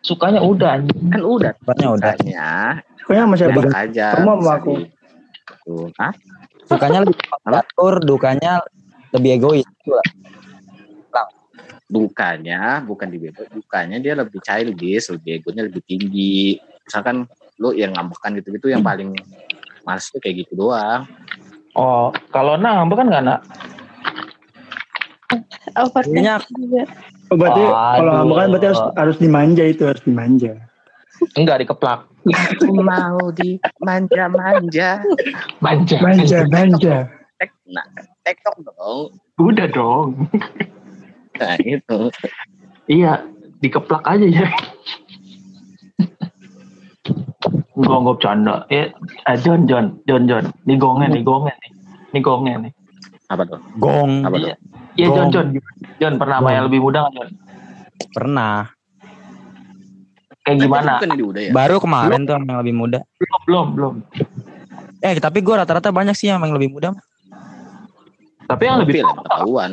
Sukanya 0.00 0.40
udah. 0.40 0.70
anjing. 0.76 1.00
kan 1.08 1.20
udah 1.24 1.52
sukanya 1.56 1.88
udah. 1.88 2.12
sukanya 2.14 2.52
sukanya 3.00 3.34
siapa 3.34 3.58
enak 3.58 3.76
aja 3.80 4.06
Kamu 4.12 4.20
sama 4.22 4.36
bisa 4.36 4.52
aku. 4.54 4.72
di- 4.76 4.90
tuh 5.60 5.86
ah 5.96 6.12
Sukanya 6.62 6.98
lebih 7.02 7.16
atur, 7.50 7.94
dukanya 7.98 8.52
lebih 9.10 9.30
egois. 9.34 9.66
Itulah. 9.66 10.06
Dukanya 11.90 12.78
bukan 12.80 13.10
dibebas 13.10 13.50
dukanya 13.50 13.98
dia 13.98 14.14
lebih 14.14 14.38
childish 14.40 15.10
lebih 15.10 15.42
egonya 15.42 15.66
lebih 15.66 15.82
tinggi 15.84 16.56
misalkan 16.86 17.26
lu 17.58 17.74
yang 17.74 17.92
ngambekan 17.92 18.38
gitu-gitu 18.38 18.70
yang 18.70 18.80
paling 18.80 19.10
males 19.82 20.06
tuh 20.08 20.22
kayak 20.22 20.46
gitu 20.46 20.54
doang 20.56 21.04
Oh, 21.70 22.10
kalau 22.34 22.58
nambah 22.58 22.98
kan 22.98 23.06
nggak 23.06 23.22
nak? 23.22 23.40
Overthinking 25.78 26.34
juga. 26.66 26.82
oh, 27.30 27.36
berarti 27.38 27.62
kalau 27.62 28.10
ngambek 28.10 28.34
kan 28.34 28.48
berarti 28.50 28.66
harus 28.66 28.82
harus 28.98 29.16
dimanja 29.22 29.62
itu 29.62 29.82
harus 29.86 30.02
dimanja 30.02 30.52
Enggak 31.38 31.62
dikeplak. 31.62 32.10
aku 32.26 32.74
mau 32.74 33.30
dimanja-manja 33.30 34.90
Manja. 35.62 35.96
manja 36.02 36.38
manja 36.50 36.96
tek 37.38 37.54
nah 37.64 37.86
tektok 38.26 38.58
dong 38.66 39.14
Udah 39.38 39.70
dong. 39.70 40.26
Nah 41.40 41.56
itu 41.58 41.98
Iya, 42.90 43.22
dikeplak 43.62 44.02
aja 44.02 44.26
ya. 44.26 44.50
Enggak, 47.78 47.98
enggak 48.02 48.14
bercanda. 48.18 48.54
Eh, 48.66 48.90
eh, 49.30 49.36
John, 49.46 49.64
John, 49.70 49.94
John, 50.10 50.26
John. 50.26 50.44
Nih 50.66 50.74
gongnya, 50.74 51.06
nih 51.06 51.22
gongnya 51.22 51.54
nih. 51.54 51.70
Nih 52.10 52.22
gongnya 52.22 52.56
nih. 52.66 52.72
apa 53.30 53.46
tuh 53.46 53.62
gong 53.78 54.26
apa 54.26 54.42
tuh 54.42 54.50
Iya, 54.50 54.56
iya 54.98 55.06
John. 55.14 55.28
John. 55.30 55.46
John, 56.02 56.14
pernah 56.18 56.42
sama 56.42 56.50
Gong. 56.50 56.56
yang 56.58 56.64
lebih 56.66 56.80
muda 56.82 56.98
nggak, 57.06 57.14
John? 57.14 57.30
pernah. 58.10 58.56
Kayak 60.42 60.56
gimana? 60.66 60.92
bukan 60.98 61.10
di 61.14 61.24
udah 61.30 61.42
ya 61.46 61.52
Baru 61.54 61.76
kemarin 61.78 62.20
tuh 62.26 62.34
yang 62.42 62.58
lebih 62.58 62.74
muda. 62.74 62.98
Belum, 63.22 63.40
belum, 63.46 63.66
belum. 63.78 63.94
Eh, 64.98 65.14
tapi 65.22 65.38
gue 65.46 65.54
rata-rata 65.54 65.94
banyak 65.94 66.18
sih 66.18 66.26
yang 66.26 66.42
lebih 66.42 66.74
muda. 66.74 66.90
Tapi 68.50 68.62
yang 68.66 68.82
lebih 68.82 69.06
emang 69.06 69.22
ketahuan 69.22 69.70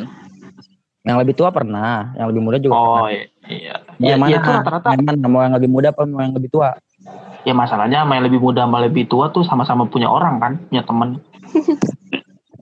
Yang 1.08 1.18
lebih 1.24 1.34
tua 1.34 1.50
pernah, 1.50 2.12
yang 2.14 2.28
lebih 2.28 2.42
muda 2.44 2.58
juga. 2.60 2.76
Oh, 2.76 3.08
pernah. 3.08 3.16
iya. 3.16 3.24
iya. 3.48 3.76
Ya, 3.98 4.08
Ya, 4.12 4.16
mana? 4.20 4.30
ya, 4.30 4.38
tuh 4.44 4.52
rata-rata. 4.54 4.88
Yang 4.92 5.04
mana? 5.08 5.26
Mau 5.26 5.42
yang 5.42 5.56
lebih 5.56 5.70
muda 5.72 5.88
apa 5.90 6.02
mau 6.04 6.20
yang 6.20 6.36
lebih 6.36 6.50
tua? 6.52 6.76
Ya 7.42 7.56
masalahnya 7.56 8.04
sama 8.04 8.20
yang 8.20 8.26
lebih 8.28 8.44
muda 8.44 8.68
sama 8.68 8.84
lebih 8.84 9.08
tua 9.08 9.32
tuh 9.32 9.48
sama-sama 9.48 9.88
punya 9.88 10.12
orang 10.12 10.36
kan, 10.38 10.54
punya 10.68 10.84
temen. 10.84 11.10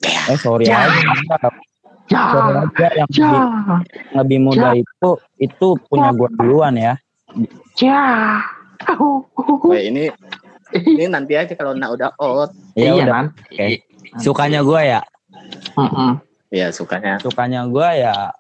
Eh, 0.06 0.38
sorry 0.38 0.70
Ya. 0.70 0.86
aja. 0.86 1.50
Ya, 2.06 2.22
Sorry 2.30 2.54
aja 2.54 2.88
yang 2.93 3.10
ya, 3.10 3.18
lebih, 3.18 3.41
yang 4.14 4.18
lebih 4.22 4.39
muda 4.39 4.68
itu 4.78 5.10
itu 5.39 5.68
punya 5.89 6.14
gue 6.14 6.30
duluan 6.38 6.78
ya. 6.78 6.93
ya. 7.76 8.02
Wah, 9.66 9.82
ini 9.82 10.14
ini 10.76 11.04
nanti 11.10 11.34
aja 11.34 11.54
kalau 11.58 11.74
nak 11.74 11.98
udah 11.98 12.10
out 12.22 12.54
Ya 12.78 12.93
iya 12.93 13.02
udah. 13.02 13.06
kan? 13.10 13.26
oke. 13.34 13.68
Sukanya 14.22 14.62
gue 14.62 14.82
ya, 14.86 15.02
Mm-mm. 15.74 16.22
Ya 16.56 16.68
sukanya. 16.72 17.20
Sukanya 17.20 17.68
gue 17.68 17.89
ya 17.99 18.32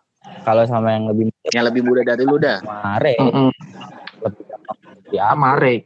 kalau 0.47 0.63
sama 0.63 0.95
yang 0.95 1.11
lebih 1.11 1.27
muda 1.27 1.49
yang 1.51 1.65
lebih 1.67 1.81
muda 1.83 2.01
dari 2.01 2.23
lu 2.23 2.37
dah. 2.39 2.57
Mare, 2.63 3.15
Mm-mm. 3.19 3.51
lebih 4.23 4.43
gampang 4.47 4.77
Ya, 5.11 5.35
Mare. 5.35 5.83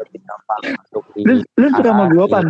lebih 0.00 0.20
gampang 0.24 0.60
masuk 0.74 1.04
di 1.12 1.20
lu 1.22 1.34
lu 1.54 1.66
suka 1.70 1.84
sama 1.84 2.04
gue 2.08 2.26
pan 2.26 2.46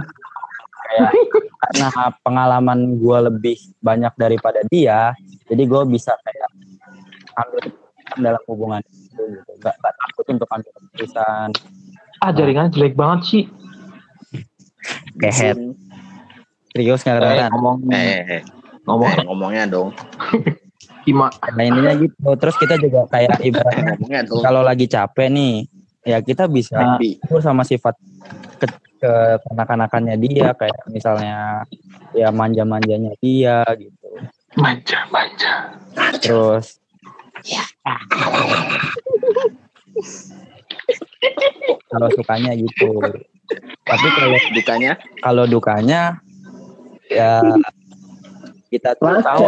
kayak 0.88 1.10
karena 1.58 1.88
pengalaman 2.22 2.78
gue 2.96 3.18
lebih 3.28 3.56
banyak 3.82 4.14
daripada 4.16 4.62
dia 4.70 5.12
jadi 5.50 5.62
gue 5.66 5.82
bisa 5.90 6.14
kayak 6.22 6.48
ambil 7.36 7.60
dalam 8.16 8.42
hubungan 8.48 8.80
itu 8.88 9.20
gitu. 9.20 9.50
Gak, 9.60 9.74
gak 9.78 9.94
takut 9.94 10.26
untuk 10.32 10.48
ambil 10.48 10.70
keputusan. 10.72 11.48
Ah, 12.18 12.30
jaringannya 12.32 12.72
jelek 12.72 12.94
banget 12.96 13.20
sih. 13.26 13.44
kehet. 15.20 15.58
Serius 16.72 17.00
nggak 17.02 17.20
Eh, 17.20 17.48
ngomong 17.52 17.76
eh, 17.90 17.98
eh, 17.98 18.22
eh, 18.38 18.42
ngomong. 18.88 19.12
Eh, 19.12 19.24
ngomongnya 19.28 19.64
dong. 19.68 19.92
Ima. 21.08 21.32
nah 21.56 21.64
intinya 21.64 21.96
gitu. 21.96 22.36
Terus 22.36 22.56
kita 22.60 22.76
juga 22.80 23.08
kayak 23.08 23.40
ibaratnya 23.48 24.28
kalau 24.44 24.60
lagi 24.60 24.84
capek 24.88 25.28
nih 25.32 25.64
ya 26.04 26.20
kita 26.24 26.48
bisa 26.48 26.96
akur 26.96 27.40
sama 27.40 27.64
sifat 27.64 27.96
ke, 28.60 28.66
ke 29.00 29.12
kanak-kanakannya 29.48 30.16
dia. 30.20 30.52
Kayak 30.56 30.80
misalnya 30.92 31.64
ya 32.12 32.28
manja-manjanya 32.32 33.12
dia 33.20 33.64
gitu. 33.76 34.08
Manja, 34.56 35.04
manja. 35.12 35.76
terus 36.24 36.80
kalau 41.92 42.08
sukanya 42.16 42.56
gitu. 42.56 42.96
Tapi 43.88 44.06
kalau 44.12 44.36
dukanya? 44.52 44.92
kalau 45.24 45.48
dukanya 45.48 46.20
ya 47.08 47.40
kita 48.68 48.94
tuh 49.00 49.20
tahu 49.24 49.42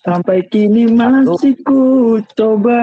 sampai 0.00 0.44
kini 0.48 0.88
masih 0.88 1.54
ku 1.64 2.16
coba. 2.36 2.80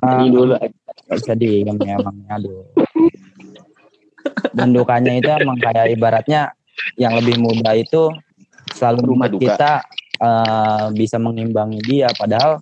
Ah, 0.00 0.22
Ini 0.22 0.32
dulu. 0.32 0.54
nggak 0.56 1.18
bisa 1.18 1.34
diem 1.34 1.76
ya 1.84 1.96
emang 2.00 2.16
aduh. 2.28 2.64
Dan 4.52 4.76
dukanya 4.76 5.12
itu 5.16 5.28
emang 5.28 5.58
kayak 5.60 5.92
ibaratnya 5.92 6.52
yang 7.00 7.16
lebih 7.16 7.40
muda 7.40 7.74
itu 7.74 8.12
selalu 8.76 9.16
Rumah 9.16 9.28
kita 9.34 9.72
eh, 10.20 10.84
bisa 10.94 11.16
mengimbangi 11.16 11.80
dia. 11.84 12.08
Padahal 12.14 12.60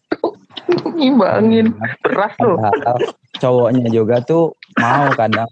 Ngimbangin. 0.96 1.76
Beras 2.02 2.32
tuh. 2.40 2.56
padahal 2.58 2.98
cowoknya 3.38 3.86
juga 3.92 4.16
tuh 4.24 4.56
mau 4.80 5.12
kadang. 5.14 5.46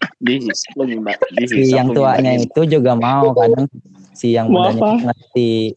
Si 1.47 1.71
yang 1.71 1.93
tuanya 1.93 2.41
itu 2.41 2.61
juga 2.67 2.97
mau 2.97 3.31
kadang. 3.37 3.69
Si 4.15 4.33
yang 4.35 4.49
Mau 4.49 4.71
mudanya 4.73 5.11
ngerti 5.13 5.75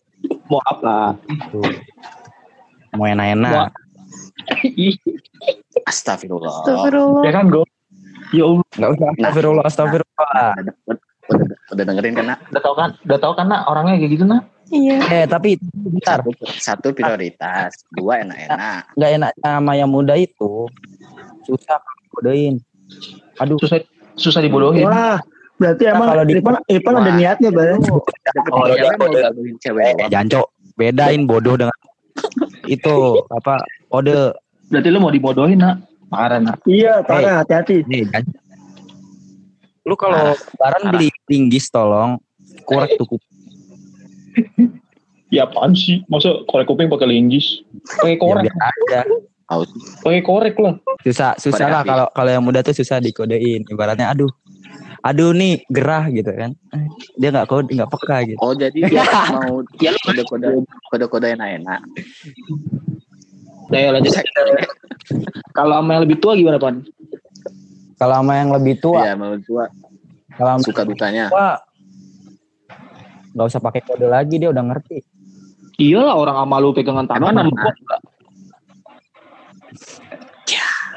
Mau 0.47 0.59
apa? 0.63 1.15
tuh 1.51 1.63
mau 2.93 3.05
enak-enak 3.05 3.69
astagfirullah 5.89 6.63
Astagfirullah. 6.63 7.23
Ya 7.23 7.31
kan, 7.31 7.45
Go? 7.51 7.63
Ya 8.31 8.43
Allah. 8.43 8.63
nggak 8.75 8.89
usah 8.91 9.07
astagfirullah 9.13 9.63
astagfirullah 9.65 10.51
udah, 10.57 10.75
udah, 10.87 11.47
udah 11.71 11.83
dengerin 11.83 12.13
kan 12.15 12.25
nak 12.27 12.39
Udah 12.49 12.61
tau 12.61 12.75
kan? 12.75 12.89
Udah 13.03 13.17
tau 13.19 13.33
kan, 13.35 13.45
nak? 13.47 13.61
Orangnya 13.67 13.95
kayak 13.97 14.11
gitu, 14.13 14.25
nak? 14.25 14.43
Iya. 14.67 14.99
eh 15.07 15.23
tapi 15.23 15.55
bentar 15.63 16.19
satu, 16.19 16.31
satu 16.59 16.87
prioritas 16.91 17.71
dua 17.95 18.19
enak-enak 18.19 18.99
nggak 18.99 19.11
enaknya 19.15 19.47
sama 19.47 19.71
yang 19.79 19.87
muda 19.87 20.11
itu 20.19 20.67
susah 21.47 21.79
kodein 22.11 22.59
aduh 23.39 23.55
Susah 23.63 23.79
susah 24.19 24.43
dibodohin. 24.43 24.83
wah 24.83 25.23
Berarti 25.57 25.83
Nah, 25.83 25.91
emang 25.91 26.07
kalau 26.07 26.23
di- 26.23 26.33
Irfan, 26.35 26.55
Irfan 26.67 26.93
ada 26.95 27.11
niatnya, 27.13 27.49
Bang. 27.49 27.81
Oh, 28.53 28.63
kode. 28.69 29.21
gabungin 29.23 29.55
cewek 29.57 29.97
Eh, 29.97 30.07
janco, 30.07 30.53
bedain 30.77 31.25
bodoh 31.25 31.55
dengan 31.55 31.73
itu 32.63 32.93
apa 33.27 33.57
kode 33.87 34.35
Berarti 34.67 34.89
lu 34.89 34.99
mau 34.99 35.09
dibodohin, 35.09 35.57
nak? 35.57 35.79
Parah, 36.07 36.37
nak. 36.37 36.59
Iya, 36.63 37.01
parah, 37.01 37.41
hati-hati. 37.41 37.81
nih. 37.83 38.03
Lu 39.83 39.95
kalau 39.95 40.35
lebaran 40.35 40.51
parah. 40.81 40.91
beli 40.91 41.07
linggis 41.25 41.67
tolong 41.67 42.19
korek 42.63 42.95
tuh 42.95 43.07
kuping. 43.07 43.33
Ya 45.27 45.43
apaan 45.43 45.71
sih? 45.71 46.03
Masa 46.05 46.43
korek 46.45 46.67
kuping 46.67 46.87
pakai 46.87 47.07
linggis? 47.09 47.63
Pakai 47.95 48.13
Ya, 48.13 48.19
korek. 48.19 48.43
biar 48.45 48.55
aja. 48.61 48.99
Pakai 50.03 50.21
korek 50.21 50.55
lah. 50.59 50.75
Susah, 51.01 51.31
susah 51.35 51.67
lah 51.69 51.81
kalau 51.81 52.07
kalau 52.11 52.29
yang 52.29 52.43
muda 52.43 52.59
tuh 52.59 52.75
susah 52.75 52.99
dikodein. 52.99 53.63
Ibaratnya 53.63 54.11
aduh. 54.11 54.27
Aduh 55.05 55.33
nih 55.33 55.61
gerah 55.69 56.09
gitu 56.09 56.31
kan. 56.33 56.57
Dia 57.17 57.29
nggak 57.29 57.47
kode 57.49 57.69
nggak 57.73 57.91
peka 57.91 58.17
gitu. 58.25 58.39
Oh 58.41 58.53
jadi 58.57 58.79
dia 58.89 59.03
mau 59.35 59.61
kode-kode 60.05 60.47
kode-kode 60.89 61.27
enak-enak. 61.37 61.81
Nah, 63.67 63.79
ya 63.83 63.89
lanjut. 63.91 64.13
Kalau 65.51 65.73
sama 65.83 65.89
yang 65.99 66.03
lebih 66.07 66.17
tua 66.23 66.33
gimana, 66.39 66.57
Pan? 66.57 66.81
Kalau 67.97 68.15
sama 68.23 68.33
yang 68.39 68.49
lebih 68.55 68.79
tua, 68.79 69.03
Iya 69.03 69.13
menurut 69.17 69.43
gua 69.45 69.65
kalau 70.37 70.61
suka 70.61 70.85
dukanya. 70.85 71.33
tua 71.33 71.57
nggak 73.33 73.47
usah 73.53 73.61
pakai 73.61 73.81
kode 73.85 74.07
lagi 74.09 74.41
dia 74.41 74.49
udah 74.49 74.63
ngerti. 74.65 74.97
Iyalah 75.77 76.17
orang 76.17 76.37
sama 76.41 76.57
lu 76.57 76.73
pegangan 76.73 77.05
tangan 77.05 77.37
lu 77.37 77.53
enggak. 77.53 77.75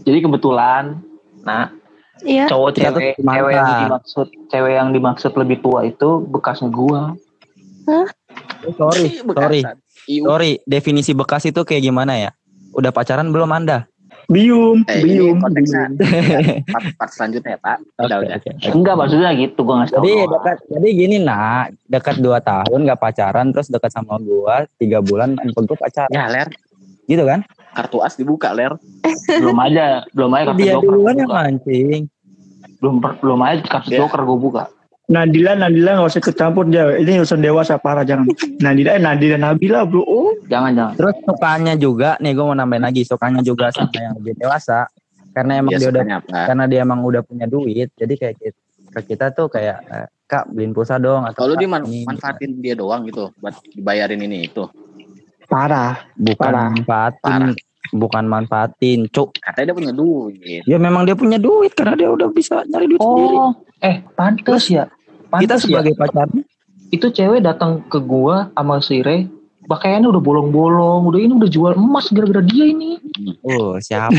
Jadi 0.06 0.18
kebetulan, 0.22 1.02
nah 1.42 1.74
Iya. 2.20 2.44
cowok 2.46 2.70
cewek 2.74 3.12
cewek 3.16 3.52
yang 3.52 3.70
dimaksud 3.80 4.26
cewek 4.46 4.72
yang 4.74 4.88
dimaksud 4.90 5.32
lebih 5.34 5.58
tua 5.60 5.84
itu 5.84 6.08
bekasnya 6.26 6.68
gua. 6.68 7.16
sorry, 8.76 9.18
sorry, 9.18 9.60
Bekasan. 9.62 9.76
Iu. 10.06 10.22
sorry. 10.24 10.52
Definisi 10.64 11.12
bekas 11.12 11.44
itu 11.44 11.60
kayak 11.60 11.82
gimana 11.82 12.16
ya? 12.18 12.30
Udah 12.70 12.90
pacaran 12.90 13.28
belum 13.28 13.50
anda? 13.50 13.88
Bium, 14.26 14.86
Eh, 14.86 15.02
bium, 15.02 15.42
konteksnya 15.42 15.90
bium. 15.90 16.62
part, 16.70 16.86
part 16.94 17.10
selanjutnya 17.10 17.50
ya, 17.50 17.60
Pak. 17.60 17.76
Udah, 17.98 18.16
Oke, 18.16 18.26
udah. 18.30 18.36
oke. 18.38 18.50
Enggak 18.70 18.94
maksudnya 18.94 19.30
gitu 19.34 19.58
gua 19.60 19.74
ngasih 19.82 19.90
tau. 19.90 20.00
Jadi 20.00 20.14
dekat, 20.22 20.56
jadi 20.70 20.88
gini 20.94 21.16
nak, 21.18 21.64
dekat 21.84 22.16
dua 22.22 22.38
tahun 22.38 22.78
nggak 22.86 23.00
pacaran, 23.00 23.50
terus 23.50 23.66
dekat 23.66 23.90
sama 23.90 24.22
gua 24.22 24.70
tiga 24.78 25.02
bulan, 25.02 25.34
gua 25.34 25.74
pacaran, 25.74 26.14
Ya, 26.14 26.30
Ler. 26.30 26.46
gitu 27.06 27.26
kan? 27.26 27.42
Kartu 27.70 27.98
as 28.02 28.14
dibuka, 28.18 28.50
Ler. 28.50 28.74
belum 29.40 29.56
aja, 29.62 30.04
belum 30.12 30.30
aja 30.34 30.44
kartu 30.52 30.60
Dia 30.60 30.72
joker 30.76 30.86
duluan 30.90 31.14
yang 31.16 31.30
mancing. 31.30 32.02
Belum 32.82 32.96
belum 33.00 33.40
aja 33.40 33.60
kartu 33.64 33.88
Ya. 33.94 33.98
joker 34.04 34.20
gua 34.26 34.38
buka. 34.38 34.64
Nadila, 35.10 35.58
Nadila 35.58 35.98
nggak 35.98 36.06
usah 36.06 36.20
ikut 36.22 36.36
campur 36.38 36.64
dia. 36.70 36.86
Ini 36.94 37.18
urusan 37.18 37.42
dewasa 37.42 37.82
parah 37.82 38.06
jangan. 38.06 38.30
Nadila, 38.64 38.94
eh 38.94 39.02
Nadila 39.02 39.36
Nabila 39.36 39.82
bro. 39.82 40.06
Oh, 40.06 40.30
Jangan 40.46 40.70
jangan. 40.74 40.94
Terus 40.94 41.14
sukanya 41.26 41.74
juga, 41.74 42.14
nih 42.18 42.30
gue 42.34 42.44
mau 42.46 42.54
nambahin 42.54 42.82
lagi, 42.82 43.02
sukanya 43.02 43.42
juga 43.42 43.70
sama 43.74 43.90
yang 43.94 44.14
lebih 44.18 44.34
dewasa, 44.38 44.86
karena 45.30 45.62
emang 45.62 45.74
Dia 45.74 45.78
dia 45.78 45.90
udah, 45.94 46.04
apa? 46.18 46.40
karena 46.46 46.64
dia 46.66 46.80
emang 46.82 47.00
udah 47.02 47.22
punya 47.22 47.46
duit, 47.46 47.90
jadi 47.94 48.14
kayak 48.14 48.34
kita, 48.38 48.58
ke 48.90 49.00
kita 49.06 49.26
tuh 49.30 49.46
kayak 49.46 49.78
eh, 49.86 50.06
kak 50.26 50.50
beliin 50.50 50.74
pulsa 50.74 50.98
dong 50.98 51.22
atau 51.22 51.46
Kalau 51.46 51.54
"Kak, 51.54 51.60
dia 51.62 51.68
man- 51.70 51.86
ini." 51.86 52.02
manfaatin 52.02 52.58
dia 52.58 52.74
doang 52.74 53.06
gitu 53.06 53.30
buat 53.38 53.54
dibayarin 53.70 54.18
ini 54.22 54.46
itu. 54.46 54.66
Parah. 55.50 56.06
bukan 56.14 56.38
parah. 56.38 56.66
manfaatin, 56.70 57.42
Parah. 57.50 57.52
bukan 57.92 58.24
manfaatin, 58.24 59.00
cuk. 59.10 59.34
Katanya 59.36 59.66
dia 59.66 59.76
punya 59.76 59.92
duit. 59.92 60.62
Ya 60.64 60.78
memang 60.78 61.02
dia 61.02 61.12
punya 61.12 61.36
duit 61.36 61.74
karena 61.74 61.98
dia 61.98 62.08
udah 62.08 62.30
bisa 62.30 62.62
nyari 62.64 62.86
duit 62.86 63.02
sendiri. 63.02 63.36
Oh, 63.36 63.50
eh 63.82 64.00
pantes 64.14 64.70
ya. 64.70 64.86
Kita 64.86 65.28
Pantes 65.28 65.60
ya. 65.62 65.82
sebagai 65.82 65.94
pacarnya, 65.94 66.42
Itu 66.88 67.06
cewek 67.08 67.42
datang 67.42 67.86
ke 67.86 67.98
gua 67.98 68.50
sama 68.50 68.78
si 68.78 68.98
Re, 68.98 69.30
pakaiannya 69.64 70.06
udah 70.06 70.18
bolong-bolong, 70.18 71.06
udah 71.06 71.20
ini 71.20 71.34
udah 71.34 71.46
jual 71.46 71.72
emas 71.74 72.10
gara-gara 72.10 72.42
dia 72.42 72.66
ini. 72.66 72.98
oh 73.42 73.78
siapa? 73.78 74.14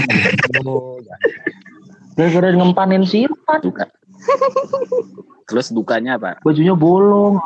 oh, 0.64 0.96
Gara-gara 2.16 2.52
ngempanin 2.52 3.04
si 3.04 3.24
Irfan. 3.24 3.60
Duka. 3.60 3.88
Terus 5.48 5.68
dukanya 5.68 6.16
apa? 6.16 6.40
Bajunya 6.40 6.72
bolong. 6.72 7.40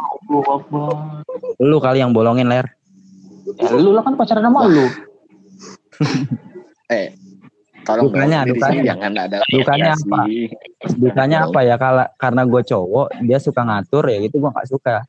Lu 1.58 1.78
kali 1.80 2.02
yang 2.02 2.14
bolongin 2.14 2.46
ler. 2.46 2.70
Ya 3.46 3.70
lu 3.78 3.93
lah 3.93 4.04
kan 4.04 4.14
pacaran 4.18 4.43
sama 4.46 4.60
lu. 4.68 4.86
Eh, 6.86 7.18
tolong 7.82 8.14
Dukanya, 8.14 8.46
dukanya. 8.46 8.93
jangan 8.93 9.12
ada 9.18 9.41
Dukanya 9.50 9.98
apa? 9.98 10.20
Dukanya 10.93 11.38
apa 11.50 11.60
ya? 11.66 11.76
Kalau 11.82 12.06
karena 12.14 12.41
gue 12.46 12.62
cowok, 12.62 13.08
dia 13.26 13.41
suka 13.41 13.66
ngatur 13.66 14.06
ya 14.06 14.22
gitu 14.22 14.38
gue 14.38 14.54
nggak 14.54 14.70
suka. 14.70 15.02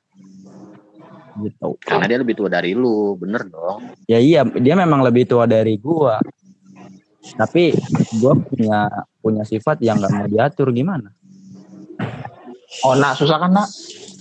Gitu. 1.36 1.68
Karena 1.84 2.08
dia 2.08 2.18
lebih 2.20 2.32
tua 2.32 2.48
dari 2.48 2.72
lu, 2.72 3.12
bener 3.20 3.44
dong. 3.52 3.92
Ya 4.08 4.16
iya, 4.16 4.40
dia 4.44 4.72
memang 4.72 5.04
lebih 5.04 5.28
tua 5.28 5.44
dari 5.44 5.76
gua. 5.76 6.16
Tapi 7.36 7.76
gua 8.22 8.32
punya 8.38 8.88
punya 9.20 9.42
sifat 9.44 9.82
yang 9.84 10.00
nggak 10.00 10.12
mau 10.16 10.28
diatur 10.30 10.72
gimana? 10.72 11.12
Oh 12.88 12.96
nak 12.96 13.20
susah 13.20 13.36
kan 13.36 13.52
nak? 13.52 13.68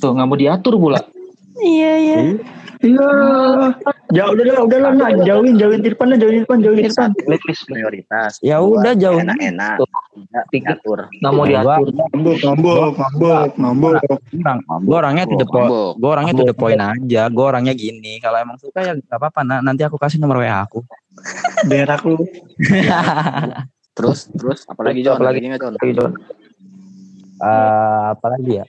Tuh 0.03 0.11
nggak 0.11 0.27
mau 0.27 0.35
diatur 0.35 0.75
pula. 0.75 0.99
Iya, 1.55 1.91
iya. 2.03 2.17
Iya. 2.81 3.09
Ya 4.13 4.23
udah 4.31 4.43
lah, 4.45 4.59
udah 4.67 4.79
lah, 4.79 4.91
nah, 4.95 5.11
jauhin, 5.23 5.55
jauhin 5.59 5.81
Irfan, 5.83 6.13
lah, 6.13 6.17
jauhin 6.19 6.43
Irfan, 6.43 6.59
jauhin 6.61 6.81
Irfan. 6.85 7.11
Blacklist 7.25 7.63
Prioritas. 7.67 8.37
Ya 8.43 8.61
udah, 8.61 8.93
jauh. 8.95 9.19
Enak-enak. 9.19 9.79
Tuh. 9.81 9.89
Tidak 10.15 10.45
diatur. 10.51 10.99
Nggak 11.19 11.31
mau 11.31 11.43
Gua- 11.43 11.49
diatur. 11.51 11.87
Ngambek, 11.91 12.37
ngambek, 12.43 12.75
ngambek, 13.59 13.95
ngambek. 14.39 14.85
Gua 14.85 14.97
orangnya 15.01 15.23
to 15.27 15.35
the 15.35 15.47
point. 15.47 15.69
Gua 15.99 16.09
orangnya 16.15 16.33
to 16.35 16.43
the 16.47 16.55
point 16.55 16.81
aja. 16.81 17.21
Gua 17.31 17.45
orangnya 17.55 17.73
gini. 17.75 18.13
Kalau 18.23 18.37
emang 18.39 18.57
suka 18.59 18.79
ya 18.83 18.93
nggak 18.95 19.17
apa-apa. 19.19 19.41
Nah, 19.43 19.59
nanti 19.63 19.81
aku 19.83 19.99
kasih 19.99 20.19
nomor 20.19 20.39
WA 20.39 20.63
aku. 20.63 20.83
Berak 21.69 22.01
lu. 22.03 22.19
Terus, 23.95 24.27
terus, 24.35 24.67
apalagi 24.67 25.07
John? 25.07 25.15
Apalagi? 25.23 25.39
John. 25.95 26.19
Eh, 27.39 28.03
apalagi 28.11 28.59
ya? 28.59 28.65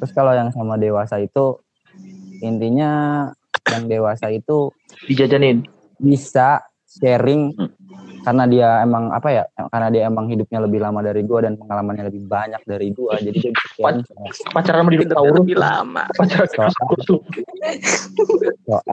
Terus 0.00 0.10
kalau 0.16 0.32
yang 0.32 0.48
sama 0.56 0.80
dewasa 0.80 1.20
itu 1.20 1.60
intinya 2.40 2.90
yang 3.66 3.84
dewasa 3.86 4.30
itu 4.30 4.70
Dijajanin. 5.04 5.66
bisa 5.98 6.62
sharing 6.86 7.52
Hmm. 7.52 7.70
karena 8.22 8.44
dia 8.46 8.68
emang 8.82 9.10
apa 9.10 9.28
ya 9.30 9.44
karena 9.68 9.88
dia 9.88 10.02
emang 10.06 10.28
hidupnya 10.28 10.60
lebih 10.60 10.78
lama 10.78 11.00
dari 11.00 11.22
gua 11.22 11.44
dan 11.44 11.56
pengalamannya 11.56 12.06
lebih 12.06 12.22
banyak 12.24 12.62
dari 12.62 12.92
gua 12.92 13.16
jadi 13.18 13.34
dia 13.34 13.50
bisa 13.50 13.68
sharing 13.74 14.04
Pacaran 14.52 14.84
sama 14.84 14.90
dinosaurus. 14.92 15.36
lebih 15.42 15.56
lama. 15.56 16.02
Pacaran 16.12 16.46
Soal- 16.52 16.84
soal, 18.68 18.84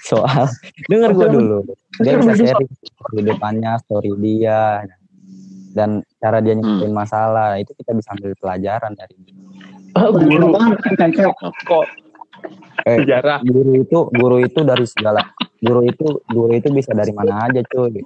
soal 0.00 0.46
denger 0.86 1.10
gua 1.12 1.28
dulu 1.28 1.56
dia 1.98 2.14
bisa 2.16 2.32
sharing 2.34 2.68
kehidupannya 3.10 3.72
story 3.82 4.12
dia 4.18 4.86
dan 5.72 6.04
cara 6.20 6.38
dia 6.38 6.52
nyelesain 6.54 6.92
masalah 6.92 7.56
itu 7.56 7.72
kita 7.74 7.96
bisa 7.96 8.12
ambil 8.12 8.36
pelajaran 8.36 8.92
dari 8.92 9.14
dia. 9.24 9.34
Ah, 9.92 10.08
guru. 10.08 10.52
Apaan? 10.52 10.76
Kok 11.64 11.84
Eh, 12.82 12.98
sejarah. 13.02 13.38
guru 13.46 13.72
itu 13.78 13.98
guru 14.10 14.36
itu 14.42 14.60
dari 14.66 14.86
segala 14.90 15.22
guru 15.62 15.86
itu 15.86 16.06
guru 16.26 16.50
itu 16.50 16.68
bisa 16.74 16.90
dari 16.90 17.14
mana 17.14 17.46
aja 17.46 17.62
cuy 17.62 18.02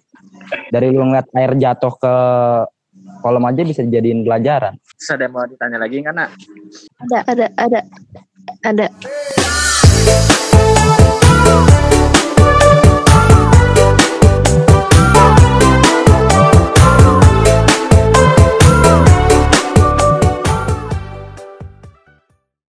dari 0.69 0.93
lu 0.93 1.09
ngeliat 1.09 1.33
air 1.33 1.57
jatuh 1.57 1.95
ke 1.97 2.15
kolam 3.25 3.49
aja 3.49 3.65
bisa 3.65 3.81
dijadiin 3.81 4.23
pelajaran 4.23 4.77
Terus 4.97 5.13
ada 5.13 5.23
yang 5.29 5.35
mau 5.37 5.45
ditanya 5.45 5.77
lagi 5.77 5.97
nggak 6.01 6.15
nak? 6.17 6.31
Ada, 7.05 7.19
ada, 7.29 7.47
ada. 7.61 7.81
Ada. 8.65 8.87